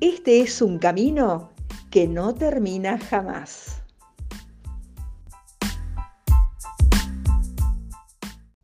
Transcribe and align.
este 0.00 0.40
es 0.40 0.62
un 0.62 0.78
camino 0.78 1.50
que 1.90 2.06
no 2.06 2.34
termina 2.34 2.98
jamás. 2.98 3.82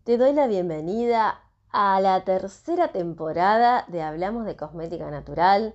Te 0.05 0.17
doy 0.17 0.33
la 0.33 0.47
bienvenida 0.47 1.41
a 1.71 2.01
la 2.01 2.25
tercera 2.25 2.93
temporada 2.93 3.85
de 3.89 4.03
Hablamos 4.03 4.45
de 4.45 4.55
Cosmética 4.55 5.11
Natural, 5.11 5.75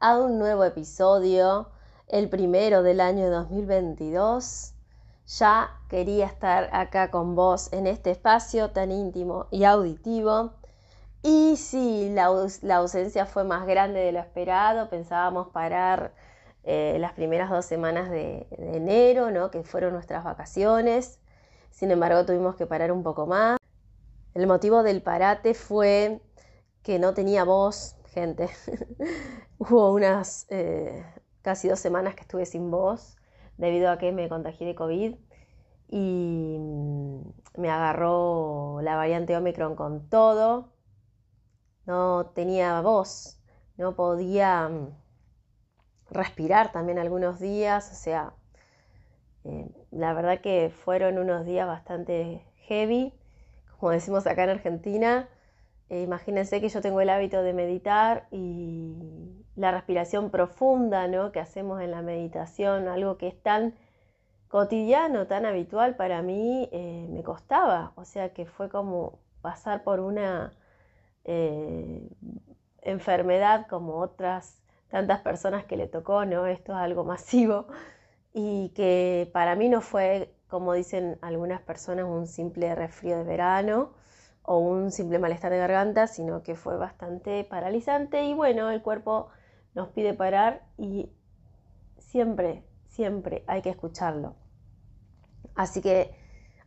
a 0.00 0.18
un 0.18 0.38
nuevo 0.38 0.64
episodio, 0.64 1.68
el 2.08 2.28
primero 2.28 2.82
del 2.82 3.00
año 3.00 3.30
2022 3.30 4.74
ya 5.26 5.80
quería 5.88 6.26
estar 6.26 6.68
acá 6.72 7.10
con 7.10 7.34
vos 7.34 7.72
en 7.72 7.86
este 7.86 8.10
espacio 8.10 8.70
tan 8.70 8.90
íntimo 8.90 9.46
y 9.50 9.64
auditivo. 9.64 10.52
Y 11.26 11.56
sí, 11.56 12.10
la, 12.10 12.26
ausencia 12.76 13.24
fue 13.24 13.44
más 13.44 13.66
grande 13.66 13.98
de 14.00 14.12
lo 14.12 14.20
esperado. 14.20 14.90
Pensábamos 14.90 15.48
parar 15.48 16.12
eh, 16.64 16.98
las 17.00 17.14
primeras 17.14 17.48
dos 17.48 17.64
semanas 17.64 18.10
de, 18.10 18.46
de 18.58 18.76
enero, 18.76 19.30
¿no? 19.30 19.50
que 19.50 19.62
fueron 19.62 19.94
nuestras 19.94 20.22
vacaciones. 20.22 21.18
Sin 21.70 21.90
embargo, 21.90 22.26
tuvimos 22.26 22.56
que 22.56 22.66
parar 22.66 22.92
un 22.92 23.02
poco 23.02 23.26
más. 23.26 23.56
El 24.34 24.46
motivo 24.46 24.82
del 24.82 25.00
parate 25.00 25.54
fue 25.54 26.20
que 26.82 26.98
no 26.98 27.14
tenía 27.14 27.44
voz, 27.44 27.96
gente. 28.12 28.50
Hubo 29.58 29.94
unas 29.94 30.46
eh, 30.50 31.06
casi 31.40 31.68
dos 31.68 31.80
semanas 31.80 32.14
que 32.14 32.20
estuve 32.20 32.44
sin 32.44 32.70
voz 32.70 33.16
debido 33.56 33.90
a 33.90 33.96
que 33.96 34.12
me 34.12 34.28
contagié 34.28 34.66
de 34.66 34.74
COVID 34.74 35.14
y 35.88 36.56
mm, 36.60 37.20
me 37.56 37.70
agarró 37.70 38.80
la 38.82 38.96
variante 38.96 39.34
Omicron 39.34 39.74
con 39.74 40.10
todo. 40.10 40.73
No 41.86 42.26
tenía 42.34 42.80
voz, 42.80 43.38
no 43.76 43.94
podía 43.94 44.68
mm, 44.68 44.88
respirar 46.10 46.72
también 46.72 46.98
algunos 46.98 47.40
días, 47.40 47.90
o 47.92 47.94
sea, 47.94 48.32
eh, 49.44 49.68
la 49.90 50.14
verdad 50.14 50.40
que 50.40 50.72
fueron 50.84 51.18
unos 51.18 51.44
días 51.44 51.66
bastante 51.66 52.42
heavy, 52.66 53.12
como 53.78 53.92
decimos 53.92 54.26
acá 54.26 54.44
en 54.44 54.50
Argentina. 54.50 55.28
Eh, 55.90 56.02
imagínense 56.02 56.60
que 56.60 56.70
yo 56.70 56.80
tengo 56.80 57.00
el 57.02 57.10
hábito 57.10 57.42
de 57.42 57.52
meditar 57.52 58.26
y 58.30 59.44
la 59.56 59.70
respiración 59.70 60.30
profunda 60.30 61.08
¿no? 61.08 61.30
que 61.32 61.40
hacemos 61.40 61.82
en 61.82 61.90
la 61.90 62.02
meditación, 62.02 62.88
algo 62.88 63.18
que 63.18 63.28
es 63.28 63.42
tan 63.42 63.74
cotidiano, 64.48 65.26
tan 65.26 65.46
habitual 65.46 65.96
para 65.96 66.22
mí, 66.22 66.68
eh, 66.72 67.06
me 67.10 67.22
costaba. 67.22 67.92
O 67.96 68.04
sea 68.04 68.32
que 68.32 68.46
fue 68.46 68.68
como 68.70 69.18
pasar 69.42 69.84
por 69.84 70.00
una 70.00 70.52
eh, 71.24 72.08
enfermedad 72.82 73.66
como 73.68 73.96
otras 73.96 74.62
tantas 74.88 75.20
personas 75.20 75.64
que 75.64 75.76
le 75.76 75.88
tocó, 75.88 76.24
¿no? 76.24 76.46
Esto 76.46 76.72
es 76.72 76.78
algo 76.78 77.04
masivo 77.04 77.66
y 78.32 78.70
que 78.70 79.30
para 79.32 79.56
mí 79.56 79.68
no 79.68 79.80
fue, 79.80 80.34
como 80.48 80.72
dicen 80.74 81.18
algunas 81.22 81.60
personas, 81.62 82.06
un 82.06 82.26
simple 82.26 82.74
resfrío 82.74 83.16
de 83.18 83.24
verano 83.24 83.92
o 84.42 84.58
un 84.58 84.92
simple 84.92 85.18
malestar 85.18 85.50
de 85.50 85.58
garganta, 85.58 86.06
sino 86.06 86.42
que 86.42 86.54
fue 86.54 86.76
bastante 86.76 87.44
paralizante 87.44 88.24
y 88.24 88.34
bueno, 88.34 88.70
el 88.70 88.82
cuerpo 88.82 89.28
nos 89.74 89.88
pide 89.88 90.14
parar 90.14 90.62
y 90.76 91.10
siempre, 91.98 92.62
siempre 92.88 93.42
hay 93.46 93.62
que 93.62 93.70
escucharlo. 93.70 94.36
Así 95.54 95.80
que 95.80 96.14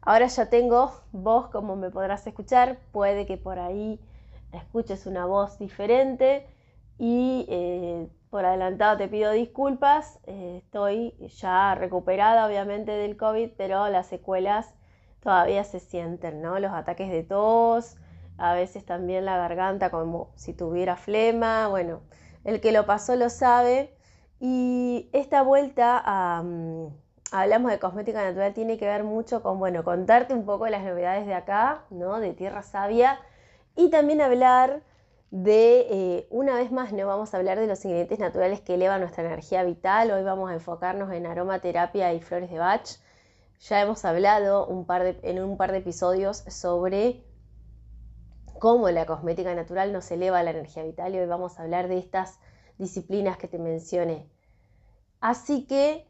ahora 0.01 0.27
ya 0.27 0.49
tengo 0.49 0.91
voz 1.11 1.49
como 1.49 1.75
me 1.75 1.89
podrás 1.89 2.25
escuchar, 2.27 2.79
puede 2.91 3.25
que 3.25 3.37
por 3.37 3.59
ahí 3.59 3.99
escuches 4.57 5.05
una 5.05 5.25
voz 5.25 5.59
diferente 5.59 6.47
y 6.97 7.45
eh, 7.49 8.07
por 8.29 8.45
adelantado 8.45 8.97
te 8.97 9.07
pido 9.07 9.31
disculpas, 9.31 10.19
eh, 10.25 10.61
estoy 10.63 11.13
ya 11.37 11.75
recuperada 11.75 12.45
obviamente 12.45 12.91
del 12.91 13.17
COVID, 13.17 13.51
pero 13.57 13.87
las 13.89 14.07
secuelas 14.07 14.73
todavía 15.21 15.63
se 15.63 15.79
sienten, 15.79 16.41
¿no? 16.41 16.59
Los 16.59 16.71
ataques 16.73 17.09
de 17.09 17.23
tos, 17.23 17.95
a 18.37 18.53
veces 18.53 18.85
también 18.85 19.25
la 19.25 19.37
garganta 19.37 19.89
como 19.89 20.31
si 20.35 20.53
tuviera 20.53 20.95
flema, 20.95 21.67
bueno, 21.67 22.01
el 22.43 22.61
que 22.61 22.71
lo 22.71 22.85
pasó 22.85 23.15
lo 23.15 23.29
sabe. 23.29 23.93
Y 24.39 25.09
esta 25.13 25.41
vuelta 25.41 26.01
a, 26.05 26.43
mm, 26.43 26.87
hablamos 27.31 27.71
de 27.71 27.79
cosmética 27.79 28.23
natural 28.23 28.53
tiene 28.53 28.77
que 28.77 28.85
ver 28.85 29.03
mucho 29.03 29.41
con, 29.41 29.59
bueno, 29.59 29.83
contarte 29.83 30.33
un 30.33 30.45
poco 30.45 30.67
las 30.67 30.83
novedades 30.83 31.25
de 31.25 31.33
acá, 31.33 31.83
¿no? 31.89 32.19
De 32.19 32.33
Tierra 32.33 32.61
Sabia. 32.63 33.19
Y 33.77 33.91
también 33.91 34.21
hablar 34.21 34.81
de, 35.29 35.81
eh, 35.91 36.27
una 36.31 36.55
vez 36.55 36.71
más, 36.71 36.93
no 36.93 37.05
vamos 37.05 37.31
a 37.31 37.37
hablar 37.37 37.59
de 37.59 37.67
los 37.67 37.85
ingredientes 37.85 38.17
naturales 38.17 38.59
que 38.59 38.73
elevan 38.73 39.01
nuestra 39.01 39.23
energía 39.23 39.63
vital. 39.63 40.09
Hoy 40.09 40.23
vamos 40.23 40.49
a 40.49 40.55
enfocarnos 40.55 41.13
en 41.13 41.27
aromaterapia 41.27 42.11
y 42.15 42.19
flores 42.19 42.49
de 42.49 42.57
Bach. 42.57 42.89
Ya 43.59 43.79
hemos 43.79 44.03
hablado 44.03 44.65
un 44.65 44.87
par 44.87 45.03
de, 45.03 45.19
en 45.21 45.43
un 45.43 45.57
par 45.57 45.71
de 45.71 45.77
episodios 45.77 46.37
sobre 46.47 47.23
cómo 48.57 48.89
la 48.89 49.05
cosmética 49.05 49.53
natural 49.53 49.93
nos 49.93 50.09
eleva 50.09 50.41
la 50.41 50.49
energía 50.49 50.81
vital 50.81 51.13
y 51.13 51.19
hoy 51.19 51.27
vamos 51.27 51.59
a 51.59 51.61
hablar 51.61 51.87
de 51.87 51.99
estas 51.99 52.39
disciplinas 52.79 53.37
que 53.37 53.47
te 53.47 53.59
mencioné. 53.59 54.27
Así 55.21 55.67
que 55.67 56.07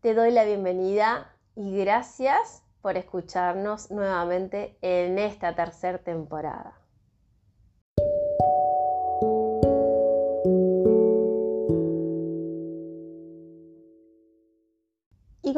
te 0.00 0.14
doy 0.14 0.30
la 0.30 0.44
bienvenida 0.44 1.36
y 1.54 1.76
gracias 1.76 2.62
por 2.80 2.96
escucharnos 2.96 3.90
nuevamente 3.90 4.78
en 4.80 5.18
esta 5.18 5.54
tercera 5.54 5.98
temporada. 5.98 6.79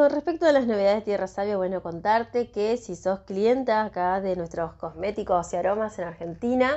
Con 0.03 0.11
respecto 0.11 0.47
a 0.47 0.53
las 0.53 0.67
novedades 0.67 0.97
de 0.97 1.03
Tierra 1.03 1.29
Sabia, 1.29 1.57
bueno, 1.57 1.81
contarte 1.81 2.51
que 2.51 2.77
si 2.77 2.97
sos 2.97 3.21
clienta 3.21 3.85
acá 3.85 4.21
de 4.21 4.35
nuestros 4.35 4.73
cosméticos 4.73 5.53
y 5.53 5.57
aromas 5.57 5.97
en 6.01 6.09
Argentina, 6.09 6.73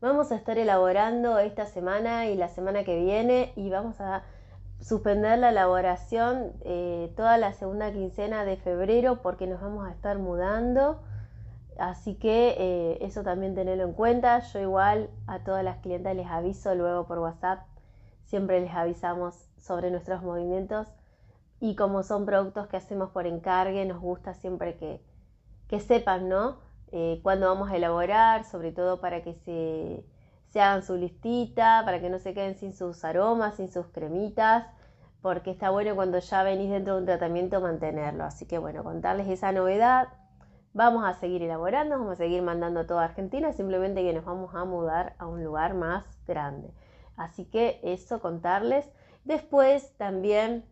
vamos 0.00 0.32
a 0.32 0.36
estar 0.36 0.56
elaborando 0.56 1.38
esta 1.38 1.66
semana 1.66 2.28
y 2.28 2.34
la 2.34 2.48
semana 2.48 2.82
que 2.82 2.98
viene 2.98 3.52
y 3.56 3.68
vamos 3.68 4.00
a 4.00 4.22
suspender 4.80 5.38
la 5.38 5.50
elaboración 5.50 6.54
eh, 6.62 7.12
toda 7.14 7.36
la 7.36 7.52
segunda 7.52 7.92
quincena 7.92 8.46
de 8.46 8.56
febrero 8.56 9.20
porque 9.20 9.46
nos 9.46 9.60
vamos 9.60 9.86
a 9.86 9.90
estar 9.90 10.18
mudando. 10.18 11.02
Así 11.78 12.14
que 12.14 12.54
eh, 12.56 12.98
eso 13.02 13.22
también 13.22 13.54
tenerlo 13.54 13.84
en 13.84 13.92
cuenta. 13.92 14.38
Yo 14.38 14.60
igual 14.60 15.10
a 15.26 15.40
todas 15.40 15.62
las 15.62 15.76
clientas 15.80 16.16
les 16.16 16.26
aviso 16.26 16.74
luego 16.74 17.06
por 17.06 17.18
WhatsApp. 17.18 17.66
Siempre 18.24 18.62
les 18.62 18.72
avisamos 18.72 19.34
sobre 19.58 19.90
nuestros 19.90 20.22
movimientos 20.22 20.88
y 21.62 21.76
como 21.76 22.02
son 22.02 22.26
productos 22.26 22.66
que 22.66 22.76
hacemos 22.76 23.10
por 23.10 23.24
encargue, 23.28 23.84
nos 23.84 24.00
gusta 24.00 24.34
siempre 24.34 24.76
que, 24.76 25.78
sepan, 25.78 26.28
¿no? 26.28 26.58
Eh, 26.90 27.20
cuándo 27.22 27.46
vamos 27.46 27.70
a 27.70 27.76
elaborar, 27.76 28.42
sobre 28.42 28.72
todo 28.72 29.00
para 29.00 29.22
que 29.22 29.34
se, 29.34 30.04
se 30.48 30.60
hagan 30.60 30.82
su 30.82 30.96
listita, 30.96 31.82
para 31.84 32.00
que 32.00 32.10
no 32.10 32.18
se 32.18 32.34
queden 32.34 32.56
sin 32.56 32.74
sus 32.74 33.04
aromas, 33.04 33.54
sin 33.54 33.70
sus 33.70 33.86
cremitas, 33.86 34.66
porque 35.20 35.52
está 35.52 35.70
bueno 35.70 35.94
cuando 35.94 36.18
ya 36.18 36.42
venís 36.42 36.68
dentro 36.68 36.94
de 36.94 37.00
un 37.02 37.06
tratamiento 37.06 37.60
mantenerlo. 37.60 38.24
Así 38.24 38.44
que 38.44 38.58
bueno, 38.58 38.82
contarles 38.82 39.28
esa 39.28 39.52
novedad. 39.52 40.08
Vamos 40.74 41.04
a 41.04 41.14
seguir 41.14 41.44
elaborando, 41.44 41.96
vamos 41.96 42.14
a 42.14 42.16
seguir 42.16 42.42
mandando 42.42 42.80
a 42.80 42.86
toda 42.88 43.04
Argentina, 43.04 43.52
simplemente 43.52 44.02
que 44.02 44.12
nos 44.12 44.24
vamos 44.24 44.52
a 44.56 44.64
mudar 44.64 45.14
a 45.18 45.28
un 45.28 45.44
lugar 45.44 45.74
más 45.74 46.04
grande. 46.26 46.74
Así 47.16 47.44
que 47.44 47.78
eso 47.84 48.20
contarles. 48.20 48.90
Después 49.24 49.96
también 49.96 50.64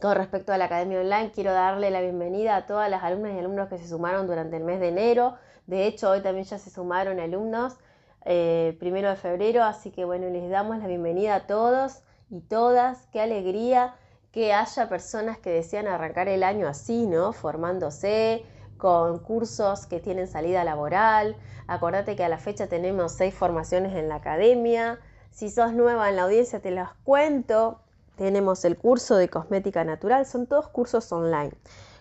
con 0.00 0.16
respecto 0.16 0.52
a 0.52 0.58
la 0.58 0.64
Academia 0.64 1.00
Online, 1.00 1.30
quiero 1.30 1.52
darle 1.52 1.90
la 1.90 2.00
bienvenida 2.00 2.56
a 2.56 2.66
todas 2.66 2.88
las 2.90 3.02
alumnas 3.02 3.34
y 3.34 3.38
alumnos 3.38 3.68
que 3.68 3.76
se 3.76 3.86
sumaron 3.86 4.26
durante 4.26 4.56
el 4.56 4.64
mes 4.64 4.80
de 4.80 4.88
enero. 4.88 5.34
De 5.66 5.86
hecho, 5.86 6.10
hoy 6.10 6.22
también 6.22 6.46
ya 6.46 6.58
se 6.58 6.70
sumaron 6.70 7.20
alumnos 7.20 7.76
eh, 8.24 8.76
primero 8.80 9.10
de 9.10 9.16
febrero, 9.16 9.62
así 9.62 9.90
que 9.90 10.06
bueno, 10.06 10.28
les 10.30 10.48
damos 10.48 10.78
la 10.78 10.86
bienvenida 10.86 11.34
a 11.34 11.46
todos 11.46 12.00
y 12.30 12.40
todas. 12.40 13.08
Qué 13.12 13.20
alegría 13.20 13.94
que 14.32 14.54
haya 14.54 14.88
personas 14.88 15.38
que 15.38 15.50
desean 15.50 15.86
arrancar 15.86 16.28
el 16.28 16.44
año 16.44 16.66
así, 16.66 17.06
¿no? 17.06 17.34
Formándose 17.34 18.46
con 18.78 19.18
cursos 19.18 19.86
que 19.86 20.00
tienen 20.00 20.28
salida 20.28 20.64
laboral. 20.64 21.36
Acordate 21.66 22.16
que 22.16 22.24
a 22.24 22.30
la 22.30 22.38
fecha 22.38 22.68
tenemos 22.68 23.12
seis 23.12 23.34
formaciones 23.34 23.94
en 23.94 24.08
la 24.08 24.16
academia 24.16 24.98
Si 25.30 25.50
sos 25.50 25.74
nueva 25.74 26.08
en 26.08 26.16
la 26.16 26.22
audiencia, 26.22 26.60
te 26.60 26.70
las 26.70 26.94
cuento. 27.04 27.80
Tenemos 28.20 28.66
el 28.66 28.76
curso 28.76 29.16
de 29.16 29.30
cosmética 29.30 29.82
natural, 29.82 30.26
son 30.26 30.46
todos 30.46 30.68
cursos 30.68 31.10
online. 31.10 31.52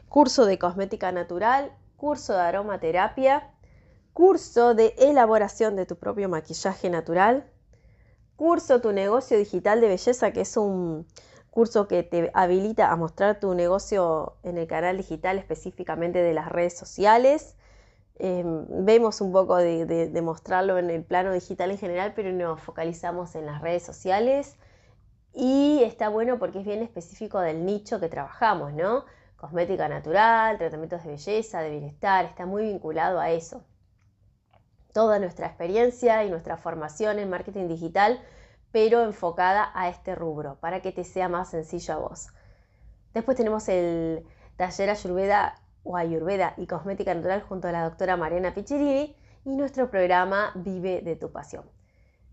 Curso 0.09 0.45
de 0.45 0.59
cosmética 0.59 1.13
natural, 1.13 1.71
curso 1.95 2.33
de 2.33 2.41
aromaterapia, 2.41 3.49
curso 4.11 4.75
de 4.75 4.93
elaboración 4.97 5.77
de 5.77 5.85
tu 5.85 5.95
propio 5.95 6.27
maquillaje 6.27 6.89
natural, 6.89 7.49
curso 8.35 8.81
Tu 8.81 8.91
negocio 8.91 9.37
digital 9.37 9.79
de 9.79 9.87
belleza, 9.87 10.33
que 10.33 10.41
es 10.41 10.57
un 10.57 11.07
curso 11.51 11.87
que 11.87 12.03
te 12.03 12.31
habilita 12.33 12.91
a 12.91 12.97
mostrar 12.97 13.39
tu 13.39 13.53
negocio 13.53 14.33
en 14.43 14.57
el 14.57 14.67
canal 14.67 14.97
digital 14.97 15.37
específicamente 15.37 16.21
de 16.21 16.33
las 16.33 16.49
redes 16.49 16.77
sociales. 16.77 17.55
Em, 18.15 18.65
vemos 18.67 19.21
un 19.21 19.31
poco 19.31 19.55
de, 19.55 19.85
de, 19.85 20.21
mostrarlo 20.21 20.79
en 20.79 20.89
el 20.89 21.01
plano 21.01 21.31
digital 21.31 21.71
en 21.71 21.77
general, 21.77 22.11
pero 22.13 22.33
nos 22.33 22.59
focalizamos 22.59 23.35
en 23.35 23.45
las 23.45 23.61
redes 23.61 23.83
sociales. 23.83 24.57
Y 25.33 25.83
está 25.83 26.09
bueno 26.09 26.39
porque 26.39 26.59
es 26.59 26.65
bien 26.65 26.81
específico 26.81 27.39
del 27.39 27.65
nicho 27.65 27.99
que 27.99 28.09
trabajamos, 28.09 28.73
¿no? 28.73 29.05
Cosmética 29.37 29.87
natural, 29.87 30.57
tratamientos 30.57 31.03
de 31.03 31.11
belleza, 31.11 31.61
de 31.61 31.71
bienestar, 31.71 32.25
está 32.25 32.45
muy 32.45 32.63
vinculado 32.63 33.19
a 33.19 33.31
eso 33.31 33.63
toda 34.93 35.19
nuestra 35.19 35.47
experiencia 35.47 36.23
y 36.23 36.29
nuestra 36.29 36.57
formación 36.57 37.19
en 37.19 37.29
marketing 37.29 37.67
digital, 37.67 38.21
pero 38.71 39.03
enfocada 39.03 39.71
a 39.73 39.89
este 39.89 40.15
rubro, 40.15 40.55
para 40.59 40.81
que 40.81 40.91
te 40.91 41.03
sea 41.03 41.29
más 41.29 41.49
sencillo 41.49 41.93
a 41.93 41.97
vos. 41.97 42.27
Después 43.13 43.37
tenemos 43.37 43.67
el 43.69 44.25
taller 44.57 44.89
Ayurveda 44.89 45.55
o 45.83 45.97
Ayurveda 45.97 46.53
y 46.57 46.67
Cosmética 46.67 47.13
Natural 47.13 47.41
junto 47.41 47.67
a 47.67 47.71
la 47.71 47.83
doctora 47.83 48.17
Mariana 48.17 48.53
Pichirini 48.53 49.15
y 49.45 49.55
nuestro 49.55 49.89
programa 49.89 50.51
Vive 50.55 51.01
de 51.01 51.15
tu 51.15 51.31
Pasión. 51.31 51.63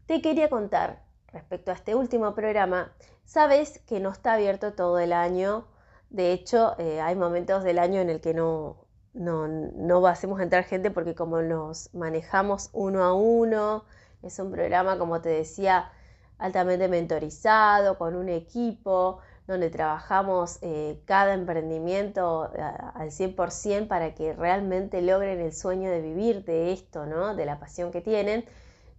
Te 0.06 0.20
quería 0.20 0.50
contar 0.50 1.02
respecto 1.36 1.70
a 1.70 1.74
este 1.74 1.94
último 1.94 2.34
programa, 2.34 2.92
sabes 3.24 3.78
que 3.86 4.00
no 4.00 4.10
está 4.10 4.32
abierto 4.34 4.72
todo 4.72 4.98
el 4.98 5.12
año, 5.12 5.66
de 6.10 6.32
hecho 6.32 6.74
eh, 6.78 7.00
hay 7.00 7.14
momentos 7.14 7.62
del 7.62 7.78
año 7.78 8.00
en 8.00 8.08
el 8.08 8.20
que 8.22 8.32
no, 8.32 8.86
no, 9.12 9.46
no 9.46 10.06
hacemos 10.06 10.40
entrar 10.40 10.64
gente 10.64 10.90
porque 10.90 11.14
como 11.14 11.42
nos 11.42 11.94
manejamos 11.94 12.70
uno 12.72 13.04
a 13.04 13.12
uno, 13.12 13.84
es 14.22 14.38
un 14.38 14.50
programa, 14.50 14.98
como 14.98 15.20
te 15.20 15.28
decía, 15.28 15.90
altamente 16.38 16.88
mentorizado, 16.88 17.98
con 17.98 18.16
un 18.16 18.30
equipo, 18.30 19.20
donde 19.46 19.70
trabajamos 19.70 20.58
eh, 20.62 21.00
cada 21.04 21.34
emprendimiento 21.34 22.50
eh, 22.54 22.62
al 22.94 23.10
100% 23.10 23.88
para 23.88 24.14
que 24.14 24.32
realmente 24.32 25.02
logren 25.02 25.38
el 25.40 25.52
sueño 25.52 25.90
de 25.90 26.00
vivir 26.00 26.44
de 26.44 26.72
esto, 26.72 27.06
¿no? 27.06 27.34
de 27.36 27.44
la 27.44 27.60
pasión 27.60 27.92
que 27.92 28.00
tienen. 28.00 28.44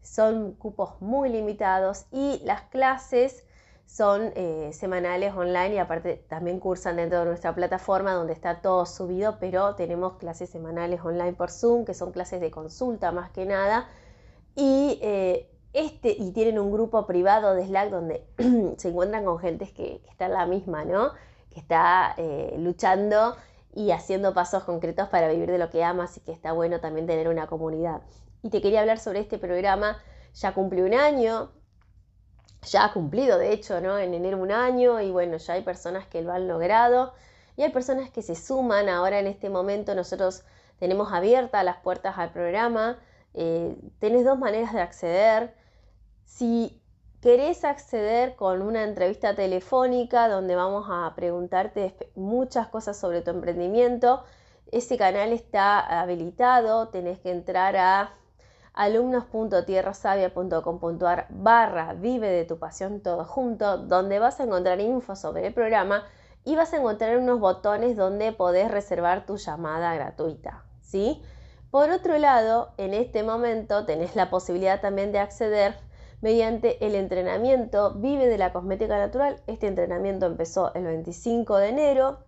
Son 0.01 0.53
cupos 0.53 1.01
muy 1.01 1.29
limitados 1.29 2.05
y 2.11 2.41
las 2.44 2.61
clases 2.63 3.44
son 3.88 4.33
eh, 4.35 4.71
semanales 4.73 5.33
online 5.33 5.75
y 5.75 5.77
aparte 5.77 6.25
también 6.27 6.59
cursan 6.59 6.97
dentro 6.97 7.19
de 7.19 7.25
nuestra 7.25 7.55
plataforma 7.55 8.13
donde 8.13 8.33
está 8.33 8.61
todo 8.61 8.85
subido, 8.85 9.38
pero 9.39 9.75
tenemos 9.75 10.17
clases 10.17 10.49
semanales 10.49 10.99
online 11.03 11.33
por 11.33 11.49
Zoom, 11.49 11.85
que 11.85 11.94
son 11.94 12.11
clases 12.11 12.41
de 12.41 12.51
consulta 12.51 13.11
más 13.11 13.31
que 13.31 13.45
nada. 13.45 13.88
Y, 14.55 14.99
eh, 15.01 15.49
este, 15.73 16.09
y 16.17 16.31
tienen 16.31 16.59
un 16.59 16.71
grupo 16.71 17.05
privado 17.07 17.53
de 17.53 17.65
Slack 17.65 17.89
donde 17.89 18.27
se 18.77 18.89
encuentran 18.89 19.23
con 19.23 19.39
gente 19.39 19.71
que, 19.73 20.01
está 20.09 20.25
en 20.25 20.33
la 20.33 20.45
misma, 20.45 20.83
¿no? 20.83 21.11
Que 21.50 21.59
está 21.59 22.13
eh, 22.17 22.55
luchando 22.57 23.35
y 23.73 23.91
haciendo 23.91 24.33
pasos 24.33 24.63
concretos 24.63 25.07
para 25.09 25.29
vivir 25.29 25.50
de 25.50 25.59
lo 25.59 25.69
que 25.69 25.83
ama, 25.83 26.05
así 26.05 26.19
que 26.19 26.31
está 26.31 26.51
bueno 26.51 26.79
también 26.81 27.07
tener 27.07 27.29
una 27.29 27.47
comunidad. 27.47 28.01
Y 28.44 28.50
te 28.50 28.62
quería 28.62 28.81
hablar 28.81 29.00
sobre 29.00 29.19
este 29.19 29.38
programa, 29.38 29.98
ya 30.34 30.54
cumplió 30.54 30.86
un 30.86 30.94
año, 30.94 31.51
ya 32.63 32.86
ha 32.86 32.94
cumplido, 32.94 33.38
de 33.38 33.54
hecho, 33.54 33.81
¿no? 33.81 33.98
En 33.98 34.13
enero 34.13 34.38
un 34.38 34.51
año 34.51 35.01
y 35.01 35.12
bueno, 35.12 35.38
ya 35.38 35.54
hay 35.54 35.63
personas 35.63 36.07
que 36.07 36.22
lo 36.22 36.31
han 36.31 36.48
logrado 36.48 37.13
y 37.56 37.63
hay 37.63 37.72
personas 37.72 38.10
que 38.12 38.22
se 38.22 38.36
suman 38.36 38.89
ahora 38.89 39.19
en 39.19 39.28
este 39.28 39.50
momento. 39.50 39.95
Nosotros 39.95 40.44
tenemos 40.80 41.12
abiertas 41.12 41.63
las 41.63 41.78
puertas 41.78 42.18
al 42.18 42.31
programa. 42.31 43.00
Eh, 43.34 43.75
tenés 44.00 44.25
dos 44.25 44.38
maneras 44.38 44.74
de 44.74 44.81
acceder. 44.81 45.56
Si 46.25 46.81
querés 47.22 47.63
acceder 47.63 48.36
con 48.36 48.62
una 48.62 48.84
entrevista 48.84 49.36
telefónica 49.36 50.28
donde 50.28 50.56
vamos 50.56 50.86
a 50.89 51.13
preguntarte 51.16 51.95
muchas 52.16 52.68
cosas 52.68 52.98
sobre 52.98 53.22
tu 53.22 53.31
emprendimiento, 53.31 54.24
ese 54.72 54.98
canal 54.98 55.31
está 55.31 55.80
habilitado, 56.01 56.89
tenés 56.89 57.19
que 57.19 57.31
entrar 57.31 57.75
a 57.78 58.13
alumnos.tierrasavia.com.ar 58.77 61.27
barra 61.29 61.94
vive 61.94 62.29
de 62.29 62.45
tu 62.45 62.59
pasión 62.59 63.01
todo 63.01 63.25
junto, 63.25 63.77
donde 63.77 64.19
vas 64.19 64.39
a 64.39 64.44
encontrar 64.44 64.79
info 64.79 65.15
sobre 65.15 65.47
el 65.47 65.53
programa 65.53 66.03
y 66.45 66.56
vas 66.56 66.71
a 66.74 66.77
encontrar 66.77 67.18
unos 67.18 67.39
botones 67.39 67.97
donde 67.97 68.31
podés 68.31 68.69
reservar 68.71 69.25
tu 69.25 69.38
llamada 69.38 69.95
gratuita, 69.95 70.63
¿sí? 70.81 71.24
Por 71.71 71.89
otro 71.89 72.19
lado, 72.19 72.69
en 72.77 72.94
este 72.94 73.24
momento 73.24 73.85
tenés 73.85 74.15
la 74.15 74.29
posibilidad 74.29 74.79
también 74.79 75.12
de 75.12 75.19
acceder 75.19 75.75
mediante 76.21 76.85
el 76.85 76.95
entrenamiento 76.95 77.94
Vive 77.95 78.27
de 78.27 78.38
la 78.38 78.53
Cosmética 78.53 78.97
Natural. 78.97 79.41
Este 79.47 79.68
entrenamiento 79.68 80.25
empezó 80.25 80.74
el 80.75 80.85
25 80.85 81.57
de 81.57 81.69
enero. 81.69 82.19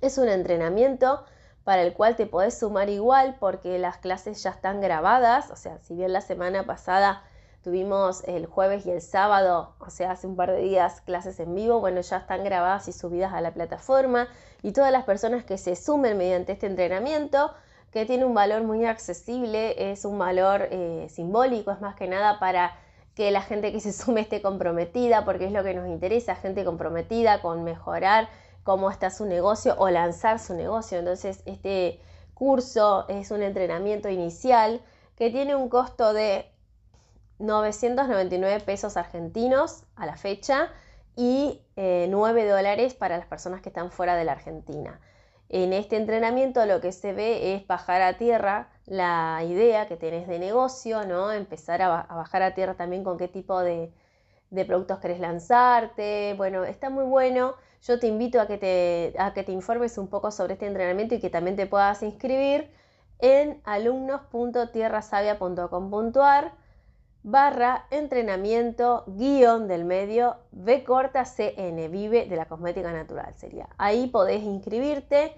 Es 0.00 0.16
un 0.18 0.28
entrenamiento 0.28 1.24
para 1.64 1.82
el 1.82 1.92
cual 1.92 2.16
te 2.16 2.26
podés 2.26 2.58
sumar 2.58 2.88
igual 2.88 3.36
porque 3.38 3.78
las 3.78 3.98
clases 3.98 4.42
ya 4.42 4.50
están 4.50 4.80
grabadas, 4.80 5.50
o 5.50 5.56
sea, 5.56 5.78
si 5.78 5.94
bien 5.94 6.12
la 6.12 6.20
semana 6.20 6.64
pasada 6.64 7.22
tuvimos 7.62 8.24
el 8.24 8.46
jueves 8.46 8.86
y 8.86 8.90
el 8.90 9.00
sábado, 9.00 9.74
o 9.78 9.90
sea, 9.90 10.10
hace 10.10 10.26
un 10.26 10.36
par 10.36 10.50
de 10.50 10.60
días 10.60 11.00
clases 11.00 11.38
en 11.38 11.54
vivo, 11.54 11.80
bueno, 11.80 12.00
ya 12.00 12.16
están 12.16 12.42
grabadas 12.42 12.88
y 12.88 12.92
subidas 12.92 13.32
a 13.32 13.40
la 13.40 13.52
plataforma. 13.52 14.28
Y 14.62 14.72
todas 14.72 14.90
las 14.90 15.04
personas 15.04 15.44
que 15.44 15.58
se 15.58 15.76
sumen 15.76 16.18
mediante 16.18 16.52
este 16.52 16.66
entrenamiento, 16.66 17.52
que 17.92 18.04
tiene 18.04 18.24
un 18.24 18.34
valor 18.34 18.62
muy 18.62 18.84
accesible, 18.84 19.92
es 19.92 20.04
un 20.04 20.18
valor 20.18 20.68
eh, 20.70 21.06
simbólico, 21.08 21.70
es 21.70 21.80
más 21.80 21.94
que 21.94 22.08
nada 22.08 22.40
para 22.40 22.76
que 23.14 23.30
la 23.30 23.42
gente 23.42 23.70
que 23.70 23.80
se 23.80 23.92
sume 23.92 24.22
esté 24.22 24.42
comprometida, 24.42 25.24
porque 25.24 25.44
es 25.44 25.52
lo 25.52 25.62
que 25.62 25.74
nos 25.74 25.86
interesa, 25.86 26.34
gente 26.34 26.64
comprometida 26.64 27.42
con 27.42 27.62
mejorar 27.62 28.28
cómo 28.62 28.90
está 28.90 29.10
su 29.10 29.26
negocio 29.26 29.74
o 29.78 29.88
lanzar 29.90 30.38
su 30.38 30.54
negocio. 30.54 30.98
Entonces, 30.98 31.42
este 31.46 32.00
curso 32.34 33.06
es 33.08 33.30
un 33.30 33.42
entrenamiento 33.42 34.08
inicial 34.08 34.80
que 35.16 35.30
tiene 35.30 35.54
un 35.54 35.68
costo 35.68 36.12
de 36.12 36.50
999 37.38 38.60
pesos 38.64 38.96
argentinos 38.96 39.84
a 39.96 40.06
la 40.06 40.16
fecha 40.16 40.70
y 41.16 41.60
9 41.76 42.42
eh, 42.42 42.48
dólares 42.48 42.94
para 42.94 43.18
las 43.18 43.26
personas 43.26 43.60
que 43.60 43.68
están 43.68 43.90
fuera 43.90 44.16
de 44.16 44.24
la 44.24 44.32
Argentina. 44.32 45.00
En 45.48 45.74
este 45.74 45.96
entrenamiento 45.96 46.64
lo 46.64 46.80
que 46.80 46.92
se 46.92 47.12
ve 47.12 47.54
es 47.54 47.66
bajar 47.66 48.00
a 48.00 48.16
tierra 48.16 48.70
la 48.86 49.42
idea 49.46 49.86
que 49.86 49.96
tenés 49.96 50.26
de 50.26 50.38
negocio, 50.38 51.04
¿no? 51.04 51.30
Empezar 51.30 51.82
a, 51.82 52.06
bajar 52.08 52.42
a 52.42 52.54
tierra 52.54 52.74
también 52.74 53.04
con 53.04 53.18
qué 53.18 53.28
tipo 53.28 53.60
de, 53.60 53.92
de 54.50 54.64
productos 54.64 54.98
querés 54.98 55.20
lanzarte. 55.20 56.34
Bueno, 56.38 56.64
está 56.64 56.88
muy 56.88 57.04
bueno. 57.04 57.54
Yo 57.82 57.98
te 57.98 58.06
invito 58.06 58.40
a 58.40 58.46
que 58.46 58.56
te, 58.58 59.12
a 59.18 59.34
que 59.34 59.42
te 59.42 59.50
informes 59.50 59.98
un 59.98 60.06
poco 60.06 60.30
sobre 60.30 60.52
este 60.54 60.66
entrenamiento 60.66 61.16
y 61.16 61.20
que 61.20 61.30
también 61.30 61.56
te 61.56 61.66
puedas 61.66 62.04
inscribir 62.04 62.70
en 63.18 63.60
alumnos.tierrasavia.com.ar 63.64 66.52
barra 67.24 67.86
entrenamiento 67.90 69.02
guion 69.06 69.66
del 69.66 69.84
medio 69.84 70.36
B 70.52 70.84
corta 70.84 71.24
CN, 71.24 71.88
vive 71.88 72.26
de 72.26 72.36
la 72.36 72.46
cosmética 72.46 72.92
natural 72.92 73.34
sería. 73.36 73.68
Ahí 73.78 74.06
podés 74.06 74.42
inscribirte. 74.42 75.34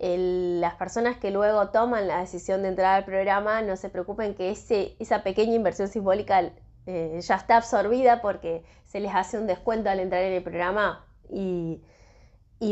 las 0.00 0.76
personas 0.76 1.16
que 1.16 1.32
luego 1.32 1.70
toman 1.70 2.06
la 2.06 2.20
decisión 2.20 2.62
de 2.62 2.68
entrar 2.68 2.94
al 2.94 3.04
programa, 3.04 3.60
no 3.62 3.76
se 3.76 3.88
preocupen 3.88 4.36
que 4.36 4.50
ese, 4.50 4.94
esa 5.00 5.24
pequeña 5.24 5.54
inversión 5.54 5.88
simbólica 5.88 6.52
eh, 6.86 7.18
ya 7.20 7.34
está 7.34 7.56
absorbida 7.56 8.22
porque 8.22 8.62
se 8.84 9.00
les 9.00 9.12
hace 9.12 9.38
un 9.38 9.48
descuento 9.48 9.90
al 9.90 9.98
entrar 9.98 10.22
en 10.22 10.34
el 10.34 10.42
programa 10.44 11.04
y, 11.30 11.80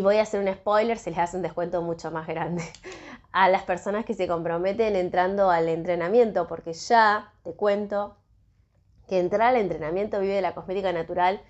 voy 0.02 0.16
a 0.16 0.22
hacer 0.22 0.40
un 0.40 0.52
spoiler, 0.52 0.98
se 0.98 1.10
les 1.10 1.18
hace 1.18 1.36
un 1.36 1.42
descuento 1.42 1.82
mucho 1.82 2.10
más 2.10 2.26
grande 2.26 2.64
a 3.32 3.48
las 3.48 3.62
personas 3.62 4.04
que 4.04 4.14
se 4.14 4.26
comprometen 4.26 4.96
entrando 4.96 5.50
al 5.50 5.68
entrenamiento, 5.68 6.46
porque 6.46 6.72
ya 6.72 7.32
te 7.42 7.52
cuento 7.54 8.16
que 9.08 9.18
entrar 9.20 9.54
al 9.54 9.56
entrenamiento 9.56 10.20
Vive 10.20 10.34
de 10.34 10.42
la 10.42 10.54
Cosmética 10.54 10.92
Natural, 10.92 11.40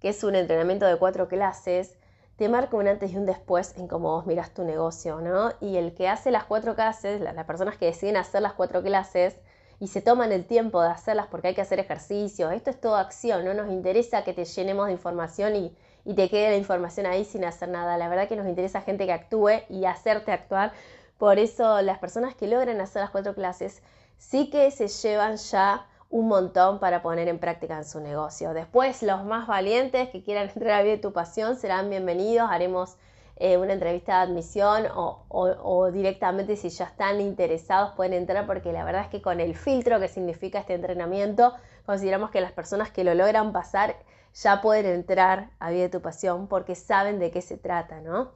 que 0.00 0.08
es 0.08 0.24
un 0.24 0.34
entrenamiento 0.34 0.86
de 0.86 0.96
cuatro 0.96 1.28
clases, 1.28 1.96
te 2.36 2.48
marca 2.48 2.76
un 2.76 2.88
antes 2.88 3.12
y 3.12 3.16
un 3.16 3.26
después 3.26 3.76
en 3.76 3.86
cómo 3.86 4.12
vos 4.12 4.26
miras 4.26 4.54
tu 4.54 4.64
negocio, 4.64 5.20
¿no? 5.20 5.52
Y 5.60 5.76
el 5.76 5.94
que 5.94 6.08
hace 6.08 6.30
las 6.30 6.44
cuatro 6.44 6.74
clases, 6.74 7.20
las 7.20 7.44
personas 7.44 7.76
que 7.76 7.86
deciden 7.86 8.16
hacer 8.16 8.42
las 8.42 8.54
cuatro 8.54 8.82
clases, 8.82 9.36
y 9.82 9.88
se 9.88 10.00
toman 10.00 10.30
el 10.30 10.44
tiempo 10.44 10.80
de 10.80 10.90
hacerlas 10.90 11.26
porque 11.26 11.48
hay 11.48 11.54
que 11.54 11.60
hacer 11.60 11.80
ejercicio. 11.80 12.52
Esto 12.52 12.70
es 12.70 12.80
todo 12.80 12.94
acción, 12.94 13.44
no 13.44 13.52
nos 13.52 13.68
interesa 13.68 14.22
que 14.22 14.32
te 14.32 14.44
llenemos 14.44 14.86
de 14.86 14.92
información 14.92 15.56
y, 15.56 15.76
te 16.04 16.28
quede 16.28 16.50
la 16.50 16.56
información 16.56 17.06
ahí 17.06 17.24
sin 17.24 17.44
hacer 17.44 17.68
nada. 17.68 17.96
La 17.96 18.08
verdad 18.08 18.28
que 18.28 18.36
nos 18.36 18.46
interesa 18.46 18.82
gente 18.82 19.06
que 19.06 19.12
actúe 19.12 19.62
y 19.68 19.84
hacerte 19.84 20.32
actuar. 20.32 20.72
Por 21.18 21.38
eso 21.38 21.80
las 21.82 21.98
personas 21.98 22.34
que 22.34 22.48
logran 22.48 22.80
hacer 22.80 23.02
las 23.02 23.10
cuatro 23.10 23.34
clases 23.34 23.82
sí 24.18 24.50
que 24.50 24.70
se 24.70 24.88
llevan 24.88 25.36
ya 25.36 25.86
un 26.10 26.28
montón 26.28 26.78
para 26.78 27.02
poner 27.02 27.28
en 27.28 27.38
práctica 27.38 27.76
en 27.76 27.84
su 27.84 28.00
negocio. 28.00 28.52
Después, 28.52 29.02
los 29.02 29.24
más 29.24 29.46
valientes 29.46 30.10
que 30.10 30.22
quieran 30.22 30.50
entrar 30.54 30.80
a 30.80 30.82
Vida 30.82 31.00
tu 31.00 31.12
Pasión 31.12 31.56
serán 31.56 31.88
bienvenidos. 31.88 32.50
Haremos 32.50 32.96
eh, 33.36 33.56
una 33.56 33.72
entrevista 33.72 34.18
de 34.18 34.30
admisión 34.30 34.84
o, 34.94 35.90
directamente 35.90 36.54
si 36.56 36.68
ya 36.68 36.84
están 36.84 37.20
interesados 37.20 37.92
pueden 37.96 38.12
entrar 38.12 38.46
porque 38.46 38.72
la 38.72 38.84
verdad 38.84 39.02
es 39.02 39.08
que 39.08 39.22
con 39.22 39.40
el 39.40 39.56
filtro 39.56 39.98
que 39.98 40.06
significa 40.06 40.60
este 40.60 40.74
entrenamiento 40.74 41.54
consideramos 41.86 42.30
que 42.30 42.40
las 42.40 42.52
personas 42.52 42.90
que 42.90 43.04
lo 43.04 43.14
logran 43.14 43.52
pasar 43.52 43.96
ya 44.34 44.60
pueden 44.60 44.86
entrar 44.86 45.50
a 45.58 45.70
Vida 45.70 45.90
tu 45.90 46.00
Pasión 46.00 46.46
porque 46.48 46.74
saben 46.74 47.18
de 47.18 47.30
qué 47.30 47.42
se 47.42 47.56
trata, 47.56 48.00
¿no? 48.00 48.32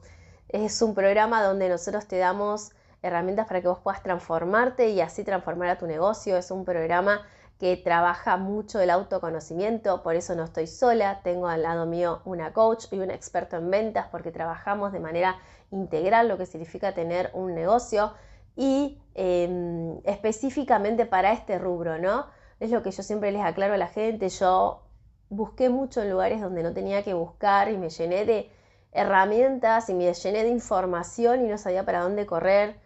Es 0.49 0.81
un 0.81 0.95
programa 0.95 1.43
donde 1.43 1.69
nosotros 1.69 2.07
te 2.07 2.17
damos 2.17 2.71
herramientas 3.01 3.47
para 3.47 3.61
que 3.61 3.67
vos 3.67 3.79
puedas 3.79 4.03
transformarte 4.03 4.89
y 4.89 5.01
así 5.01 5.23
transformar 5.23 5.69
a 5.69 5.77
tu 5.77 5.87
negocio. 5.87 6.37
Es 6.37 6.51
un 6.51 6.65
programa 6.65 7.21
que 7.59 7.75
trabaja 7.75 8.37
mucho 8.37 8.79
el 8.79 8.89
autoconocimiento, 8.89 10.03
por 10.03 10.15
eso 10.15 10.35
no 10.35 10.43
estoy 10.43 10.67
sola, 10.67 11.21
tengo 11.23 11.47
al 11.47 11.63
lado 11.63 11.85
mío 11.87 12.21
una 12.23 12.53
coach 12.53 12.85
y 12.91 12.99
un 12.99 13.09
experto 13.09 13.57
en 13.57 13.71
ventas 13.71 14.07
porque 14.11 14.31
trabajamos 14.31 14.91
de 14.91 14.99
manera 14.99 15.37
integral 15.71 16.27
lo 16.27 16.37
que 16.37 16.45
significa 16.45 16.93
tener 16.93 17.31
un 17.33 17.55
negocio 17.55 18.13
y 18.55 19.01
em, 19.15 19.99
específicamente 20.03 21.05
para 21.05 21.31
este 21.31 21.57
rubro, 21.57 21.97
¿no? 21.97 22.27
Es 22.59 22.71
lo 22.71 22.83
que 22.83 22.91
yo 22.91 23.03
siempre 23.03 23.31
les 23.31 23.43
aclaro 23.43 23.73
a 23.73 23.77
la 23.77 23.87
gente, 23.87 24.29
yo 24.29 24.86
busqué 25.29 25.69
mucho 25.69 26.01
en 26.01 26.09
lugares 26.09 26.41
donde 26.41 26.63
no 26.63 26.73
tenía 26.73 27.03
que 27.03 27.13
buscar 27.13 27.69
y 27.71 27.77
me 27.77 27.89
llené 27.89 28.25
de 28.25 28.51
herramientas 28.91 29.89
y 29.89 29.93
me 29.93 30.13
llené 30.13 30.43
de 30.43 30.49
información 30.49 31.45
y 31.45 31.49
no 31.49 31.57
sabía 31.57 31.85
para 31.85 32.01
dónde 32.01 32.25
correr 32.25 32.79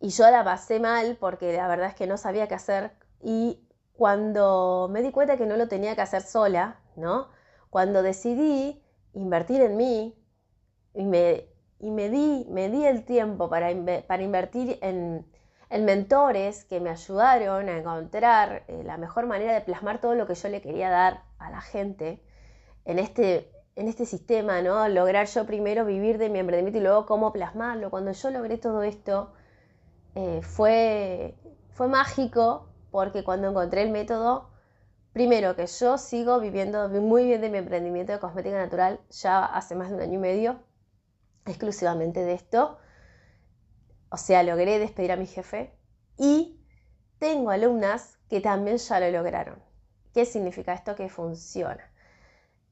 y 0.00 0.10
yo 0.10 0.30
la 0.30 0.44
pasé 0.44 0.78
mal 0.80 1.16
porque 1.18 1.52
la 1.54 1.68
verdad 1.68 1.88
es 1.88 1.94
que 1.94 2.06
no 2.06 2.16
sabía 2.16 2.48
qué 2.48 2.54
hacer 2.54 2.92
y 3.22 3.60
cuando 3.96 4.88
me 4.90 5.02
di 5.02 5.10
cuenta 5.10 5.36
que 5.36 5.46
no 5.46 5.56
lo 5.56 5.68
tenía 5.68 5.94
que 5.94 6.02
hacer 6.02 6.22
sola, 6.22 6.80
¿no? 6.96 7.28
Cuando 7.70 8.02
decidí 8.02 8.82
invertir 9.14 9.62
en 9.62 9.76
mí 9.76 10.14
y 10.92 11.04
me, 11.04 11.48
y 11.78 11.90
me, 11.90 12.10
di, 12.10 12.46
me 12.50 12.68
di 12.68 12.84
el 12.84 13.04
tiempo 13.04 13.48
para, 13.48 13.68
para 14.06 14.22
invertir 14.22 14.78
en, 14.82 15.26
en, 15.70 15.84
mentores 15.84 16.64
que 16.64 16.80
me 16.80 16.90
ayudaron 16.90 17.68
a 17.68 17.78
encontrar 17.78 18.64
eh, 18.68 18.82
la 18.84 18.96
mejor 18.96 19.26
manera 19.26 19.54
de 19.54 19.60
plasmar 19.60 20.00
todo 20.00 20.14
lo 20.14 20.26
que 20.26 20.34
yo 20.34 20.48
le 20.48 20.60
quería 20.60 20.90
dar 20.90 21.24
a 21.38 21.50
la 21.50 21.60
gente 21.60 22.22
en 22.84 22.98
este, 22.98 23.50
en 23.76 23.88
este 23.88 24.06
sistema, 24.06 24.62
¿no? 24.62 24.88
Lograr 24.88 25.26
yo 25.26 25.46
primero 25.46 25.84
vivir 25.84 26.18
de 26.18 26.30
mi 26.30 26.38
emprendimiento 26.38 26.78
y 26.78 26.82
luego 26.82 27.06
cómo 27.06 27.32
plasmarlo. 27.32 27.90
Cuando 27.90 28.12
yo 28.12 28.30
logré 28.30 28.58
todo 28.58 28.82
esto, 28.82 29.32
eh, 30.14 30.40
fue, 30.42 31.34
fue 31.70 31.88
mágico 31.88 32.68
porque 32.90 33.24
cuando 33.24 33.48
encontré 33.48 33.82
el 33.82 33.90
método, 33.90 34.48
primero 35.12 35.56
que 35.56 35.66
yo 35.66 35.98
sigo 35.98 36.40
viviendo 36.40 36.88
muy 36.88 37.26
bien 37.26 37.40
de 37.40 37.50
mi 37.50 37.58
emprendimiento 37.58 38.12
de 38.12 38.18
cosmética 38.18 38.56
natural 38.56 39.00
ya 39.10 39.44
hace 39.44 39.74
más 39.74 39.90
de 39.90 39.96
un 39.96 40.00
año 40.02 40.14
y 40.14 40.18
medio, 40.18 40.58
exclusivamente 41.44 42.24
de 42.24 42.34
esto. 42.34 42.78
O 44.08 44.16
sea, 44.16 44.42
logré 44.42 44.78
despedir 44.78 45.12
a 45.12 45.16
mi 45.16 45.26
jefe 45.26 45.72
y 46.16 46.60
tengo 47.18 47.50
alumnas 47.50 48.18
que 48.28 48.40
también 48.40 48.76
ya 48.78 49.00
lo 49.00 49.10
lograron. 49.10 49.62
¿Qué 50.12 50.24
significa 50.24 50.72
esto? 50.72 50.94
Que 50.94 51.08
funciona. 51.08 51.90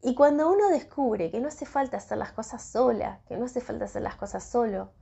Y 0.02 0.14
cuando 0.14 0.50
uno 0.50 0.68
descubre 0.68 1.30
que 1.30 1.40
no 1.40 1.48
hace 1.48 1.66
falta 1.66 1.96
hacer 1.96 2.18
las 2.18 2.32
cosas 2.32 2.62
sola, 2.62 3.20
que 3.26 3.36
no 3.36 3.46
hace 3.46 3.60
falta 3.60 3.86
hacer 3.86 4.02
las 4.02 4.16
cosas 4.16 4.44
solo, 4.44 4.92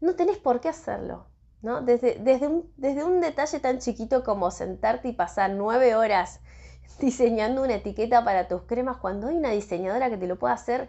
no 0.00 0.14
tenés 0.14 0.38
por 0.38 0.60
qué 0.60 0.68
hacerlo. 0.68 1.26
Desde, 1.60 2.14
desde, 2.20 2.46
un, 2.46 2.72
desde 2.76 3.04
un 3.04 3.20
detalle 3.20 3.58
tan 3.58 3.80
chiquito 3.80 4.22
como 4.22 4.50
sentarte 4.50 5.08
y 5.08 5.12
pasar 5.12 5.50
nueve 5.50 5.96
horas 5.96 6.40
diseñando 7.00 7.62
una 7.62 7.74
etiqueta 7.74 8.24
para 8.24 8.48
tus 8.48 8.62
cremas 8.62 8.96
cuando 8.96 9.28
hay 9.28 9.36
una 9.36 9.50
diseñadora 9.50 10.08
que 10.08 10.16
te 10.16 10.26
lo 10.26 10.38
puede 10.38 10.54
hacer 10.54 10.88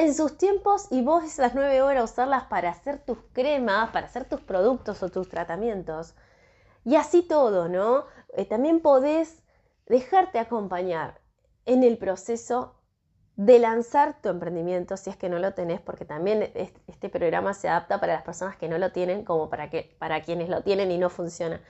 en 0.00 0.14
sus 0.14 0.38
tiempos 0.38 0.86
y 0.90 1.02
vos 1.02 1.24
esas 1.24 1.54
nueve 1.54 1.82
horas 1.82 2.12
usarlas 2.12 2.44
para 2.44 2.70
hacer 2.70 3.04
tus 3.04 3.18
cremas, 3.34 3.90
para 3.90 4.06
hacer 4.06 4.24
tus 4.24 4.40
productos 4.40 5.02
o 5.02 5.10
tus 5.10 5.28
tratamientos. 5.28 6.14
Y 6.86 6.96
así 6.96 7.20
todo, 7.20 7.68
¿no? 7.68 8.06
Eh, 8.34 8.46
también 8.46 8.80
podés 8.80 9.42
dejarte 9.86 10.38
acompañar 10.38 11.20
en 11.66 11.82
el 11.82 11.98
proceso 11.98 12.76
de 13.36 13.58
lanzar 13.58 14.22
tu 14.22 14.30
emprendimiento 14.30 14.96
si 14.96 15.10
es 15.10 15.16
que 15.16 15.28
no 15.28 15.38
lo 15.38 15.52
tenés, 15.52 15.82
porque 15.82 16.06
también 16.06 16.50
este 16.86 17.10
programa 17.10 17.52
se 17.52 17.68
adapta 17.68 18.00
para 18.00 18.14
las 18.14 18.22
personas 18.22 18.56
que 18.56 18.70
no 18.70 18.78
lo 18.78 18.92
tienen 18.92 19.22
como 19.22 19.50
para, 19.50 19.68
que, 19.68 19.94
para 19.98 20.22
quienes 20.22 20.48
lo 20.48 20.62
tienen 20.62 20.90
y 20.90 20.96
no 20.96 21.10
funciona. 21.10 21.60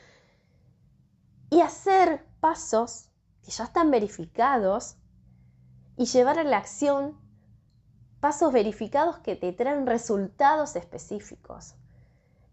Y 1.50 1.62
hacer 1.62 2.24
pasos 2.38 3.08
que 3.42 3.50
ya 3.50 3.64
están 3.64 3.90
verificados 3.90 4.98
y 5.96 6.04
llevar 6.04 6.38
a 6.38 6.44
la 6.44 6.58
acción 6.58 7.19
pasos 8.20 8.52
verificados 8.52 9.18
que 9.18 9.36
te 9.36 9.52
traen 9.52 9.86
resultados 9.86 10.76
específicos. 10.76 11.74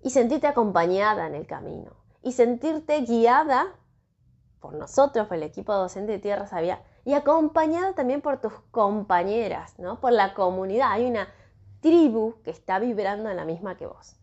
Y 0.01 0.11
sentirte 0.11 0.47
acompañada 0.47 1.27
en 1.27 1.35
el 1.35 1.45
camino. 1.45 1.91
Y 2.23 2.31
sentirte 2.31 3.01
guiada 3.01 3.67
por 4.59 4.73
nosotros, 4.73 5.27
por 5.27 5.37
el 5.37 5.43
equipo 5.43 5.73
docente 5.73 6.13
de 6.13 6.19
Tierra 6.19 6.47
Sabia, 6.47 6.81
y 7.05 7.13
acompañada 7.13 7.93
también 7.93 8.21
por 8.21 8.41
tus 8.41 8.53
compañeras, 8.71 9.77
¿no? 9.79 9.99
Por 9.99 10.11
la 10.11 10.33
comunidad. 10.33 10.91
Hay 10.91 11.05
una 11.05 11.27
tribu 11.79 12.41
que 12.43 12.51
está 12.51 12.79
vibrando 12.79 13.29
en 13.29 13.37
la 13.37 13.45
misma 13.45 13.77
que 13.77 13.85
vos. 13.85 14.15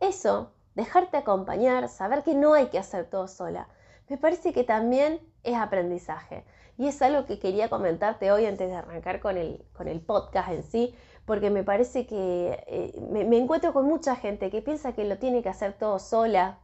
Eso, 0.00 0.52
dejarte 0.74 1.16
acompañar, 1.16 1.88
saber 1.88 2.22
que 2.22 2.34
no 2.34 2.54
hay 2.54 2.66
que 2.66 2.78
hacer 2.78 3.08
todo 3.08 3.28
sola, 3.28 3.68
me 4.08 4.18
parece 4.18 4.52
que 4.52 4.64
también 4.64 5.20
es 5.44 5.56
aprendizaje. 5.56 6.44
Y 6.80 6.88
es 6.88 7.00
algo 7.02 7.26
que 7.26 7.38
quería 7.38 7.68
comentarte 7.68 8.32
hoy 8.32 8.46
antes 8.46 8.68
de 8.68 8.74
arrancar 8.74 9.20
con 9.20 9.36
el, 9.36 9.64
con 9.72 9.86
el 9.86 10.00
podcast 10.00 10.50
en 10.50 10.64
sí, 10.64 10.94
porque 11.26 11.50
me 11.50 11.62
parece 11.62 12.06
que 12.06 12.64
eh, 12.66 13.00
me, 13.12 13.24
me 13.24 13.38
encuentro 13.38 13.72
con 13.72 13.84
mucha 13.84 14.16
gente 14.16 14.50
que 14.50 14.62
piensa 14.62 14.94
que 14.94 15.04
lo 15.04 15.18
tiene 15.18 15.42
que 15.42 15.48
hacer 15.48 15.74
todo 15.74 15.98
sola. 15.98 16.58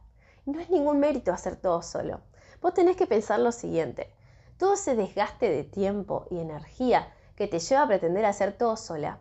No 0.45 0.59
es 0.59 0.69
ningún 0.69 0.99
mérito 0.99 1.31
hacer 1.31 1.55
todo 1.55 1.81
solo. 1.81 2.19
Vos 2.61 2.73
tenés 2.73 2.97
que 2.97 3.07
pensar 3.07 3.39
lo 3.39 3.53
siguiente 3.53 4.11
todo 4.57 4.73
ese 4.73 4.95
desgaste 4.95 5.49
de 5.49 5.63
tiempo 5.63 6.25
y 6.31 6.39
energía 6.39 7.13
que 7.35 7.47
te 7.47 7.59
lleva 7.59 7.83
a 7.83 7.87
pretender 7.87 8.25
hacer 8.25 8.57
todo 8.57 8.75
sola, 8.75 9.19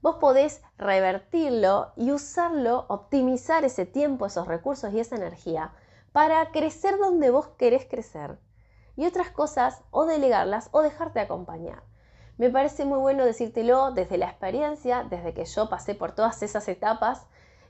vos 0.00 0.16
podés 0.16 0.62
revertirlo 0.78 1.92
y 1.96 2.12
usarlo, 2.12 2.86
optimizar 2.88 3.64
ese 3.64 3.84
tiempo, 3.84 4.26
esos 4.26 4.48
recursos 4.48 4.92
y 4.92 5.00
esa 5.00 5.16
energía 5.16 5.72
para 6.12 6.50
crecer 6.50 6.96
donde 6.98 7.30
vos 7.30 7.48
querés 7.58 7.84
crecer. 7.84 8.38
Y 8.98 9.06
otras 9.06 9.30
cosas, 9.30 9.84
o 9.92 10.06
delegarlas 10.06 10.70
o 10.72 10.82
dejarte 10.82 11.20
acompañar. 11.20 11.84
Me 12.36 12.50
parece 12.50 12.84
muy 12.84 12.98
bueno 12.98 13.24
decírtelo 13.24 13.92
desde 13.92 14.18
la 14.18 14.26
experiencia, 14.26 15.06
desde 15.08 15.34
que 15.34 15.44
yo 15.44 15.68
pasé 15.68 15.94
por 15.94 16.16
todas 16.16 16.42
esas 16.42 16.66
etapas 16.66 17.24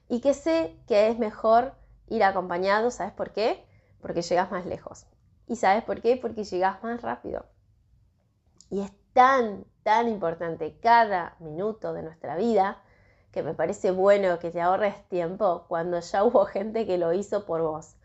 y 0.09 0.23
que 0.23 0.33
sé 0.33 0.75
que 0.87 1.09
es 1.09 1.19
mejor 1.19 1.75
ir 2.07 2.25
acompañado, 2.25 2.91
¿sabes 2.91 3.13
por 3.13 3.35
qué? 3.35 3.63
Porque 4.01 4.23
llegas 4.23 4.51
más 4.51 4.65
lejos. 4.65 5.05
¿Y 5.47 5.57
sabes 5.57 5.85
por 5.85 6.01
qué? 6.01 6.17
Porque 6.17 6.45
llegas 6.45 6.83
más 6.83 7.03
rápido. 7.03 7.45
Y 8.71 8.81
es 8.81 8.93
tan, 9.13 9.67
tan 9.83 10.09
importante 10.09 10.79
cada 10.81 11.37
minuto 11.41 11.93
de 11.93 12.05
nuestra 12.05 12.37
vida 12.37 12.81
que 13.33 13.43
me 13.43 13.53
parece 13.53 13.91
bueno 13.91 14.39
que 14.39 14.51
te 14.51 14.63
ahorres 14.63 15.07
tiempo 15.11 15.67
cuando 15.69 16.01
ya 16.01 16.25
hubo 16.25 16.47
gente 16.47 16.87
que 16.87 16.97
lo 16.97 17.13
hizo 17.13 17.45
por 17.45 17.61
vos. 17.61 17.98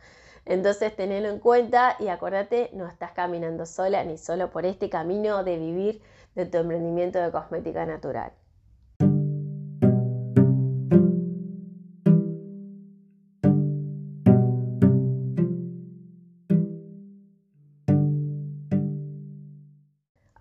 Entonces 0.46 0.96
tenelo 0.96 1.30
en 1.30 1.40
cuenta 1.40 1.96
y 2.00 2.10
acuérdate, 2.10 2.70
no 2.74 2.88
estás 2.88 3.12
caminando 3.12 3.66
sola 3.66 4.04
ni 4.04 4.18
solo 4.18 4.50
por 4.50 4.66
este 4.66 4.90
camino 4.90 5.44
de 5.44 5.58
vivir 5.58 6.02
de 6.36 6.46
tu 6.46 6.58
emprendimiento 6.58 7.20
de 7.20 7.32
cosmética 7.32 7.86
natural. 7.86 8.34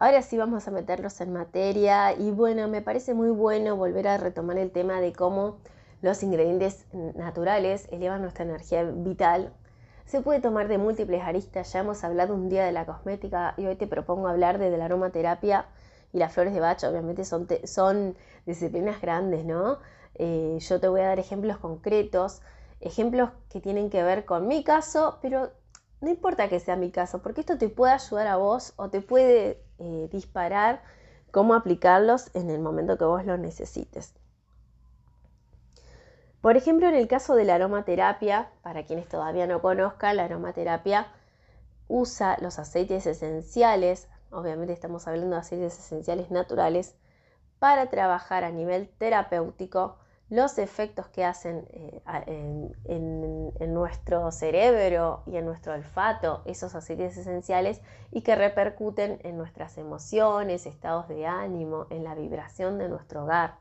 Ahora 0.03 0.21
sí 0.23 0.37
vamos 0.37 0.67
a 0.67 0.73
meterlos 0.73 1.21
en 1.21 1.33
materia 1.33 2.13
y 2.19 2.33
bueno, 2.33 2.67
me 2.67 2.83
parece 2.83 3.15
muy 3.15 3.31
bueno 3.31 3.77
volver 3.77 4.09
a 4.09 4.19
retomar 4.19 4.59
el 4.59 4.73
tema 4.73 5.01
de 5.01 5.13
cómo 5.13 5.59
los 6.01 6.25
ingredientes 6.25 6.87
naturales 7.15 7.87
elevan 7.93 8.21
nuestra 8.21 8.45
energía 8.45 8.83
vital. 8.83 9.53
Se 10.13 10.21
puede 10.21 10.41
tomar 10.43 10.69
de 10.69 10.77
múltiples 10.77 11.23
aristas, 11.23 11.73
ya 11.73 11.81
hemos 11.81 12.05
hablado 12.05 12.35
un 12.35 12.51
día 12.51 12.67
de 12.67 12.73
la 12.73 12.85
cosmética 12.85 13.55
y 13.57 13.65
hoy 13.65 13.77
te 13.77 13.87
propongo 13.87 14.29
hablar 14.29 14.59
de, 14.59 14.77
la 14.77 14.85
aromaterapia 14.85 15.65
y 16.13 16.19
las 16.19 16.35
flores 16.35 16.53
de 16.53 16.61
bacho, 16.61 16.91
obviamente 16.91 17.25
son, 17.25 17.49
son 17.65 18.15
disciplinas 18.45 19.01
grandes, 19.01 19.47
¿no? 19.47 19.79
Eh, 20.17 20.59
yo 20.61 20.81
te 20.81 20.89
voy 20.89 21.01
a 21.01 21.07
dar 21.07 21.19
ejemplos 21.19 21.57
concretos, 21.57 22.43
ejemplos 22.83 23.31
que 23.49 23.63
tienen 23.63 23.89
que 23.89 24.03
ver 24.03 24.27
con 24.27 24.47
mi 24.49 24.63
caso, 24.63 25.19
pero 25.23 25.51
no 26.03 26.11
importa 26.11 26.51
que 26.51 26.61
sea 26.61 26.77
mi 26.77 26.91
caso, 26.91 27.23
porque 27.23 27.41
esto 27.41 27.57
te 27.57 27.71
puede 27.71 27.95
ayudar 27.95 28.27
a 28.27 28.37
vos 28.37 28.75
o 28.77 28.91
te 28.91 29.01
puede 29.01 29.63
eh, 29.79 30.11
disparar 30.13 30.83
cómo 31.31 31.55
aplicarlos 31.55 32.29
en 32.35 32.51
el 32.51 32.61
momento 32.61 32.99
que 32.99 33.07
vos 33.07 33.25
los 33.25 33.39
necesites. 33.39 34.13
Por 36.43 36.57
ejemplo, 36.57 36.89
en 36.89 36.97
el 36.97 37.07
caso 37.07 37.37
de 37.37 37.45
la 37.45 37.55
aromaterapia, 37.55 38.51
para 38.63 38.85
quienes 38.85 39.09
todavía 39.09 39.47
no 39.47 39.63
conozcan, 39.63 40.17
la 40.17 40.25
aromaterapia 40.25 41.07
usa 41.87 42.37
los 42.41 42.59
aceites 42.59 43.07
esenciales, 43.07 44.09
obviamente 44.33 44.73
estamos 44.73 45.07
hablando 45.07 45.37
de 45.37 45.41
aceites 45.41 45.79
esenciales 45.79 46.33
naturales, 46.33 46.97
para 47.61 47.91
trabajar 47.91 48.43
a 48.43 48.51
nivel 48.51 48.89
terapéutico 48.99 49.99
los 50.31 50.59
efectos 50.59 51.07
que 51.07 51.25
hacen 51.25 51.65
eh, 51.71 52.03
en, 52.87 53.73
nuestro 53.73 54.33
cerebro 54.33 55.23
y 55.27 55.37
en 55.37 55.45
nuestro 55.45 55.75
olfato 55.75 56.43
esos 56.45 56.75
aceites 56.75 57.17
esenciales 57.19 57.81
y 58.11 58.23
que 58.23 58.35
repercuten 58.35 59.21
en 59.23 59.37
nuestras 59.37 59.79
emociones, 59.79 60.67
estados 60.67 61.07
de 61.07 61.25
ánimo, 61.25 61.87
en 61.91 62.03
la 62.03 62.17
vibración 62.17 62.79
de 62.79 62.89
nuestro 62.89 63.23
hogar, 63.23 63.59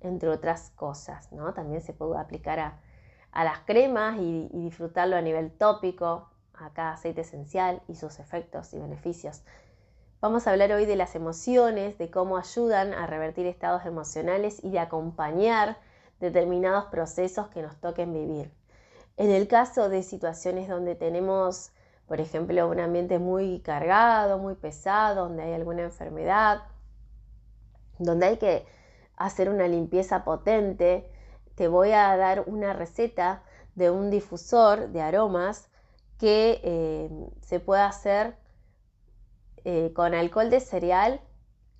entre 0.00 0.28
otras 0.28 0.70
cosas. 0.76 1.30
¿no? 1.32 1.54
También 1.54 1.80
se 1.80 1.92
puede 1.92 2.18
aplicar 2.18 2.58
a, 2.60 3.44
las 3.44 3.60
cremas 3.60 4.18
y, 4.18 4.48
y 4.52 4.64
disfrutarlo 4.64 5.16
a 5.16 5.20
nivel 5.20 5.52
tópico, 5.52 6.28
a 6.54 6.70
cada 6.72 6.92
aceite 6.92 7.20
esencial 7.20 7.82
y 7.86 7.94
sus 7.94 8.18
efectos 8.18 8.74
y 8.74 8.78
beneficios. 8.78 9.42
Vamos 10.20 10.46
a 10.46 10.50
hablar 10.50 10.72
hoy 10.72 10.84
de 10.84 10.96
las 10.96 11.14
emociones, 11.14 11.96
de 11.98 12.10
cómo 12.10 12.36
ayudan 12.36 12.92
a 12.92 13.06
revertir 13.06 13.46
estados 13.46 13.86
emocionales 13.86 14.62
y 14.64 14.70
de 14.70 14.80
acompañar 14.80 15.78
determinados 16.18 16.86
procesos 16.86 17.48
que 17.48 17.62
nos 17.62 17.76
toquen 17.76 18.12
vivir. 18.12 18.50
En 19.16 19.30
el 19.30 19.48
caso 19.48 19.88
de 19.88 20.02
situaciones 20.02 20.68
donde 20.68 20.94
tenemos, 20.94 21.70
por 22.06 22.20
ejemplo, 22.20 22.68
un 22.68 22.80
ambiente 22.80 23.18
muy 23.18 23.60
cargado, 23.60 24.38
muy 24.38 24.54
pesado, 24.54 25.24
donde 25.24 25.42
hay 25.42 25.52
alguna 25.52 25.82
enfermedad, 25.82 26.62
donde 27.98 28.26
hay 28.26 28.36
que 28.38 28.66
hacer 29.18 29.48
una 29.48 29.68
limpieza 29.68 30.24
potente, 30.24 31.10
te 31.54 31.68
voy 31.68 31.92
a 31.92 32.16
dar 32.16 32.44
una 32.46 32.72
receta 32.72 33.42
de 33.74 33.90
un 33.90 34.10
difusor 34.10 34.88
de 34.88 35.00
aromas 35.00 35.68
que 36.18 36.60
eh, 36.64 37.10
se 37.42 37.60
puede 37.60 37.82
hacer 37.82 38.36
eh, 39.64 39.92
con 39.94 40.14
alcohol 40.14 40.50
de 40.50 40.60
cereal 40.60 41.20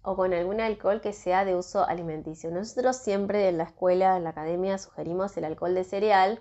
o 0.02 0.16
con 0.16 0.32
algún 0.32 0.60
alcohol 0.60 1.00
que 1.00 1.12
sea 1.12 1.44
de 1.44 1.54
uso 1.56 1.84
alimenticio. 1.84 2.50
Nosotros 2.50 2.96
siempre 2.96 3.48
en 3.48 3.58
la 3.58 3.64
escuela, 3.64 4.16
en 4.16 4.24
la 4.24 4.30
academia, 4.30 4.78
sugerimos 4.78 5.36
el 5.36 5.44
alcohol 5.44 5.74
de 5.74 5.84
cereal. 5.84 6.40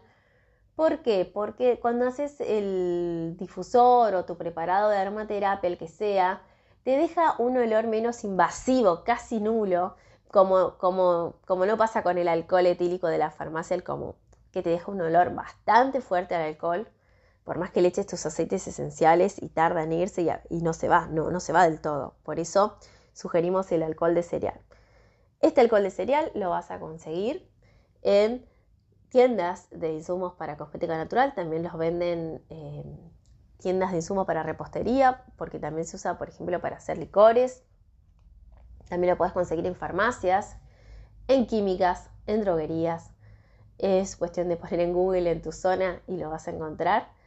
¿Por 0.76 1.02
qué? 1.02 1.30
Porque 1.32 1.80
cuando 1.80 2.08
haces 2.08 2.40
el 2.40 3.36
difusor 3.38 4.14
o 4.14 4.26
tu 4.26 4.38
preparado 4.38 4.90
de 4.90 4.98
aromaterapia, 4.98 5.68
el 5.68 5.78
que 5.78 5.88
sea, 5.88 6.44
te 6.84 6.98
deja 6.98 7.36
un 7.40 7.58
olor 7.58 7.88
menos 7.88 8.24
invasivo, 8.24 9.04
casi 9.04 9.40
nulo, 9.40 9.96
como, 10.32 10.78
como, 10.78 11.36
como 11.46 11.66
no 11.66 11.78
pasa 11.78 12.04
con 12.04 12.18
el 12.18 12.28
alcohol 12.28 12.66
etílico 12.66 13.08
de 13.08 13.18
la 13.18 13.32
farmacia, 13.32 13.76
el 13.76 13.84
común, 13.84 14.16
que 14.52 14.62
te 14.62 14.70
deja 14.70 14.92
un 14.92 15.02
olor 15.02 15.34
bastante 15.34 16.02
fuerte 16.02 16.36
al 16.36 16.42
alcohol 16.44 16.88
por 17.48 17.60
más 17.60 17.72
que 17.72 17.82
le 17.82 17.88
eches 17.88 18.06
tus 18.06 18.26
aceites 18.26 18.68
esenciales 18.68 19.42
y 19.42 19.48
tarda 19.48 19.82
en 19.82 19.94
irse 19.94 20.22
y, 20.50 20.62
no 20.62 20.74
se 20.74 20.90
va, 20.90 21.08
no, 21.08 21.32
no 21.32 21.40
se 21.40 21.54
va 21.54 21.64
del 21.64 21.80
todo. 21.80 22.16
Por 22.24 22.42
eso 22.42 22.76
sugerimos 23.14 23.72
el 23.72 23.84
alcohol 23.84 24.14
de 24.14 24.22
cereal. 24.22 24.60
Este 25.40 25.62
alcohol 25.62 25.84
de 25.84 25.92
cereal 25.92 26.30
lo 26.36 26.50
vas 26.50 26.72
a 26.72 26.80
conseguir 26.82 27.50
en 28.02 28.46
tiendas 29.08 29.70
de 29.72 29.94
insumos 29.94 30.34
para 30.34 30.58
cosmética 30.58 30.98
natural, 30.98 31.36
también 31.36 31.64
los 31.64 31.78
venden 31.78 32.44
en 32.50 33.00
tiendas 33.60 33.92
de 33.92 34.00
insumos 34.00 34.28
para 34.28 34.44
repostería, 34.44 35.24
porque 35.38 35.58
también 35.58 35.88
se 35.88 35.96
usa, 35.96 36.18
por 36.18 36.28
ejemplo, 36.28 36.60
para 36.60 36.76
hacer 36.76 36.98
licores. 36.98 37.64
También 38.90 39.12
lo 39.12 39.18
puedes 39.18 39.34
conseguir 39.34 39.66
en 39.66 39.76
farmacias, 39.76 40.58
en 41.28 41.46
químicas, 41.46 42.10
en 42.26 42.42
droguerías. 42.42 43.12
Es 43.78 44.16
cuestión 44.16 44.50
de 44.50 44.58
poner 44.58 44.80
en 44.80 44.94
Google 44.94 45.32
en 45.32 45.42
tu 45.42 45.52
zona 45.52 46.02
y 46.08 46.18
lo 46.18 46.30
vas 46.30 46.48
a 46.48 46.52
encontrar 46.52 47.18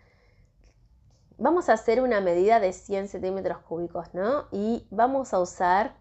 vamos 1.41 1.71
a 1.71 1.73
hacer 1.73 2.03
una 2.03 2.21
medida 2.21 2.61
de 2.61 2.73
100 2.73 3.09
centímetros 3.09 3.59
cúbicos, 3.63 4.13
¿no? 4.13 4.47
Y 4.53 4.87
vamos 4.91 5.33
a 5.33 5.41
usar 5.41 5.95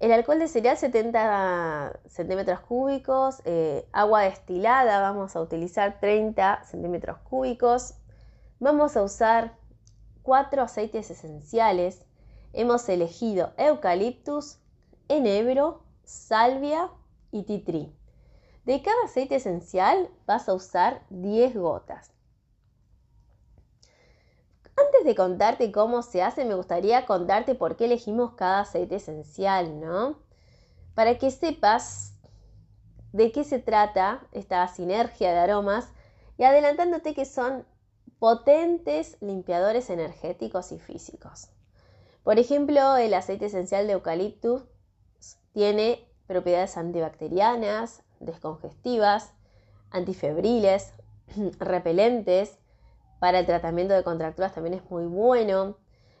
el 0.00 0.12
alcohol 0.12 0.38
de 0.38 0.46
cereal 0.46 0.76
70 0.76 2.00
centímetros 2.08 2.60
cúbicos, 2.60 3.40
eh, 3.46 3.88
agua 3.90 4.22
destilada 4.22 5.00
vamos 5.00 5.34
a 5.34 5.40
utilizar 5.40 5.98
30 5.98 6.62
centímetros 6.64 7.18
cúbicos, 7.18 7.94
vamos 8.60 8.96
a 8.96 9.02
usar 9.02 9.56
cuatro 10.22 10.62
aceites 10.62 11.10
esenciales, 11.10 12.04
hemos 12.52 12.88
elegido 12.88 13.52
eucaliptus, 13.56 14.58
enebro, 15.08 15.82
salvia 16.04 16.90
y 17.30 17.44
titri. 17.44 17.94
De 18.64 18.82
cada 18.82 19.04
aceite 19.04 19.36
esencial 19.36 20.10
vas 20.26 20.48
a 20.48 20.54
usar 20.54 21.02
10 21.10 21.56
gotas. 21.56 22.12
Antes 24.76 25.04
de 25.04 25.14
contarte 25.14 25.72
cómo 25.72 26.02
se 26.02 26.22
hace, 26.22 26.44
me 26.44 26.54
gustaría 26.54 27.04
contarte 27.06 27.54
por 27.54 27.76
qué 27.76 27.86
elegimos 27.86 28.34
cada 28.34 28.60
aceite 28.60 28.96
esencial, 28.96 29.80
¿no? 29.80 30.18
Para 30.94 31.18
que 31.18 31.30
sepas 31.30 32.12
de 33.12 33.32
qué 33.32 33.42
se 33.42 33.58
trata 33.58 34.26
esta 34.32 34.66
sinergia 34.68 35.32
de 35.32 35.38
aromas 35.38 35.88
y 36.36 36.44
adelantándote 36.44 37.14
que 37.14 37.24
son 37.24 37.66
potentes 38.18 39.16
limpiadores 39.20 39.90
energéticos 39.90 40.72
y 40.72 40.78
físicos. 40.78 41.48
Por 42.28 42.38
ejemplo, 42.38 42.98
el 42.98 43.14
aceite 43.14 43.46
esencial 43.46 43.86
de 43.86 43.94
eucaliptus 43.94 44.62
tiene 45.54 46.06
propiedades 46.26 46.76
antibacterianas, 46.76 48.02
descongestivas, 48.20 49.32
antifebriles, 49.90 50.92
repelentes, 51.58 52.58
para 53.18 53.38
el 53.38 53.46
tratamiento 53.46 53.94
de 53.94 54.04
contracturas 54.04 54.52
también 54.52 54.74
es 54.74 54.90
muy 54.90 55.06
bueno. 55.06 55.78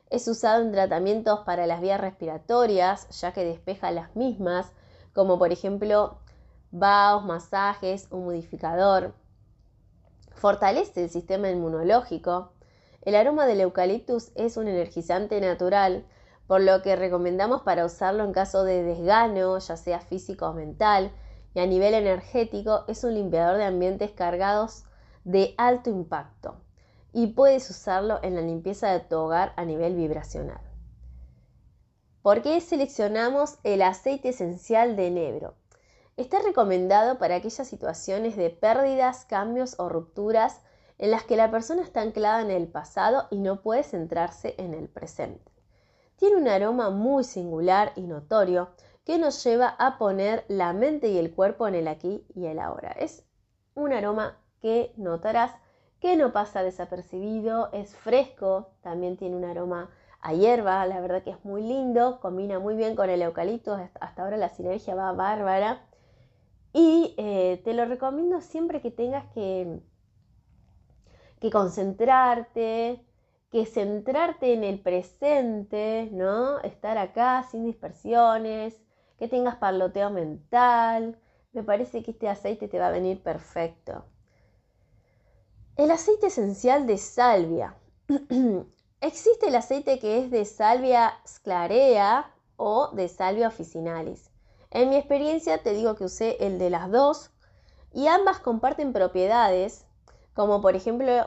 Es 0.08 0.26
usado 0.28 0.62
en 0.62 0.72
tratamientos 0.72 1.40
para 1.40 1.66
las 1.66 1.82
vías 1.82 2.00
respiratorias, 2.00 3.06
ya 3.20 3.34
que 3.34 3.44
despeja 3.44 3.90
las 3.90 4.16
mismas, 4.16 4.72
como 5.12 5.38
por 5.38 5.52
ejemplo 5.52 6.20
vaos, 6.70 7.22
masajes, 7.26 8.08
humidificador. 8.10 9.12
Fortalece 10.32 11.04
el 11.04 11.10
sistema 11.10 11.50
inmunológico. 11.50 12.54
El 13.08 13.16
aroma 13.16 13.46
del 13.46 13.62
eucaliptus 13.62 14.32
es 14.34 14.58
un 14.58 14.68
energizante 14.68 15.40
natural, 15.40 16.04
por 16.46 16.60
lo 16.60 16.82
que 16.82 16.94
recomendamos 16.94 17.62
para 17.62 17.86
usarlo 17.86 18.22
en 18.22 18.34
caso 18.34 18.64
de 18.64 18.82
desgano, 18.82 19.58
ya 19.58 19.78
sea 19.78 20.00
físico 20.00 20.48
o 20.48 20.52
mental, 20.52 21.10
y 21.54 21.60
a 21.60 21.66
nivel 21.66 21.94
energético 21.94 22.84
es 22.86 23.04
un 23.04 23.14
limpiador 23.14 23.56
de 23.56 23.64
ambientes 23.64 24.10
cargados 24.10 24.84
de 25.24 25.54
alto 25.56 25.88
impacto 25.88 26.60
y 27.14 27.28
puedes 27.28 27.70
usarlo 27.70 28.18
en 28.22 28.34
la 28.34 28.42
limpieza 28.42 28.92
de 28.92 29.00
tu 29.00 29.16
hogar 29.16 29.54
a 29.56 29.64
nivel 29.64 29.96
vibracional. 29.96 30.60
¿Por 32.20 32.42
qué 32.42 32.60
seleccionamos 32.60 33.56
el 33.64 33.80
aceite 33.80 34.28
esencial 34.28 34.96
de 34.96 35.06
enebro? 35.06 35.54
Está 36.18 36.40
recomendado 36.42 37.16
para 37.16 37.36
aquellas 37.36 37.68
situaciones 37.68 38.36
de 38.36 38.50
pérdidas, 38.50 39.24
cambios 39.24 39.76
o 39.78 39.88
rupturas 39.88 40.60
en 40.98 41.10
las 41.10 41.24
que 41.24 41.36
la 41.36 41.50
persona 41.50 41.82
está 41.82 42.02
anclada 42.02 42.42
en 42.42 42.50
el 42.50 42.66
pasado 42.66 43.28
y 43.30 43.38
no 43.38 43.62
puede 43.62 43.82
centrarse 43.82 44.54
en 44.58 44.74
el 44.74 44.88
presente. 44.88 45.50
Tiene 46.16 46.36
un 46.36 46.48
aroma 46.48 46.90
muy 46.90 47.24
singular 47.24 47.92
y 47.94 48.02
notorio 48.02 48.70
que 49.04 49.18
nos 49.18 49.42
lleva 49.44 49.68
a 49.78 49.96
poner 49.96 50.44
la 50.48 50.72
mente 50.72 51.08
y 51.08 51.18
el 51.18 51.32
cuerpo 51.32 51.68
en 51.68 51.76
el 51.76 51.88
aquí 51.88 52.26
y 52.34 52.46
el 52.46 52.58
ahora. 52.58 52.90
Es 52.90 53.24
un 53.74 53.92
aroma 53.92 54.36
que 54.60 54.92
notarás 54.96 55.52
que 56.00 56.16
no 56.16 56.32
pasa 56.32 56.62
desapercibido, 56.62 57.70
es 57.72 57.94
fresco, 57.96 58.70
también 58.82 59.16
tiene 59.16 59.36
un 59.36 59.44
aroma 59.44 59.90
a 60.20 60.32
hierba, 60.32 60.84
la 60.86 61.00
verdad 61.00 61.22
que 61.22 61.30
es 61.30 61.44
muy 61.44 61.62
lindo, 61.62 62.20
combina 62.20 62.58
muy 62.58 62.74
bien 62.74 62.96
con 62.96 63.08
el 63.08 63.22
eucalipto, 63.22 63.78
hasta 64.00 64.22
ahora 64.22 64.36
la 64.36 64.48
sinergia 64.48 64.94
va 64.94 65.12
bárbara. 65.12 65.80
Y 66.72 67.14
eh, 67.16 67.60
te 67.64 67.72
lo 67.72 67.84
recomiendo 67.84 68.40
siempre 68.40 68.80
que 68.80 68.90
tengas 68.90 69.24
que, 69.32 69.80
que 71.40 71.50
concentrarte, 71.50 73.04
que 73.50 73.66
centrarte 73.66 74.52
en 74.52 74.64
el 74.64 74.80
presente, 74.80 76.08
¿no? 76.12 76.58
Estar 76.60 76.98
acá 76.98 77.46
sin 77.50 77.64
dispersiones, 77.64 78.80
que 79.18 79.28
tengas 79.28 79.56
parloteo 79.56 80.10
mental. 80.10 81.18
Me 81.52 81.62
parece 81.62 82.02
que 82.02 82.10
este 82.12 82.28
aceite 82.28 82.68
te 82.68 82.78
va 82.78 82.88
a 82.88 82.92
venir 82.92 83.22
perfecto. 83.22 84.04
El 85.76 85.90
aceite 85.90 86.26
esencial 86.26 86.86
de 86.86 86.98
salvia. 86.98 87.76
Existe 89.00 89.48
el 89.48 89.54
aceite 89.54 89.98
que 89.98 90.18
es 90.18 90.30
de 90.30 90.44
salvia 90.44 91.14
sclarea 91.26 92.34
o 92.56 92.90
de 92.92 93.08
salvia 93.08 93.48
officinalis. 93.48 94.30
En 94.70 94.90
mi 94.90 94.96
experiencia 94.96 95.62
te 95.62 95.72
digo 95.72 95.94
que 95.94 96.04
usé 96.04 96.36
el 96.40 96.58
de 96.58 96.68
las 96.68 96.90
dos 96.90 97.30
y 97.92 98.08
ambas 98.08 98.40
comparten 98.40 98.92
propiedades 98.92 99.86
como 100.38 100.60
por 100.60 100.76
ejemplo 100.76 101.26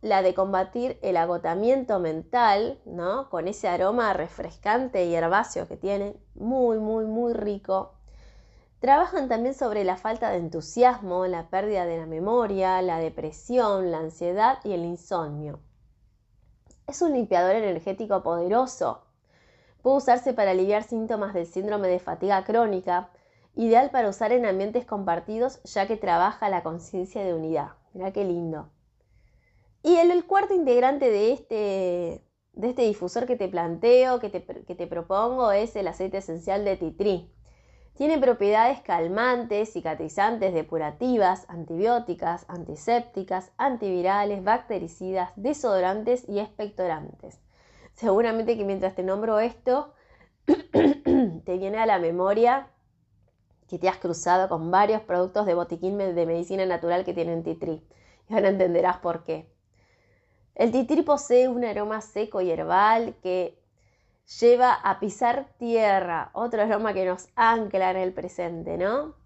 la 0.00 0.22
de 0.22 0.32
combatir 0.32 0.96
el 1.02 1.16
agotamiento 1.16 1.98
mental, 1.98 2.78
¿no? 2.84 3.28
Con 3.28 3.48
ese 3.48 3.66
aroma 3.66 4.12
refrescante 4.12 5.06
y 5.06 5.14
herbáceo 5.16 5.66
que 5.66 5.76
tiene, 5.76 6.16
muy, 6.36 6.78
muy, 6.78 7.04
muy 7.04 7.32
rico. 7.32 7.94
Trabajan 8.78 9.28
también 9.28 9.54
sobre 9.54 9.82
la 9.82 9.96
falta 9.96 10.30
de 10.30 10.36
entusiasmo, 10.36 11.26
la 11.26 11.48
pérdida 11.48 11.84
de 11.84 11.98
la 11.98 12.06
memoria, 12.06 12.80
la 12.80 13.00
depresión, 13.00 13.90
la 13.90 13.98
ansiedad 13.98 14.58
y 14.62 14.70
el 14.70 14.84
insomnio. 14.84 15.58
Es 16.86 17.02
un 17.02 17.12
limpiador 17.12 17.56
energético 17.56 18.22
poderoso. 18.22 19.02
Puede 19.82 19.96
usarse 19.96 20.32
para 20.32 20.52
aliviar 20.52 20.84
síntomas 20.84 21.34
del 21.34 21.48
síndrome 21.48 21.88
de 21.88 21.98
fatiga 21.98 22.44
crónica, 22.44 23.10
ideal 23.56 23.90
para 23.90 24.08
usar 24.08 24.30
en 24.30 24.46
ambientes 24.46 24.86
compartidos 24.86 25.60
ya 25.64 25.88
que 25.88 25.96
trabaja 25.96 26.48
la 26.48 26.62
conciencia 26.62 27.24
de 27.24 27.34
unidad. 27.34 27.72
Mira 27.94 28.12
qué 28.12 28.24
lindo. 28.24 28.70
Y 29.82 29.96
el, 29.96 30.24
cuarto 30.24 30.52
integrante 30.52 31.10
de 31.10 31.32
este, 31.32 32.24
de 32.52 32.68
este 32.70 32.82
difusor 32.82 33.26
que 33.26 33.36
te 33.36 33.48
planteo, 33.48 34.18
que 34.18 34.30
te, 34.30 34.44
que 34.64 34.74
te 34.74 34.86
propongo, 34.86 35.52
es 35.52 35.76
el 35.76 35.86
aceite 35.86 36.18
esencial 36.18 36.64
de 36.64 36.76
titri. 36.76 37.30
Tiene 37.94 38.18
propiedades 38.18 38.80
calmantes, 38.80 39.72
cicatrizantes, 39.72 40.52
depurativas, 40.52 41.44
antibióticas, 41.48 42.44
antisépticas, 42.48 43.52
antivirales, 43.56 44.42
bactericidas, 44.42 45.30
desodorantes 45.36 46.28
y 46.28 46.40
expectorantes. 46.40 47.38
Seguramente 47.92 48.56
que 48.56 48.64
mientras 48.64 48.96
te 48.96 49.04
nombro 49.04 49.38
esto, 49.38 49.94
te 50.72 51.58
viene 51.58 51.78
a 51.78 51.86
la 51.86 52.00
memoria 52.00 52.73
que 53.74 53.80
te 53.80 53.88
has 53.88 53.98
cruzado 53.98 54.48
con 54.48 54.70
varios 54.70 55.02
productos 55.02 55.46
de 55.46 55.54
botiquín 55.54 55.98
de 55.98 56.26
medicina 56.26 56.64
natural 56.64 57.04
que 57.04 57.12
tienen 57.12 57.42
titri. 57.42 57.84
Y 58.28 58.34
ahora 58.34 58.50
entenderás 58.50 58.98
por 58.98 59.24
qué. 59.24 59.52
El 60.54 60.70
titri 60.70 61.02
posee 61.02 61.48
un 61.48 61.64
aroma 61.64 62.00
seco 62.00 62.40
y 62.40 62.52
herbal 62.52 63.16
que 63.20 63.60
lleva 64.38 64.72
a 64.72 65.00
pisar 65.00 65.48
tierra, 65.58 66.30
otro 66.34 66.62
aroma 66.62 66.94
que 66.94 67.04
nos 67.04 67.28
ancla 67.34 67.90
en 67.90 67.96
el 67.96 68.12
presente, 68.12 68.78
¿no? 68.78 69.16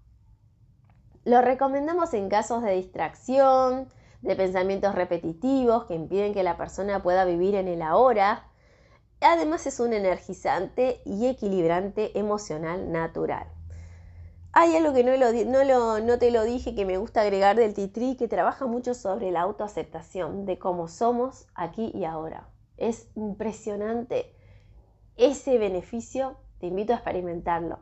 Lo 1.25 1.43
recomendamos 1.43 2.15
en 2.15 2.31
casos 2.31 2.63
de 2.63 2.73
distracción, 2.73 3.89
de 4.23 4.35
pensamientos 4.35 4.95
repetitivos 4.95 5.85
que 5.85 5.95
impiden 5.95 6.33
que 6.33 6.43
la 6.43 6.57
persona 6.57 7.03
pueda 7.03 7.27
vivir 7.27 7.55
en 7.55 7.69
el 7.69 7.83
ahora. 7.83 8.47
Además 9.21 9.67
es 9.67 9.79
un 9.79 9.93
energizante 9.93 11.03
y 11.05 11.27
equilibrante 11.27 12.19
emocional 12.19 12.91
natural. 12.91 13.58
Hay 14.53 14.75
algo 14.77 14.95
que 14.95 15.05
no, 15.05 15.65
no, 15.65 16.01
no 16.01 16.19
te 16.19 16.31
lo 16.31 16.43
dije 16.45 16.75
que 16.75 16.87
me 16.87 16.97
gusta 16.97 17.21
agregar 17.21 17.57
del 17.57 17.75
titri, 17.75 18.17
que 18.17 18.29
trabaja 18.29 18.67
mucho 18.67 18.95
sobre 18.95 19.31
la 19.31 19.43
autoaceptación 19.43 20.47
de 20.47 20.59
cómo 20.59 20.89
somos 20.89 21.47
aquí 21.55 21.93
y 21.95 22.05
ahora. 22.05 22.49
Es 22.77 23.09
impresionante 23.15 24.35
ese 25.17 25.59
beneficio, 25.59 26.37
te 26.61 26.67
invito 26.69 26.93
a 26.93 26.97
experimentarlo. 26.97 27.81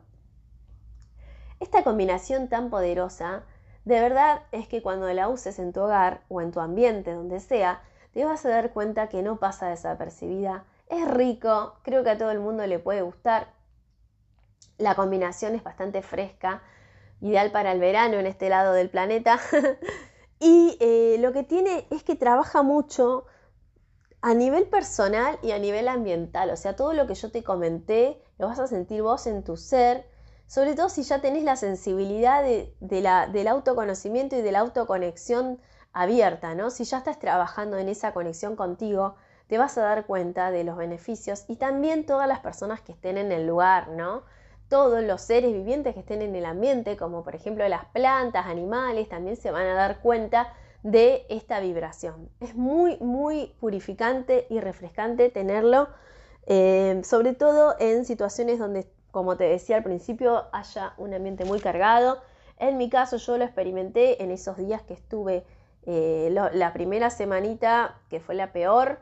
Esta 1.59 1.83
combinación 1.83 2.49
tan 2.49 2.69
poderosa, 2.69 3.43
de 3.85 3.99
verdad 3.99 4.43
es 4.51 4.67
que 4.67 4.81
cuando 4.81 5.11
la 5.13 5.29
uses 5.29 5.59
en 5.59 5.71
tu 5.71 5.81
hogar 5.81 6.21
o 6.27 6.41
en 6.41 6.51
tu 6.51 6.59
ambiente, 6.59 7.13
donde 7.13 7.39
sea, 7.39 7.81
te 8.11 8.25
vas 8.25 8.45
a 8.45 8.49
dar 8.49 8.73
cuenta 8.73 9.09
que 9.09 9.23
no 9.23 9.37
pasa 9.37 9.69
desapercibida. 9.69 10.65
Es 10.89 11.07
rico, 11.07 11.75
creo 11.83 12.03
que 12.03 12.11
a 12.11 12.17
todo 12.17 12.31
el 12.31 12.39
mundo 12.39 12.65
le 12.67 12.79
puede 12.79 13.01
gustar. 13.01 13.56
La 14.77 14.95
combinación 14.95 15.55
es 15.55 15.63
bastante 15.63 16.01
fresca, 16.01 16.61
ideal 17.21 17.51
para 17.51 17.71
el 17.71 17.79
verano 17.79 18.17
en 18.17 18.27
este 18.27 18.49
lado 18.49 18.73
del 18.73 18.89
planeta. 18.89 19.39
y 20.39 20.77
eh, 20.79 21.17
lo 21.19 21.33
que 21.33 21.43
tiene 21.43 21.87
es 21.89 22.03
que 22.03 22.15
trabaja 22.15 22.63
mucho 22.63 23.25
a 24.21 24.33
nivel 24.33 24.67
personal 24.67 25.39
y 25.41 25.51
a 25.51 25.59
nivel 25.59 25.87
ambiental. 25.87 26.49
O 26.49 26.57
sea, 26.57 26.75
todo 26.75 26.93
lo 26.93 27.07
que 27.07 27.15
yo 27.15 27.31
te 27.31 27.43
comenté 27.43 28.21
lo 28.37 28.47
vas 28.47 28.59
a 28.59 28.67
sentir 28.67 29.01
vos 29.01 29.27
en 29.27 29.43
tu 29.43 29.57
ser, 29.57 30.05
sobre 30.47 30.75
todo 30.75 30.89
si 30.89 31.03
ya 31.03 31.21
tenés 31.21 31.43
la 31.43 31.55
sensibilidad 31.55 32.43
de, 32.43 33.01
la, 33.01 33.27
del 33.27 33.47
autoconocimiento 33.47 34.35
y 34.35 34.41
de 34.41 34.51
la 34.51 34.59
autoconexión 34.59 35.59
abierta, 35.91 36.55
¿no? 36.55 36.69
Si 36.69 36.83
ya 36.83 36.99
estás 36.99 37.19
trabajando 37.19 37.77
en 37.77 37.89
esa 37.89 38.13
conexión 38.13 38.55
contigo, 38.55 39.15
te 39.47 39.57
vas 39.57 39.77
a 39.77 39.81
dar 39.81 40.05
cuenta 40.05 40.51
de 40.51 40.63
los 40.63 40.77
beneficios 40.77 41.45
y 41.47 41.55
también 41.55 42.05
todas 42.05 42.27
las 42.27 42.39
personas 42.39 42.81
que 42.81 42.91
estén 42.91 43.17
en 43.17 43.31
el 43.31 43.47
lugar, 43.47 43.89
¿no? 43.89 44.23
Todos 44.69 45.01
los 45.03 45.21
seres 45.21 45.53
vivientes 45.53 45.93
que 45.93 46.01
estén 46.01 46.21
en 46.21 46.35
el 46.35 46.45
ambiente, 46.45 46.97
como 46.97 47.23
por 47.23 47.35
ejemplo 47.35 47.67
las 47.69 47.85
plantas, 47.85 48.47
animales, 48.47 49.07
también 49.07 49.37
se 49.37 49.51
van 49.51 49.65
a 49.65 49.73
dar 49.73 50.01
cuenta 50.01 50.53
de 50.83 51.25
esta 51.29 51.59
vibración. 51.59 52.29
Es 52.39 52.55
muy, 52.55 52.97
muy 52.99 53.53
purificante 53.59 54.45
y 54.49 54.59
refrescante 54.59 55.29
tenerlo, 55.29 55.87
eh, 56.45 57.01
sobre 57.03 57.33
todo 57.33 57.75
en 57.79 58.05
situaciones 58.05 58.59
donde, 58.59 58.89
como 59.11 59.37
te 59.37 59.45
decía 59.45 59.77
al 59.77 59.83
principio, 59.83 60.45
haya 60.51 60.93
un 60.97 61.13
ambiente 61.13 61.45
muy 61.45 61.59
cargado. 61.59 62.21
En 62.57 62.77
mi 62.77 62.89
caso 62.89 63.17
yo 63.17 63.37
lo 63.37 63.45
experimenté 63.45 64.21
en 64.21 64.31
esos 64.31 64.57
días 64.57 64.81
que 64.81 64.93
estuve 64.93 65.45
eh, 65.85 66.29
la 66.31 66.73
primera 66.73 67.09
semanita, 67.09 67.99
que 68.09 68.19
fue 68.19 68.35
la 68.35 68.51
peor, 68.51 68.99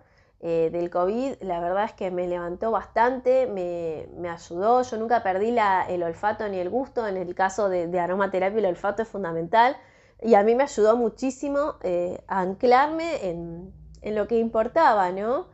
eh, 0.47 0.69
del 0.71 0.91
COVID, 0.91 1.41
la 1.41 1.59
verdad 1.59 1.85
es 1.85 1.93
que 1.93 2.11
me 2.11 2.27
levantó 2.27 2.69
bastante, 2.69 3.47
me, 3.47 4.29
ayudó, 4.29 4.83
yo 4.83 4.97
nunca 4.97 5.23
perdí 5.23 5.55
el 5.89 6.03
olfato 6.03 6.47
ni 6.47 6.59
el 6.59 6.69
gusto, 6.69 7.07
en 7.07 7.17
el 7.17 7.33
caso 7.33 7.67
de, 7.67 7.87
de, 7.87 7.99
aromaterapia 7.99 8.59
el 8.59 8.67
olfato 8.67 9.01
es 9.01 9.07
fundamental, 9.07 9.75
y 10.21 10.35
a 10.35 10.43
mí 10.43 10.53
me 10.53 10.63
ayudó 10.63 10.95
muchísimo 10.97 11.75
eh, 11.81 12.23
a 12.27 12.41
anclarme 12.41 13.27
en, 13.27 13.73
lo 14.03 14.27
que 14.27 14.37
importaba, 14.37 15.11
¿no? 15.11 15.47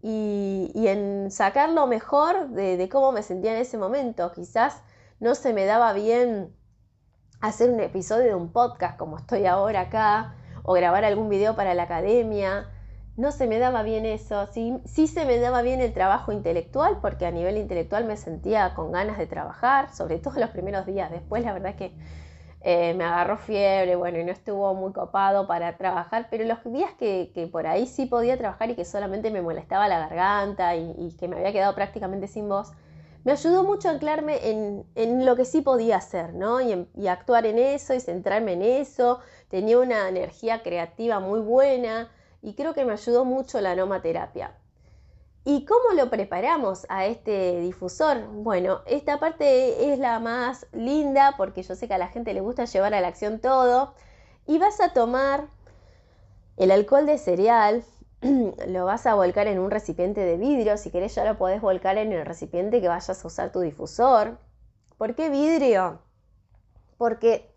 Y, 0.00 0.70
en 0.74 1.32
sacar 1.32 1.70
lo 1.70 1.88
mejor 1.88 2.50
de, 2.50 2.88
cómo 2.88 3.10
me 3.10 3.22
sentía 3.22 3.52
en 3.52 3.58
ese 3.58 3.78
momento. 3.78 4.30
Quizás 4.32 4.82
no 5.18 5.34
se 5.34 5.52
me 5.52 5.64
daba 5.64 5.92
bien 5.92 6.54
hacer 7.40 7.70
un 7.70 7.80
episodio 7.80 8.26
de 8.26 8.34
un 8.36 8.52
podcast 8.52 8.96
como 8.96 9.16
estoy 9.18 9.46
ahora 9.46 9.80
acá, 9.82 10.36
o 10.62 10.72
grabar 10.72 11.04
algún 11.04 11.28
video 11.28 11.56
para 11.56 11.74
la 11.74 11.84
academia. 11.84 12.68
No 13.16 13.32
se 13.32 13.46
me 13.46 13.58
daba 13.58 13.82
bien 13.82 14.04
eso. 14.04 14.46
Sí, 14.48 14.78
sí 14.84 15.06
se 15.06 15.24
me 15.24 15.38
daba 15.38 15.62
bien 15.62 15.80
el 15.80 15.92
trabajo 15.94 16.32
intelectual, 16.32 16.98
porque 17.00 17.24
a 17.24 17.30
nivel 17.30 17.56
intelectual 17.56 18.04
me 18.04 18.16
sentía 18.16 18.74
con 18.74 18.92
ganas 18.92 19.16
de 19.16 19.26
trabajar, 19.26 19.90
sobre 19.94 20.18
todo 20.18 20.38
los 20.38 20.50
primeros 20.50 20.84
días. 20.84 21.10
Después, 21.10 21.42
la 21.42 21.54
verdad 21.54 21.74
que 21.76 21.94
eh, 22.60 22.92
me 22.94 23.04
agarró 23.04 23.38
fiebre, 23.38 23.96
bueno, 23.96 24.18
y 24.18 24.24
no 24.24 24.32
estuvo 24.32 24.74
muy 24.74 24.92
copado 24.92 25.46
para 25.46 25.76
trabajar, 25.78 26.26
pero 26.30 26.44
los 26.44 26.62
días 26.64 26.90
que, 26.98 27.48
por 27.50 27.66
ahí 27.66 27.86
sí 27.86 28.06
podía 28.06 28.36
trabajar 28.36 28.70
y 28.70 28.74
que 28.74 28.84
solamente 28.84 29.30
me 29.30 29.40
molestaba 29.40 29.88
la 29.88 29.98
garganta 30.00 30.76
y, 30.76 31.14
que 31.18 31.28
me 31.28 31.36
había 31.36 31.52
quedado 31.52 31.74
prácticamente 31.74 32.26
sin 32.28 32.48
voz, 32.48 32.72
me 33.24 33.32
ayudó 33.32 33.64
mucho 33.64 33.88
a 33.88 33.92
anclarme 33.92 34.50
en, 34.94 35.24
lo 35.24 35.36
que 35.36 35.44
sí 35.46 35.62
podía 35.62 35.96
hacer, 35.96 36.34
¿no? 36.34 36.60
Y, 36.60 37.06
actuar 37.08 37.46
en 37.46 37.58
eso 37.58 37.94
y 37.94 38.00
centrarme 38.00 38.52
en 38.52 38.62
eso. 38.62 39.20
Tenía 39.48 39.78
una 39.78 40.08
energía 40.08 40.62
creativa 40.62 41.18
muy 41.18 41.40
buena 41.40 42.10
y 42.42 42.54
creo 42.54 42.74
que 42.74 42.84
me 42.84 42.92
ayudó 42.92 43.24
mucho 43.24 43.60
la 43.60 43.72
aromaterapia. 43.72 44.56
¿Y 45.48 45.64
cómo 45.64 45.92
lo 45.94 46.10
preparamos 46.10 46.86
a 46.88 47.06
este 47.06 47.60
difusor? 47.60 48.26
Bueno, 48.32 48.80
esta 48.84 49.20
parte 49.20 49.92
es 49.92 50.00
la 50.00 50.18
más 50.18 50.66
linda 50.72 51.34
porque 51.36 51.62
yo 51.62 51.76
sé 51.76 51.86
que 51.86 51.94
a 51.94 51.98
la 51.98 52.08
gente 52.08 52.34
le 52.34 52.40
gusta 52.40 52.64
llevar 52.64 52.94
a 52.94 53.00
la 53.00 53.06
acción 53.06 53.38
todo. 53.38 53.94
Y 54.48 54.58
vas 54.58 54.80
a 54.80 54.92
tomar 54.92 55.46
el 56.56 56.72
alcohol 56.72 57.06
de 57.06 57.18
cereal, 57.18 57.84
lo 58.66 58.84
vas 58.86 59.06
a 59.06 59.14
volcar 59.14 59.46
en 59.46 59.60
un 59.60 59.70
recipiente 59.70 60.22
de 60.22 60.36
vidrio. 60.36 60.76
Si 60.78 60.90
querés 60.90 61.14
ya 61.14 61.24
lo 61.24 61.38
podés 61.38 61.60
volcar 61.60 61.96
en 61.96 62.12
el 62.12 62.26
recipiente 62.26 62.80
que 62.80 62.88
vayas 62.88 63.24
a 63.24 63.26
usar 63.28 63.52
tu 63.52 63.60
difusor. 63.60 64.38
¿Por 64.98 65.14
qué 65.14 65.30
vidrio? 65.30 66.00
Porque 66.98 67.52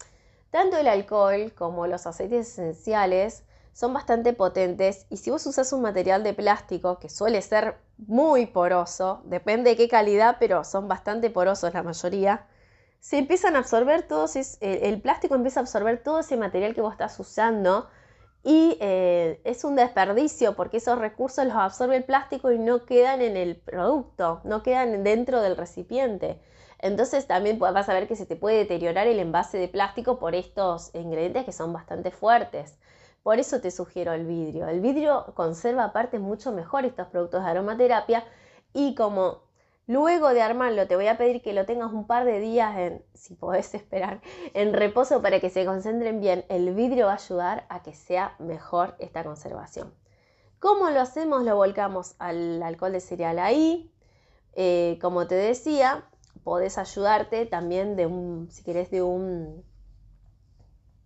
tanto 0.52 0.78
el 0.78 0.88
alcohol 0.88 1.54
como 1.58 1.88
los 1.88 2.06
aceites 2.06 2.50
esenciales 2.50 3.46
son 3.74 3.94
bastante 3.94 4.34
potentes 4.34 5.06
y 5.10 5.18
si 5.18 5.32
vos 5.32 5.46
usas 5.46 5.72
un 5.74 5.82
material 5.82 6.24
de 6.24 6.34
plástico 6.34 7.00
que 7.00 7.10
suele 7.10 7.42
ser 7.42 7.78
muy 7.98 8.46
poroso, 8.46 9.22
depende 9.26 9.72
de 9.72 9.78
qué 9.78 9.88
calidad, 9.88 10.38
pero 10.40 10.64
son 10.64 10.88
bastante 10.88 11.30
porosos 11.30 11.74
la 11.74 11.84
mayoría, 11.84 12.46
se 13.00 13.18
empiezan 13.18 13.56
a 13.56 13.60
absorber 13.60 14.08
todos, 14.08 14.36
el, 14.60 15.02
plástico 15.02 15.36
empieza 15.36 15.62
a 15.62 15.64
absorber 15.64 16.04
todo 16.04 16.20
ese 16.20 16.36
material 16.36 16.76
que 16.76 16.82
vos 16.82 16.92
estás 16.92 17.18
usando 17.20 17.90
y 18.44 18.78
eh, 18.82 19.42
es 19.44 19.64
un 19.64 19.76
desperdicio 19.76 20.56
porque 20.56 20.78
esos 20.78 20.98
recursos 20.98 21.46
los 21.46 21.56
absorbe 21.56 21.96
el 21.96 22.04
plástico 22.04 22.52
y 22.52 22.60
no 22.60 22.86
quedan 22.86 23.22
en 23.22 23.38
el 23.38 23.56
producto, 23.58 24.42
no 24.44 24.64
quedan 24.64 25.04
dentro 25.04 25.42
del 25.42 25.58
recipiente. 25.58 26.42
Entonces 26.80 27.28
también 27.28 27.60
vas 27.60 27.90
a 27.90 27.94
ver 27.94 28.08
que 28.08 28.16
se 28.16 28.26
te 28.26 28.38
puede 28.38 28.58
deteriorar 28.58 29.08
el 29.08 29.20
envase 29.20 29.58
de 29.58 29.68
plástico 29.68 30.18
por 30.18 30.36
estos 30.36 30.94
ingredientes 30.96 31.44
que 31.46 31.52
son 31.52 31.74
bastante 31.74 32.12
fuertes. 32.12 32.78
Por 33.24 33.40
eso 33.40 33.62
te 33.62 33.72
sugiero 33.72 34.14
el 34.14 34.26
vidrio. 34.26 34.68
El 34.68 34.82
vidrio 34.82 35.34
conserva 35.36 35.86
aparte 35.86 36.20
mucho 36.20 36.52
mejor 36.52 36.86
estos 36.86 37.08
productos 37.08 37.44
de 37.44 37.50
aromaterapia 37.50 38.24
y 38.74 38.96
como 38.96 39.44
luego 39.88 40.30
de 40.30 40.42
armarlo 40.42 40.88
te 40.88 40.96
voy 40.96 41.08
a 41.08 41.18
pedir 41.18 41.42
que 41.42 41.54
lo 41.54 41.66
tengas 41.66 41.92
un 41.92 42.06
par 42.06 42.26
de 42.26 42.40
días, 42.40 42.78
en, 42.78 43.04
si 43.14 43.36
podés 43.36 43.74
esperar, 43.74 44.22
en 44.54 44.74
reposo 44.74 45.22
para 45.22 45.40
que 45.40 45.50
se 45.50 45.66
concentren 45.66 46.22
bien, 46.22 46.46
el 46.50 46.74
vidrio 46.74 47.08
va 47.08 47.14
a 47.14 47.16
ayudar 47.16 47.66
a 47.70 47.82
que 47.82 47.94
sea 47.94 48.36
mejor 48.40 48.96
esta 49.00 49.24
conservación. 49.24 49.94
¿Cómo 50.60 50.90
lo 50.90 51.00
hacemos? 51.00 51.44
Lo 51.44 51.56
volcamos 51.56 52.16
al 52.20 52.62
alcohol 52.62 52.92
de 52.92 53.00
cereal 53.00 53.40
ahí. 53.40 53.92
Eh, 54.54 55.00
como 55.02 55.26
te 55.26 55.36
decía, 55.36 56.04
podés 56.44 56.78
ayudarte 56.78 57.46
también 57.46 57.96
de 57.96 58.08
un, 58.08 58.50
si 58.52 58.64
querés, 58.64 58.92
de 58.92 59.02
un 59.02 59.64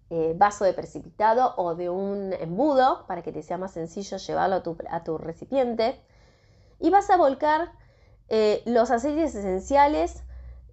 eh, 0.10 0.34
vaso 0.36 0.66
de 0.66 0.74
precipitado 0.74 1.56
o 1.58 1.76
de 1.76 1.90
un 1.90 2.34
embudo 2.34 3.06
para 3.08 3.22
que 3.24 3.32
te 3.32 3.42
sea 3.42 3.58
más 3.58 3.72
sencillo 3.72 4.18
llevarlo 4.18 4.64
a 4.90 5.04
tu, 5.04 5.18
recipiente. 5.18 6.00
Y 6.80 6.90
vas 6.90 7.10
a 7.10 7.18
volcar 7.18 7.72
eh, 8.30 8.62
los 8.66 8.92
aceites 8.92 9.34
esenciales, 9.36 10.24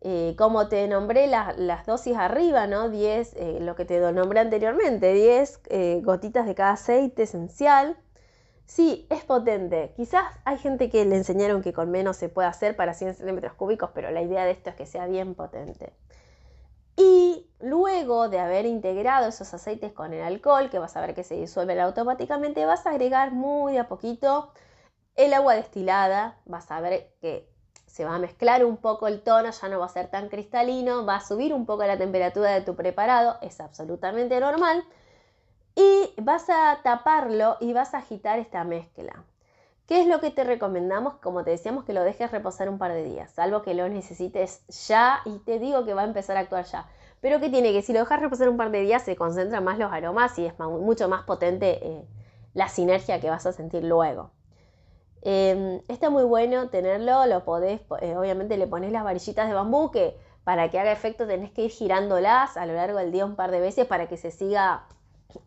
eh, 0.03 0.35
como 0.37 0.69
te 0.69 0.87
nombré 0.88 1.27
las 1.27 1.87
dosis 1.87 2.16
arriba, 2.16 2.66
¿no? 2.66 2.88
10, 2.90 3.37
lo 3.61 3.77
que 3.77 3.85
te 3.85 4.01
nombré 4.12 4.40
anteriormente, 4.40 5.12
10 5.12 6.03
gotitas 6.03 6.47
de 6.47 6.55
cada 6.55 6.73
aceite 6.73 7.23
esencial. 7.23 7.97
Sí, 8.66 9.07
es 9.11 9.25
potente. 9.25 9.93
Quizás 9.97 10.25
hay 10.45 10.57
gente 10.59 10.90
que 10.90 11.05
le 11.05 11.16
enseñaron 11.16 11.61
que 11.61 11.73
con 11.73 11.90
menos 11.90 12.16
se 12.16 12.29
puede 12.29 12.47
hacer 12.47 12.77
para 12.77 12.95
100 12.95 13.14
centímetros 13.14 13.55
cúbicos, 13.55 13.90
pero 13.95 14.11
la 14.12 14.23
idea 14.23 14.45
de 14.45 14.53
esto 14.53 14.71
es 14.71 14.77
que 14.77 14.87
sea 14.87 15.07
bien 15.07 15.35
potente. 15.35 15.93
Y 17.00 17.46
luego 17.60 18.28
de 18.28 18.38
haber 18.40 18.66
integrado 18.66 19.26
esos 19.26 19.54
aceites 19.54 19.90
con 19.90 20.12
el 20.12 20.22
alcohol, 20.22 20.68
que 20.68 20.78
vas 20.78 20.98
a 20.98 21.00
ver 21.00 21.14
que 21.14 21.24
se 21.24 21.34
disuelven 21.34 21.80
automáticamente, 21.80 22.66
vas 22.66 22.86
a 22.86 22.90
agregar 22.90 23.32
muy 23.32 23.78
a 23.78 23.88
poquito 23.88 24.52
el 25.16 25.32
agua 25.32 25.54
destilada. 25.54 26.38
Vas 26.44 26.70
a 26.70 26.78
ver 26.82 27.14
que 27.22 27.48
se 27.86 28.04
va 28.04 28.16
a 28.16 28.18
mezclar 28.18 28.66
un 28.66 28.76
poco 28.76 29.08
el 29.08 29.22
tono, 29.22 29.50
ya 29.50 29.68
no 29.70 29.80
va 29.80 29.86
a 29.86 29.88
ser 29.88 30.08
tan 30.08 30.28
cristalino, 30.28 31.06
va 31.06 31.16
a 31.16 31.20
subir 31.20 31.54
un 31.54 31.64
poco 31.64 31.84
la 31.84 31.96
temperatura 31.96 32.50
de 32.50 32.60
tu 32.60 32.76
preparado, 32.76 33.38
es 33.40 33.60
absolutamente 33.60 34.38
normal. 34.38 34.84
Y 35.74 36.12
vas 36.20 36.50
a 36.50 36.80
taparlo 36.82 37.56
y 37.60 37.72
vas 37.72 37.94
a 37.94 37.98
agitar 37.98 38.38
esta 38.38 38.62
mezcla. 38.64 39.24
¿Qué 39.90 40.00
es 40.00 40.07
lo 40.07 40.20
que 40.20 40.31
te 40.31 40.44
recomendamos? 40.44 41.14
Como 41.14 41.42
te 41.42 41.50
decíamos, 41.50 41.83
que 41.83 41.92
lo 41.92 42.05
dejes 42.05 42.31
reposar 42.31 42.68
un 42.68 42.79
par 42.79 42.92
de 42.92 43.03
días, 43.03 43.33
salvo 43.33 43.62
que 43.62 43.74
lo 43.74 43.88
necesites 43.88 44.62
ya 44.87 45.18
y 45.24 45.40
te 45.40 45.59
digo 45.59 45.85
que 45.85 45.94
va 45.94 46.03
a 46.03 46.05
empezar 46.05 46.37
a 46.37 46.40
actuar 46.40 46.64
ya. 46.66 46.87
Pero 47.20 47.40
que 47.40 47.48
tiene 47.48 47.72
que 47.72 47.83
si 47.83 47.92
lo 47.92 47.98
dejas 47.98 48.20
reposar 48.20 48.48
un 48.48 48.57
par 48.57 48.70
de 48.70 48.83
días 48.83 49.03
se 49.03 49.16
concentran 49.16 49.64
más 49.64 49.81
los 49.81 49.92
aromas 49.92 50.38
y 50.38 50.46
es 50.46 50.57
mucho 50.61 51.09
más 51.09 51.24
potente 51.24 51.85
eh, 51.85 52.05
la 52.55 52.68
sinergia 52.68 53.20
que 53.20 53.31
vas 53.31 53.46
a 53.46 53.53
sentir 53.53 53.83
luego. 53.83 54.31
Em, 55.22 55.81
está 55.88 56.09
muy 56.09 56.22
bueno 56.22 56.68
tenerlo, 56.68 57.26
lo 57.26 57.44
podés, 57.44 57.81
eh, 58.00 58.16
obviamente 58.16 58.57
le 58.59 58.68
pones 58.68 58.92
las 58.92 59.03
varillitas 59.03 59.48
de 59.48 59.55
bambú 59.55 59.90
que 59.90 60.16
para 60.44 60.70
que 60.70 60.79
haga 60.79 60.92
efecto 60.92 61.26
tenés 61.26 61.50
que 61.50 61.64
ir 61.64 61.72
girándolas 61.72 62.57
a 62.57 62.64
lo 62.64 62.74
largo 62.74 62.98
del 62.98 63.11
día 63.11 63.26
un 63.26 63.35
par 63.35 63.50
de 63.50 63.59
veces 63.59 63.88
para 63.88 64.07
que 64.07 64.16
se 64.16 64.31
siga 64.31 64.87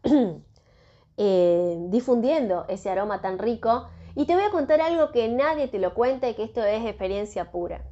eh, 1.18 1.78
difundiendo 1.88 2.66
ese 2.68 2.90
aroma 2.90 3.22
tan 3.22 3.40
rico 3.40 3.88
y 4.16 4.26
te 4.26 4.36
voy 4.36 4.44
a 4.44 4.52
contar 4.52 4.82
algo 4.82 5.12
que 5.12 5.28
nadie 5.28 5.68
te 5.68 5.80
lo 5.80 5.94
cuenta 5.94 6.30
y 6.30 6.36
que 6.36 6.44
esto 6.44 6.64
es 6.64 6.86
experiencia 6.86 7.52
pura. 7.52 7.84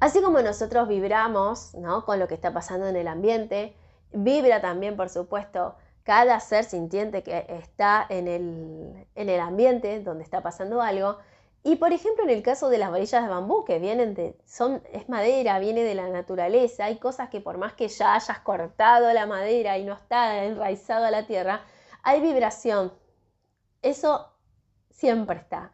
Así 0.00 0.22
como 0.22 0.40
nosotros 0.40 0.86
vibramos 0.86 1.74
¿no? 1.74 2.04
con 2.04 2.20
lo 2.20 2.28
que 2.28 2.34
está 2.34 2.52
pasando 2.52 2.86
en 2.86 2.96
el 2.96 3.08
ambiente, 3.08 3.74
vibra 4.12 4.60
también, 4.60 4.96
por 4.96 5.08
supuesto, 5.08 5.74
cada 6.04 6.38
ser 6.38 6.64
sintiente 6.64 7.22
que 7.24 7.44
está 7.48 8.06
en 8.08 8.28
el, 8.28 9.06
en 9.16 9.28
el 9.28 9.40
ambiente 9.40 10.00
donde 10.00 10.22
está 10.22 10.40
pasando 10.42 10.80
algo. 10.80 11.18
Y 11.64 11.76
por 11.76 11.92
ejemplo, 11.92 12.22
en 12.22 12.30
el 12.30 12.44
caso 12.44 12.70
de 12.70 12.78
las 12.78 12.92
varillas 12.92 13.24
de 13.24 13.28
bambú, 13.28 13.64
que 13.64 13.80
vienen 13.80 14.14
de, 14.14 14.38
son, 14.46 14.80
es 14.92 15.08
madera, 15.08 15.58
viene 15.58 15.82
de 15.82 15.96
la 15.96 16.08
naturaleza, 16.08 16.84
hay 16.84 16.98
cosas 16.98 17.28
que 17.28 17.40
por 17.40 17.58
más 17.58 17.72
que 17.72 17.88
ya 17.88 18.14
hayas 18.14 18.38
cortado 18.38 19.12
la 19.12 19.26
madera 19.26 19.76
y 19.78 19.84
no 19.84 19.94
está 19.94 20.44
enraizado 20.44 21.04
a 21.04 21.10
la 21.10 21.26
tierra, 21.26 21.62
hay 22.04 22.20
vibración. 22.20 22.92
Eso 23.82 24.37
siempre 24.98 25.38
está. 25.38 25.72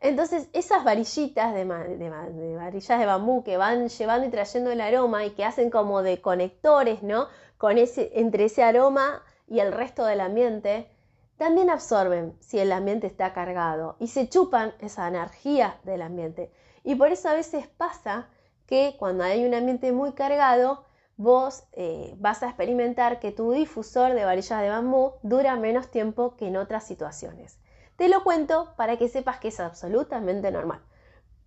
Entonces, 0.00 0.48
esas 0.52 0.84
varillitas 0.84 1.54
de, 1.54 1.64
varillas 1.64 2.98
de 2.98 3.06
bambú 3.06 3.42
que 3.42 3.56
van 3.56 3.88
llevando 3.88 4.26
y 4.26 4.30
trayendo 4.30 4.70
el 4.70 4.80
aroma 4.80 5.24
y 5.24 5.30
que 5.30 5.44
hacen 5.44 5.70
como 5.70 6.02
de 6.02 6.20
conectores, 6.20 7.02
¿no? 7.02 7.28
Con 7.56 7.78
ese, 7.78 8.10
entre 8.14 8.44
ese 8.44 8.62
aroma 8.62 9.22
y 9.46 9.60
el 9.60 9.72
resto 9.72 10.04
del 10.04 10.20
ambiente, 10.20 10.90
también 11.38 11.70
absorben 11.70 12.36
si 12.40 12.58
el 12.58 12.72
ambiente 12.72 13.06
está 13.06 13.32
cargado 13.32 13.96
y 13.98 14.08
se 14.08 14.28
chupan 14.28 14.74
esa 14.80 15.08
energía 15.08 15.78
del 15.84 16.02
ambiente. 16.02 16.52
Y 16.82 16.96
por 16.96 17.10
eso 17.10 17.28
a 17.28 17.34
veces 17.34 17.66
pasa 17.66 18.28
que 18.66 18.96
cuando 18.98 19.24
hay 19.24 19.46
un 19.46 19.54
ambiente 19.54 19.92
muy 19.92 20.12
cargado, 20.12 20.84
vos 21.16 21.64
eh, 21.72 22.14
vas 22.18 22.42
a 22.42 22.48
experimentar 22.48 23.20
que 23.20 23.32
tu 23.32 23.52
difusor 23.52 24.12
de 24.12 24.24
varillas 24.24 24.60
de 24.60 24.68
bambú 24.68 25.14
dura 25.22 25.56
menos 25.56 25.90
tiempo 25.90 26.36
que 26.36 26.48
en 26.48 26.56
otras 26.56 26.86
situaciones. 26.86 27.58
Te 27.96 28.08
lo 28.08 28.24
cuento 28.24 28.74
para 28.76 28.96
que 28.96 29.08
sepas 29.08 29.38
que 29.38 29.48
es 29.48 29.60
absolutamente 29.60 30.50
normal. 30.50 30.80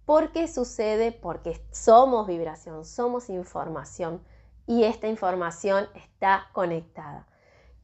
¿Por 0.05 0.31
qué 0.31 0.47
sucede? 0.47 1.12
Porque 1.12 1.62
somos 1.71 2.27
vibración, 2.27 2.86
somos 2.86 3.29
información 3.29 4.23
y 4.65 4.86
esta 4.86 5.07
información 5.07 5.89
está 5.95 6.47
conectada. 6.53 7.27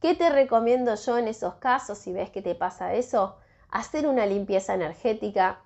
¿Qué 0.00 0.14
te 0.14 0.30
recomiendo 0.30 0.94
yo 0.94 1.18
en 1.18 1.28
esos 1.28 1.56
casos 1.56 1.98
si 1.98 2.14
ves 2.14 2.30
que 2.30 2.40
te 2.40 2.54
pasa 2.54 2.94
eso? 2.94 3.36
Hacer 3.70 4.06
una 4.06 4.24
limpieza 4.24 4.72
energética. 4.72 5.60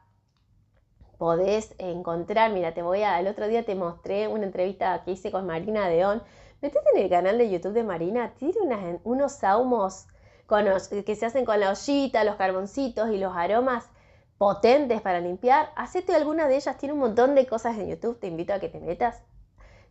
Podés 1.19 1.77
encontrar, 1.79 2.53
mira, 2.53 2.75
te 2.75 2.83
voy 2.83 3.03
a, 3.03 3.21
el 3.21 3.29
otro 3.29 3.47
día 3.47 3.65
te 3.65 3.77
mostré 3.77 4.27
una 4.27 4.45
entrevista 4.45 5.05
que 5.05 5.13
hice 5.13 5.31
con 5.31 5.47
Marina 5.47 5.89
Deón. 5.89 6.23
Metete 6.61 6.89
en 6.95 7.03
el 7.05 7.11
canal 7.11 7.39
de 7.39 7.51
YouTube 7.51 7.73
de 7.73 7.85
Marina, 7.85 8.35
tiene 8.37 9.01
unos 9.05 9.33
saumos 9.33 10.09
que 11.05 11.15
se 11.15 11.27
hacen 11.27 11.45
con 11.45 11.61
la 11.61 11.71
ollita, 11.71 12.25
los 12.25 12.37
carboncitos 12.37 13.11
y 13.11 13.19
los 13.19 13.37
aromas 13.37 13.85
potentes 14.39 15.03
para 15.03 15.21
limpiar, 15.21 15.71
hacete 15.77 16.15
alguna 16.15 16.49
de 16.49 16.57
ellas, 16.57 16.79
tiene 16.79 16.95
un 16.95 17.01
montón 17.01 17.35
de 17.35 17.47
cosas 17.47 17.77
en 17.77 17.89
YouTube, 17.89 18.19
te 18.19 18.29
invito 18.29 18.55
a 18.55 18.61
que 18.61 18.69
te 18.69 18.81
metas. 18.81 19.23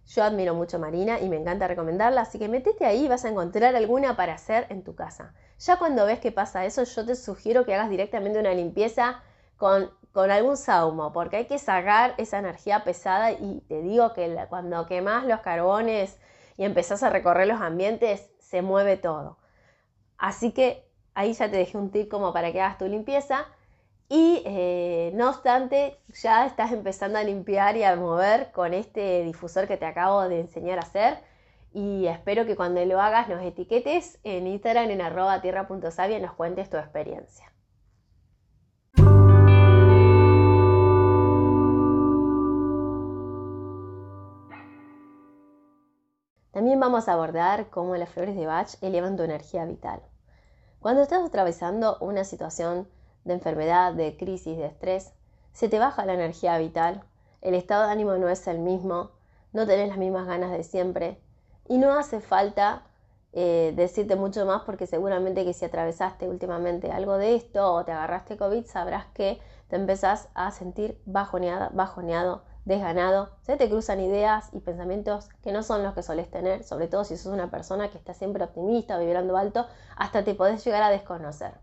Yo 0.07 0.23
admiro 0.23 0.55
mucho 0.55 0.79
Marina 0.79 1.19
y 1.19 1.27
me 1.27 1.35
encanta 1.35 1.67
recomendarla, 1.67 2.21
así 2.21 2.39
que 2.39 2.47
metete 2.47 2.85
ahí 2.85 3.05
y 3.05 3.07
vas 3.09 3.25
a 3.25 3.29
encontrar 3.29 3.75
alguna 3.75 4.15
para 4.15 4.35
hacer 4.35 4.65
en 4.69 4.83
tu 4.83 4.95
casa. 4.95 5.33
Ya 5.59 5.77
cuando 5.77 6.05
ves 6.05 6.19
que 6.19 6.31
pasa 6.31 6.65
eso, 6.65 6.83
yo 6.83 7.05
te 7.05 7.15
sugiero 7.15 7.65
que 7.65 7.75
hagas 7.75 7.89
directamente 7.89 8.39
una 8.39 8.53
limpieza 8.53 9.21
con, 9.57 9.91
con 10.13 10.31
algún 10.31 10.55
saumo, 10.55 11.11
porque 11.11 11.35
hay 11.35 11.45
que 11.45 11.59
sacar 11.59 12.15
esa 12.17 12.39
energía 12.39 12.85
pesada 12.85 13.33
y 13.33 13.61
te 13.67 13.81
digo 13.81 14.13
que 14.13 14.33
cuando 14.49 14.85
quemas 14.87 15.25
los 15.25 15.41
carbones 15.41 16.17
y 16.55 16.63
empezás 16.63 17.03
a 17.03 17.09
recorrer 17.09 17.47
los 17.47 17.59
ambientes, 17.59 18.29
se 18.39 18.61
mueve 18.61 18.95
todo. 18.95 19.37
Así 20.17 20.51
que 20.51 20.83
ahí 21.13 21.33
ya 21.33 21.49
te 21.49 21.57
dejé 21.57 21.77
un 21.77 21.91
tip 21.91 22.09
como 22.09 22.33
para 22.33 22.51
que 22.51 22.61
hagas 22.61 22.77
tu 22.77 22.87
limpieza. 22.87 23.45
Y 24.09 24.41
eh, 24.45 25.11
no 25.15 25.29
obstante, 25.29 25.97
ya 26.21 26.45
estás 26.45 26.71
empezando 26.71 27.17
a 27.19 27.23
limpiar 27.23 27.75
y 27.75 27.83
a 27.83 27.95
mover 27.95 28.51
con 28.51 28.73
este 28.73 29.23
difusor 29.23 29.67
que 29.67 29.77
te 29.77 29.85
acabo 29.85 30.27
de 30.29 30.39
enseñar 30.39 30.79
a 30.79 30.83
hacer. 30.83 31.17
Y 31.73 32.07
espero 32.07 32.45
que 32.45 32.55
cuando 32.55 32.83
lo 32.85 33.01
hagas 33.01 33.27
nos 33.27 33.41
etiquetes 33.43 34.19
en 34.23 34.47
Instagram 34.47 34.89
en 34.91 35.01
arroba 35.01 35.41
tierra.savia 35.41 36.17
y 36.17 36.21
nos 36.21 36.33
cuentes 36.33 36.69
tu 36.69 36.77
experiencia. 36.77 37.51
También 46.57 46.79
vamos 46.79 47.07
a 47.07 47.13
abordar 47.13 47.69
cómo 47.69 47.95
las 47.97 48.09
flores 48.09 48.35
de 48.35 48.47
Bach 48.47 48.77
elevan 48.81 49.15
tu 49.15 49.21
energía 49.21 49.63
vital. 49.65 50.01
Cuando 50.79 51.03
estás 51.03 51.23
atravesando 51.23 51.99
una 51.99 52.23
situación 52.23 52.87
de 53.25 53.35
enfermedad, 53.35 53.93
de 53.93 54.17
crisis, 54.17 54.57
de 54.57 54.65
estrés, 54.65 55.13
se 55.53 55.69
te 55.69 55.77
baja 55.77 56.03
la 56.07 56.15
energía 56.15 56.57
vital, 56.57 57.03
el 57.41 57.53
estado 57.53 57.85
de 57.85 57.91
ánimo 57.91 58.15
no 58.15 58.27
es 58.27 58.47
el 58.47 58.57
mismo, 58.57 59.11
no 59.53 59.67
tenés 59.67 59.87
las 59.87 59.99
mismas 59.99 60.25
ganas 60.25 60.49
de 60.49 60.63
siempre 60.63 61.21
y 61.67 61.77
no 61.77 61.93
hace 61.93 62.21
falta 62.21 62.87
eh, 63.33 63.73
decirte 63.75 64.15
mucho 64.15 64.43
más 64.47 64.63
porque 64.63 64.87
seguramente 64.87 65.45
que 65.45 65.53
si 65.53 65.63
atravesaste 65.63 66.27
últimamente 66.27 66.91
algo 66.91 67.19
de 67.19 67.35
esto 67.35 67.71
o 67.71 67.85
te 67.85 67.91
agarraste 67.91 68.35
COVID 68.35 68.65
sabrás 68.65 69.05
que 69.13 69.39
te 69.67 69.75
empezás 69.75 70.27
a 70.33 70.49
sentir 70.49 70.99
bajoneada, 71.05 71.69
bajoneado, 71.71 72.41
desganado, 72.67 73.29
se 73.43 73.55
te 73.55 73.69
cruzan 73.69 74.01
ideas 74.01 74.49
y 74.51 74.59
pensamientos 74.59 75.29
que 75.41 75.53
no 75.53 75.63
son 75.63 75.83
los 75.83 75.93
que 75.93 76.03
solés 76.03 76.29
tener, 76.29 76.63
sobre 76.63 76.87
todo 76.87 77.05
si 77.05 77.15
sos 77.15 77.33
una 77.33 77.49
persona 77.49 77.89
que 77.89 77.97
está 77.97 78.13
siempre 78.13 78.43
optimista, 78.43 78.97
vibrando 78.99 79.37
alto, 79.37 79.65
hasta 79.95 80.25
te 80.25 80.35
podés 80.35 80.65
llegar 80.65 80.83
a 80.83 80.89
desconocer. 80.89 81.53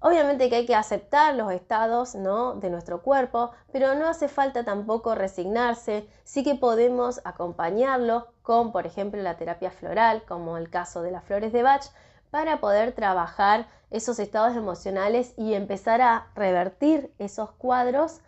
Obviamente 0.00 0.50
que 0.50 0.56
hay 0.56 0.66
que 0.66 0.74
aceptar 0.74 1.34
los 1.34 1.50
estados 1.50 2.14
¿no? 2.14 2.54
de 2.54 2.68
nuestro 2.68 3.02
cuerpo, 3.02 3.52
pero 3.72 3.94
no 3.94 4.06
hace 4.06 4.28
falta 4.28 4.64
tampoco 4.64 5.14
resignarse, 5.14 6.06
sí 6.24 6.44
que 6.44 6.56
podemos 6.56 7.20
acompañarlo 7.24 8.26
con, 8.42 8.70
por 8.70 8.86
ejemplo, 8.86 9.22
la 9.22 9.38
terapia 9.38 9.70
floral, 9.70 10.24
como 10.28 10.58
el 10.58 10.68
caso 10.68 11.02
de 11.02 11.12
las 11.12 11.24
flores 11.24 11.52
de 11.52 11.62
Bach, 11.62 11.84
para 12.30 12.60
poder 12.60 12.92
trabajar 12.92 13.66
esos 13.90 14.18
estados 14.18 14.56
emocionales 14.56 15.32
y 15.38 15.54
empezar 15.54 16.02
a 16.02 16.26
revertir 16.34 17.14
esos 17.18 17.52
cuadros 17.52 18.20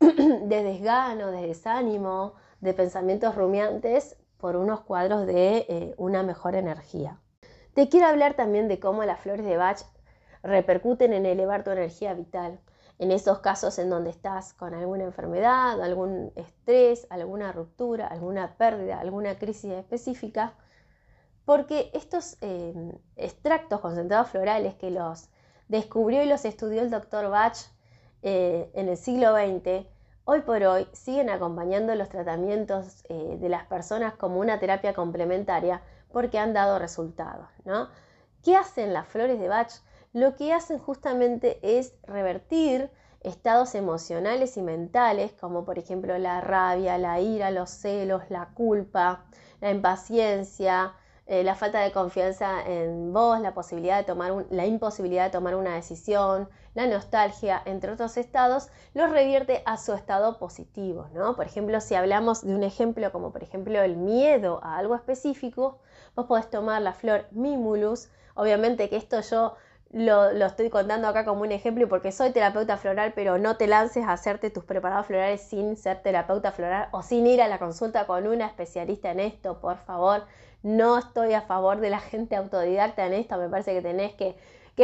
de 0.00 0.62
desgano, 0.62 1.30
de 1.30 1.46
desánimo, 1.46 2.34
de 2.60 2.74
pensamientos 2.74 3.34
rumiantes 3.34 4.16
por 4.38 4.56
unos 4.56 4.80
cuadros 4.80 5.26
de 5.26 5.66
eh, 5.68 5.94
una 5.96 6.22
mejor 6.22 6.54
energía. 6.54 7.20
Te 7.74 7.88
quiero 7.88 8.06
hablar 8.06 8.34
también 8.34 8.68
de 8.68 8.78
cómo 8.78 9.04
las 9.04 9.20
flores 9.20 9.44
de 9.44 9.56
Bach 9.56 9.80
repercuten 10.42 11.12
en 11.12 11.26
elevar 11.26 11.64
tu 11.64 11.70
energía 11.70 12.14
vital. 12.14 12.60
En 12.98 13.10
esos 13.10 13.40
casos 13.40 13.78
en 13.78 13.90
donde 13.90 14.10
estás 14.10 14.54
con 14.54 14.72
alguna 14.72 15.04
enfermedad, 15.04 15.82
algún 15.82 16.32
estrés, 16.36 17.06
alguna 17.10 17.50
ruptura, 17.50 18.06
alguna 18.06 18.56
pérdida, 18.56 19.00
alguna 19.00 19.38
crisis 19.38 19.72
específica, 19.72 20.54
porque 21.44 21.90
estos 21.92 22.36
em, 22.40 22.92
extractos 23.16 23.80
concentrados 23.80 24.28
florales 24.28 24.74
que 24.76 24.90
los 24.90 25.28
descubrió 25.68 26.22
y 26.22 26.26
los 26.26 26.44
estudió 26.44 26.82
el 26.82 26.90
doctor 26.90 27.28
Bach 27.30 27.56
eh, 28.26 28.70
en 28.72 28.88
el 28.88 28.96
siglo 28.96 29.34
XX, 29.34 29.86
hoy 30.24 30.40
por 30.40 30.62
hoy 30.62 30.88
siguen 30.92 31.28
acompañando 31.28 31.94
los 31.94 32.08
tratamientos 32.08 33.04
eh, 33.10 33.36
de 33.38 33.48
las 33.50 33.66
personas 33.66 34.14
como 34.14 34.40
una 34.40 34.58
terapia 34.58 34.94
complementaria 34.94 35.82
porque 36.10 36.38
han 36.38 36.54
dado 36.54 36.78
resultados. 36.78 37.46
¿no? 37.66 37.90
¿Qué 38.42 38.56
hacen 38.56 38.94
las 38.94 39.06
flores 39.06 39.38
de 39.38 39.48
Bach? 39.48 39.70
Lo 40.14 40.36
que 40.36 40.54
hacen 40.54 40.78
justamente 40.78 41.58
es 41.60 41.92
revertir 42.04 42.90
estados 43.20 43.74
emocionales 43.74 44.56
y 44.56 44.62
mentales, 44.62 45.32
como 45.38 45.66
por 45.66 45.78
ejemplo 45.78 46.16
la 46.16 46.40
rabia, 46.40 46.96
la 46.96 47.20
ira, 47.20 47.50
los 47.50 47.68
celos, 47.68 48.22
la 48.30 48.54
culpa, 48.54 49.26
la 49.60 49.70
impaciencia, 49.70 50.94
eh, 51.26 51.42
la 51.42 51.54
falta 51.54 51.80
de 51.80 51.90
confianza 51.90 52.62
en 52.66 53.12
vos, 53.12 53.40
la, 53.40 53.54
posibilidad 53.54 53.96
de 53.96 54.04
tomar 54.04 54.44
la 54.50 54.66
imposibilidad 54.66 55.24
de 55.24 55.30
tomar 55.30 55.54
una 55.54 55.74
decisión, 55.74 56.50
la 56.74 56.86
nostalgia, 56.86 57.62
entre 57.64 57.92
otros 57.92 58.16
estados, 58.18 58.68
los 58.92 59.10
revierte 59.10 59.62
a 59.64 59.78
su 59.78 59.94
estado 59.94 60.38
positivo. 60.38 61.08
¿no? 61.14 61.34
Por 61.34 61.46
ejemplo, 61.46 61.80
si 61.80 61.94
hablamos 61.94 62.42
de 62.46 62.54
un 62.54 62.62
ejemplo 62.62 63.10
como 63.10 63.32
por 63.32 63.42
ejemplo 63.42 63.80
el 63.80 63.96
miedo 63.96 64.60
a 64.62 64.76
algo 64.76 64.94
específico, 64.94 65.78
vos 66.14 66.26
podés 66.26 66.50
tomar 66.50 66.82
la 66.82 66.92
flor 66.92 67.26
Mimulus, 67.30 68.10
obviamente 68.34 68.90
que 68.90 68.96
esto 68.96 69.20
yo 69.20 69.54
lo, 69.94 70.30
estoy 70.30 70.70
contando 70.70 71.06
acá 71.06 71.24
como 71.24 71.42
un 71.42 71.52
ejemplo 71.52 71.88
porque 71.88 72.10
soy 72.10 72.32
terapeuta 72.32 72.76
floral, 72.76 73.12
pero 73.14 73.38
no 73.38 73.56
te 73.56 73.68
lances 73.68 74.04
a 74.04 74.12
hacerte 74.12 74.50
tus 74.50 74.64
preparados 74.64 75.06
florales 75.06 75.40
sin 75.40 75.76
ser 75.76 76.02
terapeuta 76.02 76.50
floral 76.50 76.88
o 76.90 77.02
sin 77.02 77.26
ir 77.28 77.40
a 77.40 77.48
la 77.48 77.60
consulta 77.60 78.06
con 78.06 78.26
una 78.26 78.46
especialista 78.46 79.12
en 79.12 79.20
esto, 79.20 79.60
por 79.60 79.78
favor. 79.78 80.24
No 80.64 80.96
estoy 80.96 81.34
a 81.34 81.42
favor 81.42 81.80
de 81.80 81.90
la 81.90 82.00
gente 82.00 82.36
autodidacta 82.36 83.04
en 83.04 83.12
esto, 83.12 83.36
me 83.36 83.50
parece 83.50 83.74
que 83.74 83.82
tenés 83.82 84.14
que, 84.14 84.34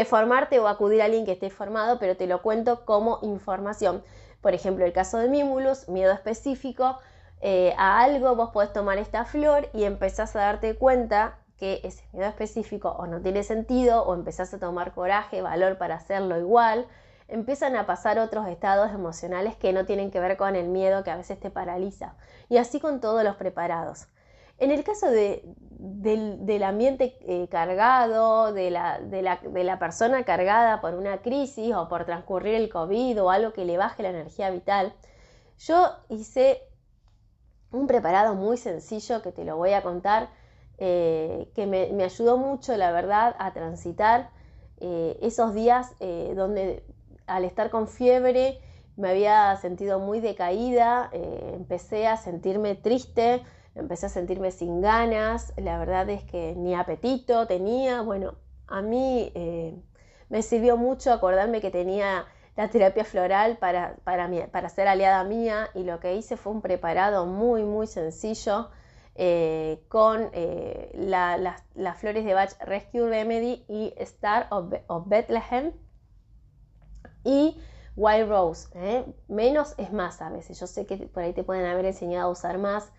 formarte 0.04 0.60
o 0.60 0.68
acudir 0.68 1.00
a 1.00 1.06
alguien 1.06 1.24
que 1.24 1.32
esté 1.32 1.48
formado, 1.48 1.98
pero 1.98 2.18
te 2.18 2.26
lo 2.26 2.42
cuento 2.42 2.84
como 2.84 3.18
información. 3.22 4.04
Por 4.42 4.52
ejemplo, 4.52 4.84
el 4.84 4.92
caso 4.92 5.16
de 5.16 5.28
Mimulus, 5.28 5.88
miedo 5.88 6.12
específico 6.12 6.98
eh, 7.40 7.72
a 7.78 8.02
algo, 8.02 8.36
vos 8.36 8.50
podés 8.50 8.74
tomar 8.74 8.98
esta 8.98 9.24
flor 9.24 9.70
y 9.72 9.84
empezás 9.84 10.36
a 10.36 10.40
darte 10.40 10.76
cuenta 10.76 11.38
que 11.58 11.80
ese 11.82 12.04
miedo 12.12 12.28
específico 12.28 12.90
o 12.90 13.06
no 13.06 13.22
tiene 13.22 13.42
sentido 13.42 14.02
o 14.02 14.12
empezás 14.12 14.52
a 14.52 14.58
tomar 14.58 14.92
coraje, 14.92 15.40
valor 15.40 15.78
para 15.78 15.94
hacerlo 15.94 16.38
igual, 16.38 16.86
empiezan 17.26 17.74
a 17.74 17.86
pasar 17.86 18.18
otros 18.18 18.46
estados 18.48 18.90
emocionales 18.92 19.56
que 19.56 19.72
no 19.72 19.86
tienen 19.86 20.10
que 20.10 20.20
ver 20.20 20.36
con 20.36 20.56
el 20.56 20.68
miedo 20.68 21.04
que 21.04 21.10
a 21.10 21.16
veces 21.16 21.40
te 21.40 21.48
paraliza. 21.48 22.16
Y 22.50 22.58
así 22.58 22.80
con 22.80 23.00
todos 23.00 23.24
los 23.24 23.36
preparados. 23.36 24.08
En 24.60 24.70
el 24.70 24.84
caso 24.84 25.10
del, 25.10 26.62
ambiente 26.62 27.16
eh, 27.22 27.48
cargado, 27.50 28.52
de 28.52 28.70
la, 28.70 29.78
persona 29.78 30.22
cargada 30.24 30.82
por 30.82 30.94
una 30.94 31.22
crisis 31.22 31.74
o 31.74 31.88
por 31.88 32.04
transcurrir 32.04 32.54
el 32.54 32.68
COVID 32.68 33.22
o 33.22 33.30
algo 33.30 33.54
que 33.54 33.64
le 33.64 33.78
baje 33.78 34.02
la 34.02 34.10
energía 34.10 34.50
vital, 34.50 34.92
yo 35.60 35.96
hice 36.10 36.60
un 37.72 37.86
preparado 37.86 38.34
muy 38.34 38.58
sencillo 38.58 39.22
que 39.22 39.32
te 39.32 39.46
lo 39.46 39.56
voy 39.56 39.72
a 39.72 39.82
contar 39.82 40.28
eh, 40.76 41.50
que 41.54 41.66
me, 41.66 42.04
ayudó 42.04 42.36
mucho, 42.36 42.76
la 42.76 42.92
verdad, 42.92 43.36
a 43.38 43.54
transitar 43.54 44.28
eh, 44.78 45.16
esos 45.22 45.54
días 45.54 45.94
donde 46.36 46.84
al 47.26 47.46
estar 47.46 47.70
con 47.70 47.88
fiebre 47.88 48.60
me 48.96 49.08
había 49.08 49.56
sentido 49.56 50.00
muy 50.00 50.20
decaída, 50.20 51.08
empecé 51.12 52.06
a 52.06 52.18
sentirme 52.18 52.74
triste, 52.74 53.42
empecé 53.74 54.06
a 54.06 54.08
sentirme 54.08 54.50
sin 54.50 54.80
ganas, 54.80 55.52
la 55.56 55.78
verdad 55.78 56.08
es 56.10 56.24
que 56.24 56.54
ni 56.56 56.74
apetito 56.74 57.46
tenía, 57.46 58.02
bueno, 58.02 58.34
a 58.66 58.82
mí 58.82 59.32
me 60.28 60.42
sirvió 60.42 60.76
mucho 60.76 61.12
acordarme 61.12 61.60
que 61.60 61.70
tenía 61.70 62.26
la 62.56 62.68
terapia 62.68 63.04
floral 63.04 63.56
para, 63.58 63.96
para, 64.04 64.28
para 64.50 64.68
ser 64.68 64.88
aliada 64.88 65.24
mía 65.24 65.70
y 65.74 65.84
lo 65.84 65.98
que 66.00 66.14
hice 66.14 66.36
fue 66.36 66.52
un 66.52 66.60
preparado 66.60 67.26
muy, 67.26 67.64
muy 67.64 67.86
sencillo 67.86 68.70
eh, 69.14 69.84
con 69.88 70.30
eh, 70.32 70.92
las 70.94 71.98
flores 71.98 72.24
de 72.24 72.34
Bach 72.34 72.52
Rescue 72.60 73.08
Remedy 73.08 73.64
y 73.68 73.92
Star 73.98 74.46
of, 74.50 74.72
Bethlehem 75.06 75.72
y 77.24 77.60
Wild 77.96 78.28
Rose. 78.28 78.68
¿eh? 78.74 79.04
Menos 79.28 79.74
es 79.78 79.92
más 79.92 80.22
a 80.22 80.30
veces. 80.30 80.58
Yo 80.60 80.66
sé 80.66 80.86
que 80.86 80.96
por 80.96 81.22
ahí 81.22 81.32
te 81.32 81.44
pueden 81.44 81.66
haber 81.66 81.84
enseñado 81.86 82.28
a 82.28 82.32
usar 82.32 82.58
más, 82.58 82.92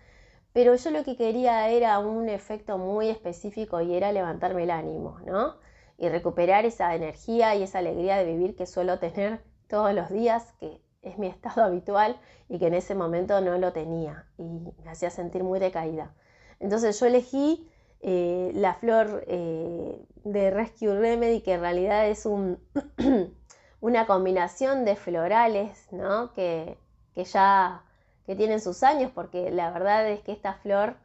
pero 0.52 0.74
yo 0.74 0.90
lo 0.90 1.04
que 1.04 1.16
quería 1.16 1.68
era 1.68 1.98
un 1.98 2.28
efecto 2.28 2.78
muy 2.78 3.08
específico 3.08 3.80
y 3.80 3.94
era 3.94 4.12
levantarme 4.12 4.64
el 4.64 4.70
ánimo, 4.70 5.18
¿no? 5.24 5.56
Y 5.98 6.08
recuperar 6.08 6.64
esa 6.64 6.94
energía 6.94 7.54
y 7.54 7.62
esa 7.62 7.78
alegría 7.78 8.16
de 8.16 8.24
vivir 8.24 8.56
que 8.56 8.66
suelo 8.66 8.98
tener 8.98 9.40
todos 9.68 9.94
los 9.94 10.10
días, 10.10 10.52
que 10.60 10.80
es 11.02 11.18
mi 11.18 11.26
estado 11.28 11.64
habitual 11.64 12.18
y 12.48 12.58
que 12.58 12.66
en 12.66 12.74
ese 12.74 12.94
momento 12.94 13.40
no 13.40 13.58
lo 13.58 13.72
tenía 13.72 14.26
y 14.38 14.42
me 14.84 14.90
hacía 14.90 15.10
sentir 15.10 15.44
muy 15.44 15.58
decaída. 15.58 16.14
Entonces 16.60 16.98
yo 17.00 17.06
elegí 17.06 17.68
eh, 18.00 18.50
la 18.54 18.74
flor 18.74 19.24
eh, 19.26 20.04
de 20.24 20.50
Rescue 20.50 20.98
Remedy, 20.98 21.40
que 21.40 21.54
en 21.54 21.60
realidad 21.60 22.08
es 22.08 22.26
un, 22.26 22.58
una 23.80 24.06
combinación 24.06 24.84
de 24.84 24.96
florales 24.96 25.88
¿no? 25.92 26.32
que, 26.32 26.78
ya 27.14 27.84
que 28.26 28.36
tienen 28.36 28.60
sus 28.60 28.82
años, 28.82 29.10
porque 29.14 29.50
la 29.50 29.70
verdad 29.70 30.08
es 30.08 30.20
que 30.20 30.32
esta 30.32 30.54
flor, 30.54 30.96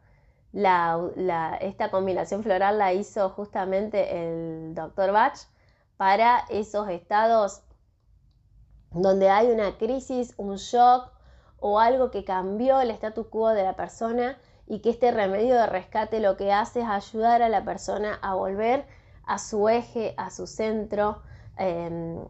esta 0.52 1.90
combinación 1.90 2.42
floral 2.42 2.78
la 2.78 2.92
hizo 2.92 3.30
justamente 3.30 4.22
el 4.22 4.74
Dr. 4.74 5.12
Bach 5.12 5.38
para 5.96 6.44
esos 6.48 6.88
estados 6.88 7.62
donde 8.92 9.28
hay 9.28 9.50
una 9.50 9.76
crisis, 9.76 10.34
un 10.36 10.56
shock 10.56 11.10
o 11.60 11.80
algo 11.80 12.10
que 12.10 12.24
cambió 12.24 12.80
el 12.80 12.90
status 12.92 13.26
quo 13.26 13.50
de 13.50 13.64
la 13.64 13.76
persona 13.76 14.38
y 14.66 14.80
que 14.80 14.90
este 14.90 15.10
remedio 15.10 15.54
de 15.54 15.66
rescate 15.66 16.20
lo 16.20 16.36
que 16.36 16.52
hace 16.52 16.80
es 16.80 16.86
ayudar 16.86 17.42
a 17.42 17.48
la 17.48 17.64
persona 17.64 18.18
a 18.22 18.34
volver 18.34 18.86
a 19.26 19.38
su 19.38 19.68
eje, 19.68 20.14
a 20.16 20.30
su 20.30 20.46
centro. 20.46 21.22
Em, 21.56 22.24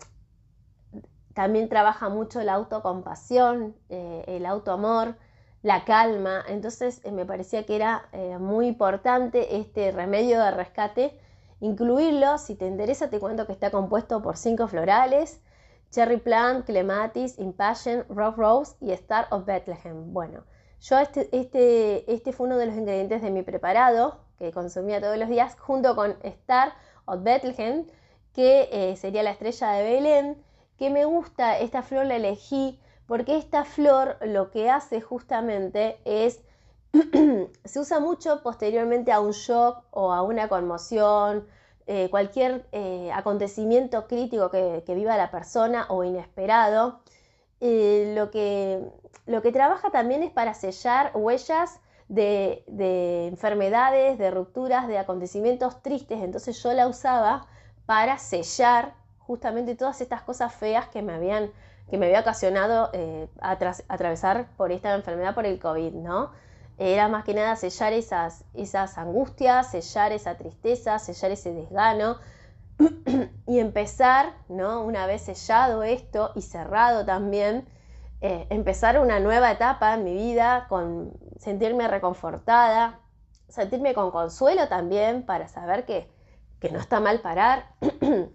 también 1.38 1.68
trabaja 1.68 2.08
mucho 2.08 2.42
la 2.42 2.54
autocompasión, 2.54 3.76
eh, 3.90 4.24
el 4.26 4.44
autoamor, 4.44 5.14
la 5.62 5.84
calma. 5.84 6.42
Entonces 6.48 7.00
eh, 7.04 7.12
me 7.12 7.24
parecía 7.24 7.64
que 7.64 7.76
era 7.76 8.08
eh, 8.10 8.38
muy 8.38 8.66
importante 8.66 9.56
este 9.56 9.92
remedio 9.92 10.42
de 10.42 10.50
rescate. 10.50 11.16
Incluirlo, 11.60 12.38
si 12.38 12.56
te 12.56 12.66
interesa, 12.66 13.08
te 13.08 13.20
cuento 13.20 13.46
que 13.46 13.52
está 13.52 13.70
compuesto 13.70 14.20
por 14.20 14.36
cinco 14.36 14.66
florales, 14.66 15.40
Cherry 15.92 16.16
Plant, 16.16 16.66
Clematis, 16.66 17.38
Impassion, 17.38 18.04
Rock 18.08 18.36
Rose 18.36 18.74
y 18.80 18.90
Star 18.90 19.28
of 19.30 19.44
Bethlehem. 19.44 20.12
Bueno, 20.12 20.42
yo 20.80 20.98
este, 20.98 21.28
este, 21.30 22.12
este 22.12 22.32
fue 22.32 22.48
uno 22.48 22.58
de 22.58 22.66
los 22.66 22.74
ingredientes 22.74 23.22
de 23.22 23.30
mi 23.30 23.44
preparado 23.44 24.18
que 24.40 24.50
consumía 24.50 25.00
todos 25.00 25.16
los 25.16 25.28
días 25.28 25.56
junto 25.56 25.94
con 25.94 26.16
Star 26.24 26.72
of 27.04 27.22
Bethlehem, 27.22 27.86
que 28.34 28.96
sería 28.98 29.22
la 29.22 29.30
estrella 29.30 29.70
de 29.70 29.84
Belén, 29.84 30.47
que 30.78 30.90
me 30.90 31.04
gusta, 31.04 31.58
esta 31.58 31.82
flor 31.82 32.06
la 32.06 32.16
elegí 32.16 32.78
porque 33.06 33.36
esta 33.36 33.64
flor 33.64 34.18
lo 34.20 34.50
que 34.50 34.70
hace 34.70 35.00
justamente 35.00 35.98
es, 36.04 36.40
se 37.64 37.80
usa 37.80 38.00
mucho 38.00 38.42
posteriormente 38.42 39.12
a 39.12 39.20
un 39.20 39.32
shock 39.32 39.82
o 39.90 40.12
a 40.12 40.22
una 40.22 40.48
conmoción 40.48 41.46
eh, 41.90 42.08
cualquier 42.10 42.66
eh, 42.72 43.10
acontecimiento 43.14 44.06
crítico 44.06 44.50
que, 44.50 44.82
viva 44.88 45.16
la 45.16 45.30
persona 45.30 45.86
o 45.88 46.04
inesperado, 46.04 47.00
eh, 47.60 48.12
lo, 48.14 48.30
que, 48.30 48.84
lo, 49.24 49.40
que, 49.40 49.52
trabaja 49.52 49.90
también 49.90 50.22
es 50.22 50.30
para 50.30 50.52
sellar 50.52 51.12
huellas 51.14 51.80
de, 52.08 52.62
enfermedades, 53.26 54.18
de 54.18 54.30
rupturas, 54.30 54.86
de 54.86 54.98
acontecimientos 54.98 55.80
tristes. 55.80 56.22
Entonces 56.22 56.62
yo 56.62 56.74
la 56.74 56.88
usaba 56.88 57.46
para 57.86 58.18
sellar 58.18 58.94
justamente 59.28 59.76
todas 59.76 60.00
estas 60.00 60.22
cosas 60.22 60.52
feas 60.52 60.88
que 60.88 61.02
me 61.02 61.12
habían 61.14 61.52
que 61.88 61.96
me 61.96 62.06
había 62.06 62.20
ocasionado 62.20 62.90
atravesar 63.40 64.48
por 64.58 64.72
esta 64.72 64.94
enfermedad, 64.94 65.34
por 65.34 65.46
el 65.46 65.58
COVID, 65.58 65.94
¿no? 65.94 66.32
Era 66.76 67.08
más 67.08 67.24
que 67.24 67.34
nada 67.34 67.56
sellar 67.56 67.92
esas, 67.92 68.44
esas 68.54 68.98
angustias, 68.98 69.70
sellar 69.70 70.12
esa 70.12 70.36
tristeza, 70.36 70.98
sellar 70.98 71.32
ese 71.32 71.52
desgano 71.52 72.18
y 73.46 73.58
empezar, 73.58 74.34
¿no? 74.48 74.82
Una 74.84 75.06
vez 75.06 75.22
sellado 75.22 75.82
esto 75.82 76.30
y 76.36 76.42
cerrado 76.42 77.04
también, 77.04 77.66
eh, 78.20 78.46
empezar 78.50 79.00
una 79.00 79.18
nueva 79.18 79.50
etapa 79.50 79.94
en 79.94 80.04
mi 80.04 80.14
vida 80.14 80.66
con 80.68 81.12
sentirme 81.38 81.88
reconfortada, 81.88 83.00
sentirme 83.48 83.94
con 83.94 84.10
consuelo 84.10 84.68
también 84.68 85.24
para 85.24 85.48
saber 85.48 85.84
que, 85.84 86.08
no 86.70 86.78
está 86.78 87.00
mal 87.00 87.20
parar, 87.20 87.74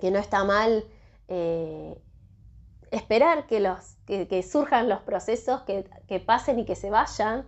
que 0.00 0.10
no 0.10 0.18
está 0.18 0.44
mal 0.44 0.84
eh, 1.28 1.96
esperar 2.94 3.46
que, 3.46 3.60
los, 3.60 3.96
que, 4.06 4.42
surjan 4.42 4.88
los 4.88 5.00
procesos, 5.00 5.62
que, 5.62 6.20
pasen 6.20 6.58
y 6.60 6.64
que 6.64 6.76
se 6.76 6.90
vayan. 6.90 7.46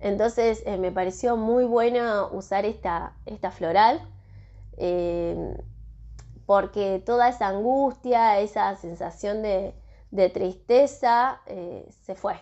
Entonces 0.00 0.62
eh, 0.66 0.78
me 0.78 0.92
pareció 0.92 1.36
muy 1.36 1.64
bueno 1.64 2.28
usar 2.32 2.64
esta, 2.64 3.14
esta 3.26 3.50
floral 3.50 4.00
eh, 4.78 5.56
porque 6.46 7.02
toda 7.04 7.28
esa 7.28 7.48
angustia, 7.48 8.40
esa 8.40 8.74
sensación 8.76 9.42
de, 9.42 9.74
tristeza 10.32 11.40
eh, 11.46 11.88
se 12.02 12.14
fue. 12.14 12.34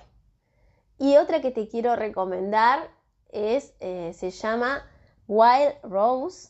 Y 0.98 1.16
otra 1.16 1.40
que 1.40 1.50
te 1.50 1.68
quiero 1.68 1.94
recomendar 1.96 2.88
es, 3.30 3.74
se 3.78 4.30
llama 4.30 4.84
Wild 5.28 5.74
Rose 5.82 6.48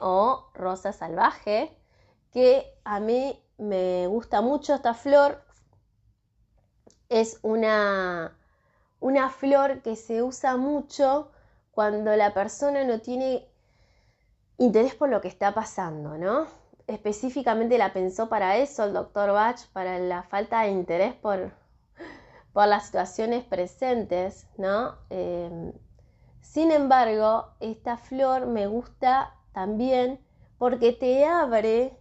o 0.00 0.50
Rosa 0.54 0.92
Salvaje, 0.92 1.76
que 2.32 2.72
a 2.84 3.00
mí 3.00 3.42
me 3.58 4.06
gusta 4.06 4.40
mucho 4.40 4.74
esta 4.74 4.94
flor. 4.94 5.42
Es 7.08 7.38
una 7.42 8.36
una 9.00 9.30
flor 9.30 9.82
que 9.82 9.96
se 9.96 10.22
usa 10.22 10.56
mucho 10.56 11.30
cuando 11.70 12.16
la 12.16 12.32
persona 12.32 12.84
no 12.84 13.00
tiene 13.00 13.46
interés 14.58 14.94
por 14.94 15.08
lo 15.08 15.20
que 15.20 15.28
está 15.28 15.52
pasando, 15.52 16.16
¿no? 16.16 16.46
Específicamente 16.86 17.78
la 17.78 17.92
pensó 17.92 18.28
para 18.28 18.56
eso 18.56 18.84
el 18.84 18.94
doctor 18.94 19.32
Bach, 19.32 19.60
para 19.72 19.98
la 19.98 20.22
falta 20.22 20.62
de 20.62 20.70
interés 20.70 21.14
por, 21.14 21.52
por 22.52 22.66
las 22.66 22.86
situaciones 22.86 23.44
presentes, 23.44 24.46
¿no? 24.56 24.96
Eh, 25.10 25.72
sin 26.40 26.70
embargo, 26.70 27.50
esta 27.60 27.98
flor 27.98 28.46
me 28.46 28.66
gusta 28.66 29.34
también 29.56 30.20
porque 30.58 30.92
te 30.92 31.24
abre 31.24 31.96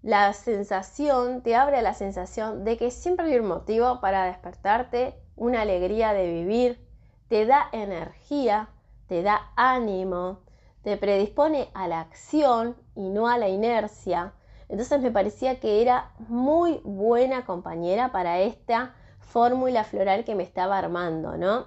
la 0.00 0.32
sensación, 0.32 1.42
te 1.42 1.56
abre 1.56 1.82
la 1.82 1.92
sensación 1.92 2.62
de 2.62 2.76
que 2.76 2.92
siempre 2.92 3.26
hay 3.26 3.36
un 3.40 3.48
motivo 3.48 4.00
para 4.00 4.26
despertarte 4.26 5.20
una 5.34 5.62
alegría 5.62 6.12
de 6.12 6.32
vivir, 6.32 6.86
te 7.26 7.46
da 7.46 7.68
energía, 7.72 8.68
te 9.08 9.24
da 9.24 9.50
ánimo, 9.56 10.38
te 10.84 10.96
predispone 10.96 11.70
a 11.74 11.88
la 11.88 11.98
acción 11.98 12.76
y 12.94 13.08
no 13.08 13.26
a 13.26 13.38
la 13.38 13.48
inercia. 13.48 14.32
Entonces 14.68 15.00
me 15.00 15.10
parecía 15.10 15.58
que 15.58 15.82
era 15.82 16.12
muy 16.28 16.80
buena 16.84 17.44
compañera 17.44 18.12
para 18.12 18.38
esta 18.38 18.94
fórmula 19.18 19.82
floral 19.82 20.24
que 20.24 20.36
me 20.36 20.44
estaba 20.44 20.78
armando, 20.78 21.36
¿no? 21.36 21.66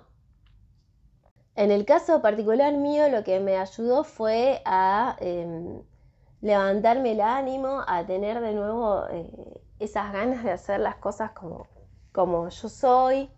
En 1.56 1.72
el 1.72 1.86
caso 1.86 2.22
particular 2.22 2.74
mío, 2.74 3.10
lo 3.10 3.24
que 3.24 3.39
me 3.39 3.58
ayudó 3.58 4.04
fue 4.04 4.62
a 4.66 5.16
em, 5.20 5.84
levantarme 6.41 7.12
el 7.12 7.22
ánimo, 7.22 7.84
a 7.88 8.06
tener 8.06 8.41
de 8.41 8.54
nuevo 8.54 9.06
eh, 9.10 9.62
esas 9.80 10.12
ganas 10.14 10.43
de 10.43 10.51
hacer 10.51 10.80
las 10.80 10.95
cosas 10.95 11.32
como, 11.32 11.68
como 12.12 12.49
yo 12.49 12.70
soy, 12.70 13.30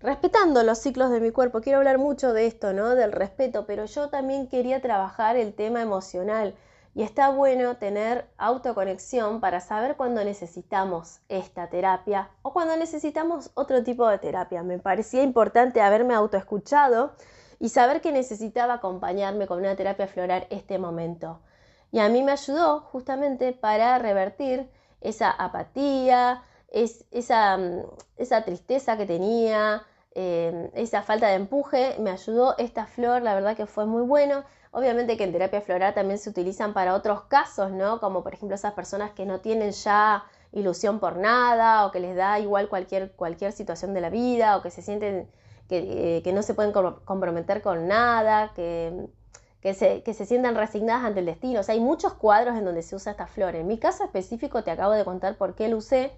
respetando 0.00 0.62
los 0.64 0.78
ciclos 0.78 1.10
de 1.10 1.20
mi 1.20 1.30
cuerpo. 1.30 1.60
Quiero 1.60 1.78
hablar 1.78 1.98
mucho 1.98 2.32
de 2.32 2.46
esto, 2.46 2.72
¿no? 2.72 2.94
Del 2.96 3.12
respeto, 3.12 3.66
pero 3.66 3.84
yo 3.84 4.08
también 4.08 4.48
quería 4.48 4.80
trabajar 4.80 5.36
el 5.36 5.54
tema 5.54 5.80
emocional. 5.80 6.54
Y 6.98 7.04
está 7.04 7.28
bueno 7.30 7.76
tener 7.76 8.26
autoconexión 8.38 9.38
para 9.38 9.60
saber 9.60 9.94
cuándo 9.94 10.24
necesitamos 10.24 11.20
esta 11.28 11.70
terapia 11.70 12.30
o 12.42 12.52
cuando 12.52 12.76
necesitamos 12.76 13.52
otro 13.54 13.84
tipo 13.84 14.08
de 14.08 14.18
terapia. 14.18 14.64
Me 14.64 14.80
parecía 14.80 15.22
importante 15.22 15.80
haberme 15.80 16.14
autoescuchado 16.14 17.12
y 17.60 17.68
saber 17.68 18.00
que 18.00 18.10
necesitaba 18.10 18.74
acompañarme 18.74 19.46
con 19.46 19.60
una 19.60 19.76
terapia 19.76 20.08
floral 20.08 20.48
este 20.50 20.80
momento. 20.80 21.38
Y 21.92 22.00
a 22.00 22.08
mí 22.08 22.24
me 22.24 22.32
ayudó 22.32 22.80
justamente 22.80 23.52
para 23.52 23.96
revertir 24.00 24.68
esa 25.00 25.30
apatía, 25.30 26.42
mm, 26.74 27.78
esa 28.16 28.44
tristeza 28.44 28.96
que 28.96 29.06
tenía, 29.06 29.84
eh, 30.16 30.72
esa 30.74 31.02
falta 31.02 31.28
de 31.28 31.34
empuje, 31.34 31.94
me 32.00 32.10
ayudó 32.10 32.58
esta 32.58 32.86
flor, 32.86 33.22
la 33.22 33.36
verdad 33.36 33.56
que 33.56 33.66
fue 33.66 33.86
muy 33.86 34.02
bueno. 34.02 34.42
Obviamente 34.70 35.16
que 35.16 35.24
en 35.24 35.32
terapia 35.32 35.60
floral 35.60 35.94
también 35.94 36.18
se 36.18 36.30
utilizan 36.30 36.74
para 36.74 36.94
otros 36.94 37.22
casos, 37.22 37.70
¿no? 37.70 38.00
Como 38.00 38.22
por 38.22 38.34
ejemplo 38.34 38.54
esas 38.54 38.74
personas 38.74 39.12
que 39.12 39.26
no 39.26 39.40
tienen 39.40 39.72
ya 39.72 40.24
ilusión 40.52 40.98
por 40.98 41.16
nada 41.16 41.86
o 41.86 41.90
que 41.90 42.00
les 42.00 42.16
da 42.16 42.38
igual 42.38 42.68
cualquier, 42.68 43.12
cualquier 43.12 43.52
situación 43.52 43.94
de 43.94 44.00
la 44.00 44.10
vida 44.10 44.56
o 44.56 44.62
que 44.62 44.70
se 44.70 44.82
sienten 44.82 45.30
que, 45.68 46.22
eh, 46.24 46.32
no 46.32 46.42
se 46.42 46.54
pueden 46.54 46.72
comprometer 46.72 47.62
con 47.62 47.88
nada, 47.88 48.52
que, 48.54 49.08
que, 49.60 49.74
se, 49.74 50.02
que 50.02 50.14
se 50.14 50.24
sientan 50.24 50.54
resignadas 50.54 51.04
ante 51.04 51.20
el 51.20 51.26
destino. 51.26 51.60
O 51.60 51.62
sea, 51.62 51.74
hay 51.74 51.80
muchos 51.80 52.14
cuadros 52.14 52.56
en 52.56 52.64
donde 52.64 52.82
se 52.82 52.96
usa 52.96 53.12
esta 53.12 53.26
flor. 53.26 53.54
En 53.54 53.66
mi 53.66 53.78
caso 53.78 54.04
específico 54.04 54.64
te 54.64 54.70
acabo 54.70 54.92
de 54.92 55.04
contar 55.04 55.36
por 55.36 55.54
qué 55.54 55.68
lo 55.68 55.76
usé. 55.76 56.12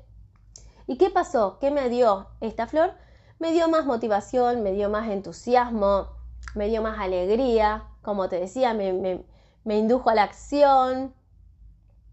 ¿Y 0.87 0.97
qué 0.99 1.11
pasó? 1.11 1.59
¿Qué 1.61 1.71
me 1.71 1.89
dio 1.89 2.29
esta 2.41 2.67
flor? 2.67 2.93
Me 3.39 3.53
dio 3.53 3.69
más 3.69 3.87
motivación, 3.87 4.63
me 4.63 4.73
dio 4.73 4.89
más 4.89 5.09
entusiasmo, 5.09 6.09
me 6.55 6.69
dio 6.69 6.83
más 6.83 6.99
alegría. 6.99 7.90
Como 8.03 8.29
te 8.29 8.41
decía, 8.41 8.75
me, 8.75 9.25
indujo 9.65 10.11
a 10.11 10.15
la 10.15 10.25
acción, 10.25 11.15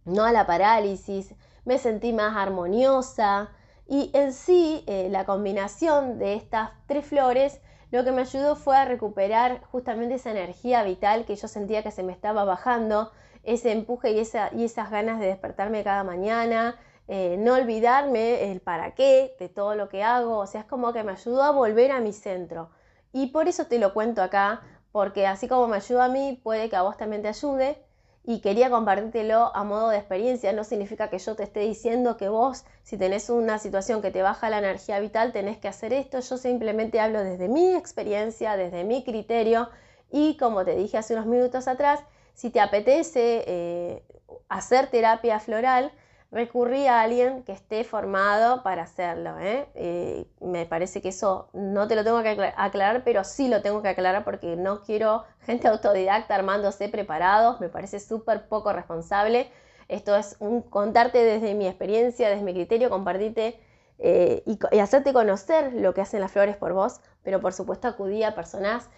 no 0.06 0.24
a 0.24 0.32
la 0.32 0.46
parálisis. 0.46 1.34
Me 1.66 1.78
sentí 1.78 2.14
más 2.14 2.36
armoniosa. 2.36 3.50
Y 3.88 4.12
en 4.14 4.34
sí, 4.34 4.84
eh, 4.88 5.08
la 5.10 5.26
combinación 5.26 6.20
de 6.20 6.36
estas 6.36 6.72
tres 6.88 7.06
flores 7.06 7.62
lo 7.90 8.04
que 8.04 8.12
me 8.12 8.22
ayudó 8.22 8.56
fue 8.56 8.76
a 8.76 8.86
recuperar 8.86 9.62
justamente 9.72 10.16
esa 10.16 10.32
energía 10.32 10.84
vital 10.84 11.26
que 11.26 11.36
yo 11.36 11.48
sentía 11.48 11.84
que 11.84 11.92
se 11.92 12.04
me 12.04 12.12
estaba 12.12 12.44
bajando, 12.44 13.12
ese 13.44 13.72
empuje 13.72 14.12
y, 14.12 14.20
esas 14.20 14.92
ganas 14.92 15.20
de 15.20 15.28
despertarme 15.28 15.86
cada 15.86 16.04
mañana, 16.04 16.78
eh, 17.08 17.38
no 17.40 17.54
olvidarme 17.54 18.52
el 18.52 18.60
para 18.60 18.94
qué 18.94 19.36
de 19.40 19.48
todo 19.48 19.76
lo 19.76 19.88
que 19.88 20.04
hago, 20.04 20.38
o 20.38 20.48
sea, 20.48 20.62
es 20.62 20.68
como 20.68 20.92
que 20.92 21.04
me 21.04 21.14
ayudó 21.14 21.44
a 21.44 21.52
volver 21.52 21.94
a 21.94 22.02
mi 22.02 22.12
centro. 22.12 22.72
Y 23.14 23.28
por 23.28 23.48
eso 23.48 23.68
te 23.68 23.80
lo 23.80 23.94
cuento 23.94 24.22
acá, 24.22 24.62
porque 24.98 25.28
así 25.28 25.48
como 25.48 25.68
me 25.68 25.76
ayuda 25.76 26.06
a 26.06 26.10
mí, 26.10 26.40
puede 26.42 26.72
que 26.72 26.76
a 26.76 26.82
vos 26.82 26.98
también 26.98 27.22
te 27.22 27.28
ayude. 27.28 27.78
Y 28.24 28.42
quería 28.42 28.72
compartírtelo 28.72 29.56
a 29.56 29.64
modo 29.64 29.90
de 29.90 29.98
experiencia, 29.98 30.54
no 30.54 30.64
significa 30.64 31.12
que 31.12 31.20
yo 31.20 31.36
te 31.36 31.44
esté 31.44 31.60
diciendo 31.60 32.18
que 32.18 32.30
vos, 32.30 32.66
si 32.82 32.98
tenés 32.98 33.30
una 33.30 33.60
situación 33.60 34.02
que 34.02 34.10
te 34.10 34.24
baja 34.24 34.50
la 34.50 34.58
energía 34.58 35.00
vital, 35.00 35.34
tenés 35.34 35.60
que 35.60 35.68
hacer 35.68 35.94
esto. 35.94 36.20
Yo 36.20 36.38
simplemente 36.38 37.00
hablo 37.00 37.24
desde 37.24 37.48
mi 37.48 37.76
experiencia, 37.76 38.58
desde 38.58 38.86
mi 38.86 39.04
criterio. 39.04 39.70
Y 40.10 40.36
como 40.38 40.66
te 40.66 40.76
dije 40.76 40.98
hace 40.98 41.14
unos 41.14 41.28
minutos 41.28 41.68
atrás, 41.68 42.00
si 42.34 42.50
te 42.50 42.60
apetece 42.60 43.44
eh, 43.46 44.04
hacer 44.50 44.88
terapia 44.88 45.40
floral, 45.40 45.92
recurrí 46.32 46.88
a 46.88 47.02
alguien 47.02 47.44
que 47.44 47.54
esté 47.54 47.84
formado 47.84 48.64
para 48.64 48.84
hacerlo. 48.84 49.40
¿eh? 49.40 49.68
Eh, 49.76 50.26
me 50.42 50.66
parece 50.66 51.02
que 51.02 51.10
eso 51.10 51.50
no 51.54 51.88
te 51.88 51.96
lo 51.96 52.04
tengo 52.04 52.22
que 52.22 52.54
aclarar, 52.56 53.04
pero 53.04 53.24
sí 53.24 53.48
lo 53.48 53.62
tengo 53.62 53.82
que 53.82 53.90
aclarar 53.90 54.24
porque 54.24 54.56
no 54.56 54.82
quiero 54.82 55.24
gente 55.42 55.68
autodidacta 55.68 56.36
armándose 56.36 56.90
preparados, 56.90 57.60
me 57.62 57.70
parece 57.70 58.00
súper 58.00 58.48
poco 58.48 58.74
responsable. 58.74 59.50
Esto 59.88 60.16
es 60.16 60.36
un 60.40 60.62
contarte 60.62 61.24
desde 61.24 61.54
mi 61.54 61.66
experiencia, 61.66 62.30
desde 62.30 62.44
mi 62.44 62.54
criterio, 62.54 62.90
compartirte 62.90 63.60
eh, 64.00 64.44
y, 64.46 64.80
hacerte 64.80 65.14
conocer 65.14 65.74
lo 65.74 65.94
que 65.94 66.02
hacen 66.02 66.20
las 66.20 66.32
flores 66.32 66.58
por 66.58 66.74
vos, 66.74 67.00
pero 67.24 67.40
por 67.40 67.54
supuesto 67.54 67.88
acudí 67.88 68.24
a 68.24 68.36
personas 68.36 68.90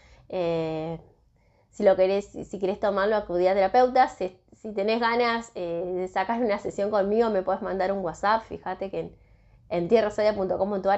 si 1.71 1.83
lo 1.83 1.95
querés, 1.95 2.25
si 2.25 2.59
querés 2.59 2.79
tomarlo, 2.79 3.15
acudí 3.15 3.47
a 3.47 3.53
terapeutas. 3.53 4.13
Si, 4.13 4.37
si 4.61 4.73
tenés 4.73 4.99
ganas 4.99 5.51
eh, 5.55 5.83
de 5.85 6.07
sacar 6.07 6.41
una 6.41 6.59
sesión 6.59 6.89
conmigo, 6.89 7.29
me 7.29 7.41
puedes 7.41 7.61
mandar 7.61 7.91
un 7.91 7.99
WhatsApp. 7.99 8.43
Fíjate 8.43 8.91
que 8.91 8.99
en, 8.99 9.15
en 9.69 9.85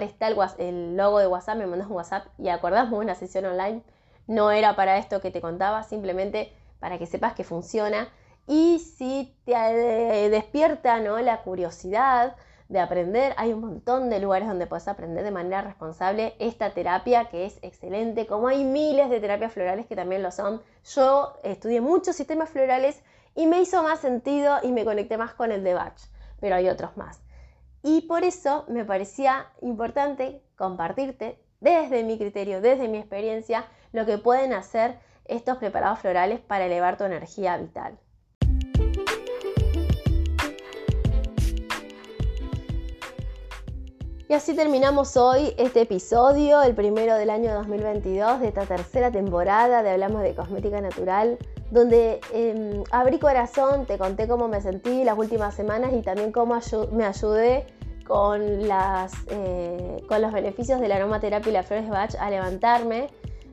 está 0.03 0.27
el, 0.27 0.37
el, 0.57 0.97
logo 0.97 1.19
de 1.19 1.27
WhatsApp, 1.27 1.57
me 1.57 1.67
mandas 1.67 1.87
un 1.89 1.95
WhatsApp 1.97 2.27
y 2.37 2.49
acordamos 2.49 2.99
una 2.99 3.15
sesión 3.15 3.45
online. 3.45 3.83
No 4.27 4.51
era 4.51 4.75
para 4.75 4.97
esto 4.97 5.21
que 5.21 5.31
te 5.31 5.41
contaba, 5.41 5.83
simplemente 5.83 6.53
para 6.79 6.97
que 6.97 7.05
sepas 7.05 7.33
que 7.33 7.43
funciona. 7.43 8.09
Y 8.47 8.79
si 8.79 9.35
te 9.45 9.53
eh, 9.53 10.29
despierta 10.29 10.99
¿no? 10.99 11.19
la 11.19 11.41
curiosidad, 11.41 12.35
de 12.71 12.79
aprender. 12.79 13.33
Hay 13.37 13.51
un 13.51 13.59
montón 13.59 14.09
de 14.09 14.21
lugares 14.21 14.47
donde 14.47 14.65
puedes 14.65 14.87
aprender 14.87 15.25
de 15.25 15.31
manera 15.31 15.61
responsable 15.61 16.35
esta 16.39 16.73
terapia 16.73 17.25
que 17.25 17.45
es 17.45 17.59
excelente, 17.61 18.25
como 18.25 18.47
hay 18.47 18.63
miles 18.63 19.09
de 19.09 19.19
terapias 19.19 19.51
florales 19.51 19.85
que 19.87 19.95
también 19.97 20.23
lo 20.23 20.31
son. 20.31 20.61
Yo 20.95 21.33
estudié 21.43 21.81
muchos 21.81 22.15
sistemas 22.15 22.49
florales 22.49 23.03
y 23.35 23.45
me 23.45 23.61
hizo 23.61 23.83
más 23.83 23.99
sentido 23.99 24.57
y 24.63 24.71
me 24.71 24.85
conecté 24.85 25.17
más 25.17 25.33
con 25.33 25.51
el 25.51 25.65
de 25.65 25.73
Bach, 25.73 25.99
pero 26.39 26.55
hay 26.55 26.69
otros 26.69 26.95
más. 26.95 27.21
Y 27.83 28.01
por 28.03 28.23
eso 28.23 28.63
me 28.69 28.85
parecía 28.85 29.47
importante 29.61 30.41
compartirte 30.55 31.43
desde 31.59 32.03
mi 32.03 32.17
criterio, 32.17 32.61
desde 32.61 32.87
mi 32.87 32.99
experiencia, 32.99 33.65
lo 33.91 34.05
que 34.05 34.17
pueden 34.17 34.53
hacer 34.53 34.97
estos 35.25 35.57
preparados 35.57 35.99
florales 35.99 36.39
para 36.39 36.65
elevar 36.65 36.97
tu 36.97 37.03
energía 37.03 37.57
vital. 37.57 37.99
Y 44.31 44.33
así 44.33 44.55
terminamos 44.55 45.17
hoy 45.17 45.53
este 45.57 45.81
episodio, 45.81 46.61
el 46.61 46.73
primero 46.73 47.15
del 47.15 47.29
año 47.29 47.53
2022 47.53 48.39
de 48.39 48.47
esta 48.47 48.65
tercera 48.65 49.11
temporada 49.11 49.83
de 49.83 49.89
Hablamos 49.89 50.23
de 50.23 50.33
Cosmética 50.33 50.79
Natural, 50.79 51.37
donde 51.69 52.21
em, 52.31 52.81
abrí 52.91 53.19
corazón, 53.19 53.85
te 53.85 53.97
conté 53.97 54.29
cómo 54.29 54.47
me 54.47 54.61
sentí 54.61 55.03
las 55.03 55.17
últimas 55.17 55.53
semanas 55.53 55.91
y 55.93 56.01
también 56.01 56.31
cómo 56.31 56.57
me 56.93 57.03
ayudé 57.03 57.65
con, 58.07 58.69
las, 58.69 59.11
eh, 59.31 60.01
con 60.07 60.21
los 60.21 60.31
beneficios 60.31 60.79
de 60.79 60.87
la 60.87 60.95
aromaterapia 60.95 61.49
y 61.49 61.53
las 61.53 61.65
flores 61.65 61.83
de 61.83 61.91
Bach 61.91 62.15
a 62.17 62.29
levantarme 62.29 63.09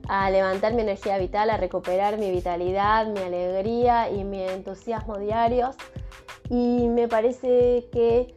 a 0.06 0.30
levantar 0.30 0.74
mi 0.74 0.82
energía 0.82 1.18
vital, 1.18 1.50
a 1.50 1.56
recuperar 1.56 2.18
mi 2.18 2.30
vitalidad, 2.30 3.08
mi 3.08 3.18
alegría 3.18 4.10
y 4.10 4.22
mi 4.22 4.42
entusiasmo 4.44 5.18
diarios. 5.18 5.74
Y 6.48 6.88
me 6.88 7.08
parece 7.08 7.88
que 7.92 8.34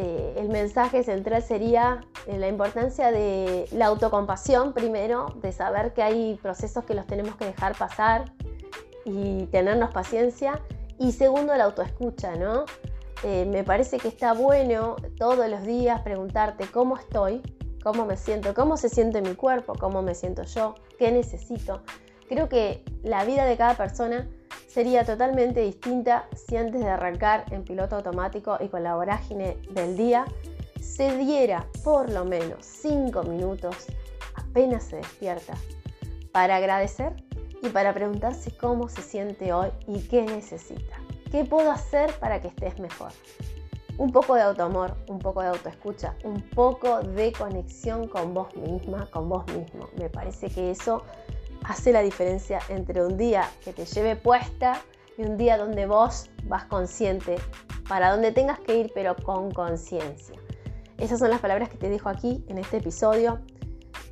eh, 0.00 0.34
el 0.36 0.48
mensaje 0.48 1.02
central 1.02 1.42
sería 1.42 2.02
eh, 2.28 2.38
la 2.38 2.46
importancia 2.46 3.10
de 3.10 3.66
la 3.72 3.86
autocompasión 3.86 4.72
primero, 4.72 5.26
de 5.42 5.50
saber 5.50 5.92
que 5.92 6.04
hay 6.04 6.38
procesos 6.40 6.84
que 6.84 6.94
los 6.94 7.04
tenemos 7.08 7.34
que 7.34 7.46
dejar 7.46 7.76
pasar 7.76 8.32
y 9.04 9.46
tenernos 9.46 9.90
paciencia. 9.90 10.62
Y 11.00 11.10
segundo, 11.10 11.52
la 11.56 11.64
autoescucha, 11.64 12.36
¿no? 12.36 12.64
Eh, 13.24 13.44
me 13.46 13.64
parece 13.64 13.98
que 13.98 14.06
está 14.06 14.34
bueno 14.34 14.94
todos 15.18 15.48
los 15.50 15.64
días 15.64 16.00
preguntarte 16.02 16.68
cómo 16.70 16.96
estoy, 16.96 17.42
cómo 17.82 18.06
me 18.06 18.16
siento, 18.16 18.54
cómo 18.54 18.76
se 18.76 18.88
siente 18.88 19.20
mi 19.20 19.34
cuerpo, 19.34 19.72
cómo 19.80 20.00
me 20.00 20.14
siento 20.14 20.44
yo, 20.44 20.76
qué 20.96 21.10
necesito. 21.10 21.82
Creo 22.28 22.48
que 22.48 22.84
la 23.02 23.24
vida 23.24 23.44
de 23.46 23.56
cada 23.56 23.74
persona 23.74 24.28
sería 24.66 25.04
totalmente 25.04 25.60
distinta 25.60 26.28
si 26.36 26.56
antes 26.56 26.80
de 26.80 26.88
arrancar 26.88 27.44
en 27.50 27.64
piloto 27.64 27.96
automático 27.96 28.58
y 28.60 28.68
con 28.68 28.82
la 28.82 28.94
vorágine 28.96 29.56
del 29.70 29.96
día 29.96 30.26
se 30.80 31.16
diera 31.16 31.66
por 31.82 32.10
lo 32.10 32.24
menos 32.24 32.64
5 32.66 33.22
minutos 33.22 33.86
apenas 34.34 34.84
se 34.84 34.96
despierta 34.96 35.54
para 36.32 36.56
agradecer 36.56 37.14
y 37.62 37.70
para 37.70 37.94
preguntarse 37.94 38.56
cómo 38.56 38.88
se 38.88 39.02
siente 39.02 39.52
hoy 39.52 39.70
y 39.86 40.00
qué 40.02 40.22
necesita. 40.22 40.96
¿Qué 41.30 41.44
puedo 41.44 41.70
hacer 41.70 42.12
para 42.20 42.40
que 42.40 42.48
estés 42.48 42.78
mejor? 42.78 43.10
Un 43.96 44.12
poco 44.12 44.34
de 44.36 44.42
autoamor, 44.42 44.96
un 45.08 45.18
poco 45.18 45.42
de 45.42 45.48
autoescucha, 45.48 46.14
un 46.24 46.40
poco 46.40 47.00
de 47.00 47.32
conexión 47.32 48.06
con 48.06 48.32
vos 48.32 48.54
misma, 48.54 49.06
con 49.10 49.28
vos 49.28 49.44
mismo. 49.48 49.88
Me 49.98 50.08
parece 50.08 50.48
que 50.48 50.70
eso 50.70 51.02
hace 51.64 51.92
la 51.92 52.02
diferencia 52.02 52.60
entre 52.68 53.04
un 53.04 53.16
día 53.16 53.48
que 53.64 53.72
te 53.72 53.84
lleve 53.84 54.16
puesta 54.16 54.80
y 55.16 55.22
un 55.22 55.36
día 55.36 55.56
donde 55.56 55.86
vos 55.86 56.30
vas 56.44 56.64
consciente 56.64 57.36
para 57.88 58.10
donde 58.10 58.32
tengas 58.32 58.58
que 58.60 58.76
ir, 58.76 58.92
pero 58.94 59.16
con 59.16 59.50
conciencia. 59.50 60.36
Esas 60.98 61.18
son 61.18 61.30
las 61.30 61.40
palabras 61.40 61.68
que 61.68 61.76
te 61.76 61.88
dejo 61.88 62.08
aquí 62.08 62.44
en 62.48 62.58
este 62.58 62.78
episodio. 62.78 63.40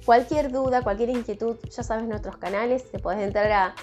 Cualquier 0.04 0.52
duda, 0.52 0.82
cualquier 0.82 1.10
inquietud, 1.10 1.56
ya 1.68 1.82
sabes 1.82 2.06
nuestros 2.06 2.36
canales, 2.36 2.90
te 2.90 2.98
puedes 2.98 3.20
entrar 3.20 3.50
a, 3.50 3.74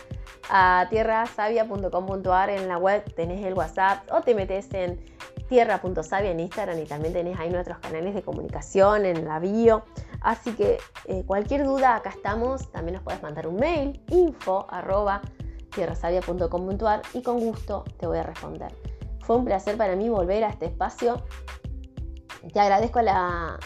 a 0.50 0.88
tierrasavia.com.ar 0.90 2.50
en 2.50 2.68
la 2.68 2.78
web, 2.78 3.04
tenés 3.14 3.46
el 3.46 3.54
WhatsApp 3.54 4.10
o 4.12 4.22
te 4.22 4.34
metes 4.34 4.74
en 4.74 5.13
tierra.savia 5.54 6.32
en 6.32 6.40
Instagram 6.40 6.80
y 6.80 6.86
también 6.86 7.14
tenés 7.14 7.40
ahí 7.40 7.52
nuestros 7.52 7.78
canales 7.78 8.16
de 8.16 8.24
comunicación 8.24 9.06
en 9.06 9.24
la 9.26 9.38
bio. 9.38 9.84
Así 10.22 10.54
que 10.54 10.80
eh, 11.06 11.24
cualquier 11.28 11.64
duda, 11.64 11.96
acá 11.96 12.10
estamos. 12.10 12.72
También 12.72 12.96
nos 12.96 13.04
puedes 13.04 13.22
mandar 13.22 13.46
un 13.46 13.58
mail, 13.58 14.02
info 14.10 14.66
y 17.14 17.22
con 17.22 17.40
gusto 17.40 17.84
te 18.00 18.08
voy 18.08 18.18
a 18.18 18.24
responder. 18.24 18.74
Fue 19.20 19.36
un 19.36 19.46
placer 19.46 19.78
para 19.78 19.96
mí 19.96 20.10
volver 20.10 20.44
a 20.44 20.50
este 20.50 20.66
espacio. 20.66 21.22
Te 22.52 22.60
agradezco 22.60 23.04
la, 23.04 23.60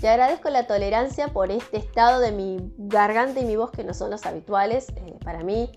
te 0.00 0.08
agradezco 0.08 0.48
la 0.48 0.66
tolerancia 0.66 1.28
por 1.28 1.50
este 1.50 1.76
estado 1.76 2.18
de 2.18 2.32
mi 2.32 2.72
garganta 2.78 3.40
y 3.40 3.44
mi 3.44 3.56
voz 3.56 3.72
que 3.72 3.84
no 3.84 3.92
son 3.92 4.10
los 4.10 4.24
habituales. 4.24 4.88
Eh, 4.96 5.18
para 5.22 5.44
mí 5.44 5.70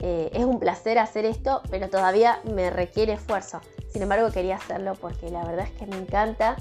eh, 0.00 0.28
es 0.34 0.44
un 0.44 0.58
placer 0.58 0.98
hacer 0.98 1.24
esto, 1.24 1.62
pero 1.70 1.88
todavía 1.88 2.40
me 2.44 2.68
requiere 2.68 3.14
esfuerzo. 3.14 3.62
Sin 3.88 4.02
embargo, 4.02 4.30
quería 4.30 4.56
hacerlo 4.56 4.94
porque 4.94 5.30
la 5.30 5.44
verdad 5.44 5.66
es 5.66 5.72
que 5.72 5.86
me 5.86 5.96
encanta 5.96 6.56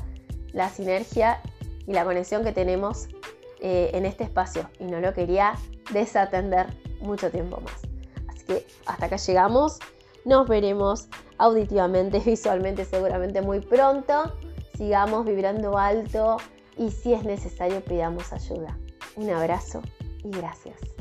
la 0.54 0.70
sinergia 0.70 1.42
y 1.86 1.94
la 1.94 2.04
conexión 2.04 2.44
que 2.44 2.52
tenemos 2.52 3.08
eh, 3.60 3.92
en 3.94 4.06
este 4.06 4.24
espacio 4.24 4.70
y 4.80 4.86
no 4.86 5.00
lo 5.00 5.14
quería 5.14 5.54
desatender 5.92 6.68
mucho 7.02 7.32
tiempo 7.32 7.60
más. 7.62 7.76
Así 8.28 8.46
que 8.46 8.68
hasta 8.86 9.08
acá 9.08 9.18
llegamos. 9.18 9.80
Nos 10.26 10.48
veremos 10.48 11.08
auditivamente, 11.38 12.20
visualmente 12.26 12.86
seguramente 12.86 13.42
muy 13.42 13.60
pronto. 13.62 14.34
Sigamos 14.78 15.26
vibrando 15.26 15.78
alto 15.78 16.38
y 16.78 16.92
si 16.92 17.14
es 17.14 17.24
necesario 17.24 17.84
pidamos 17.84 18.32
ayuda. 18.32 18.78
Un 19.16 19.30
abrazo 19.32 19.82
y 20.24 20.30
gracias. 20.30 20.97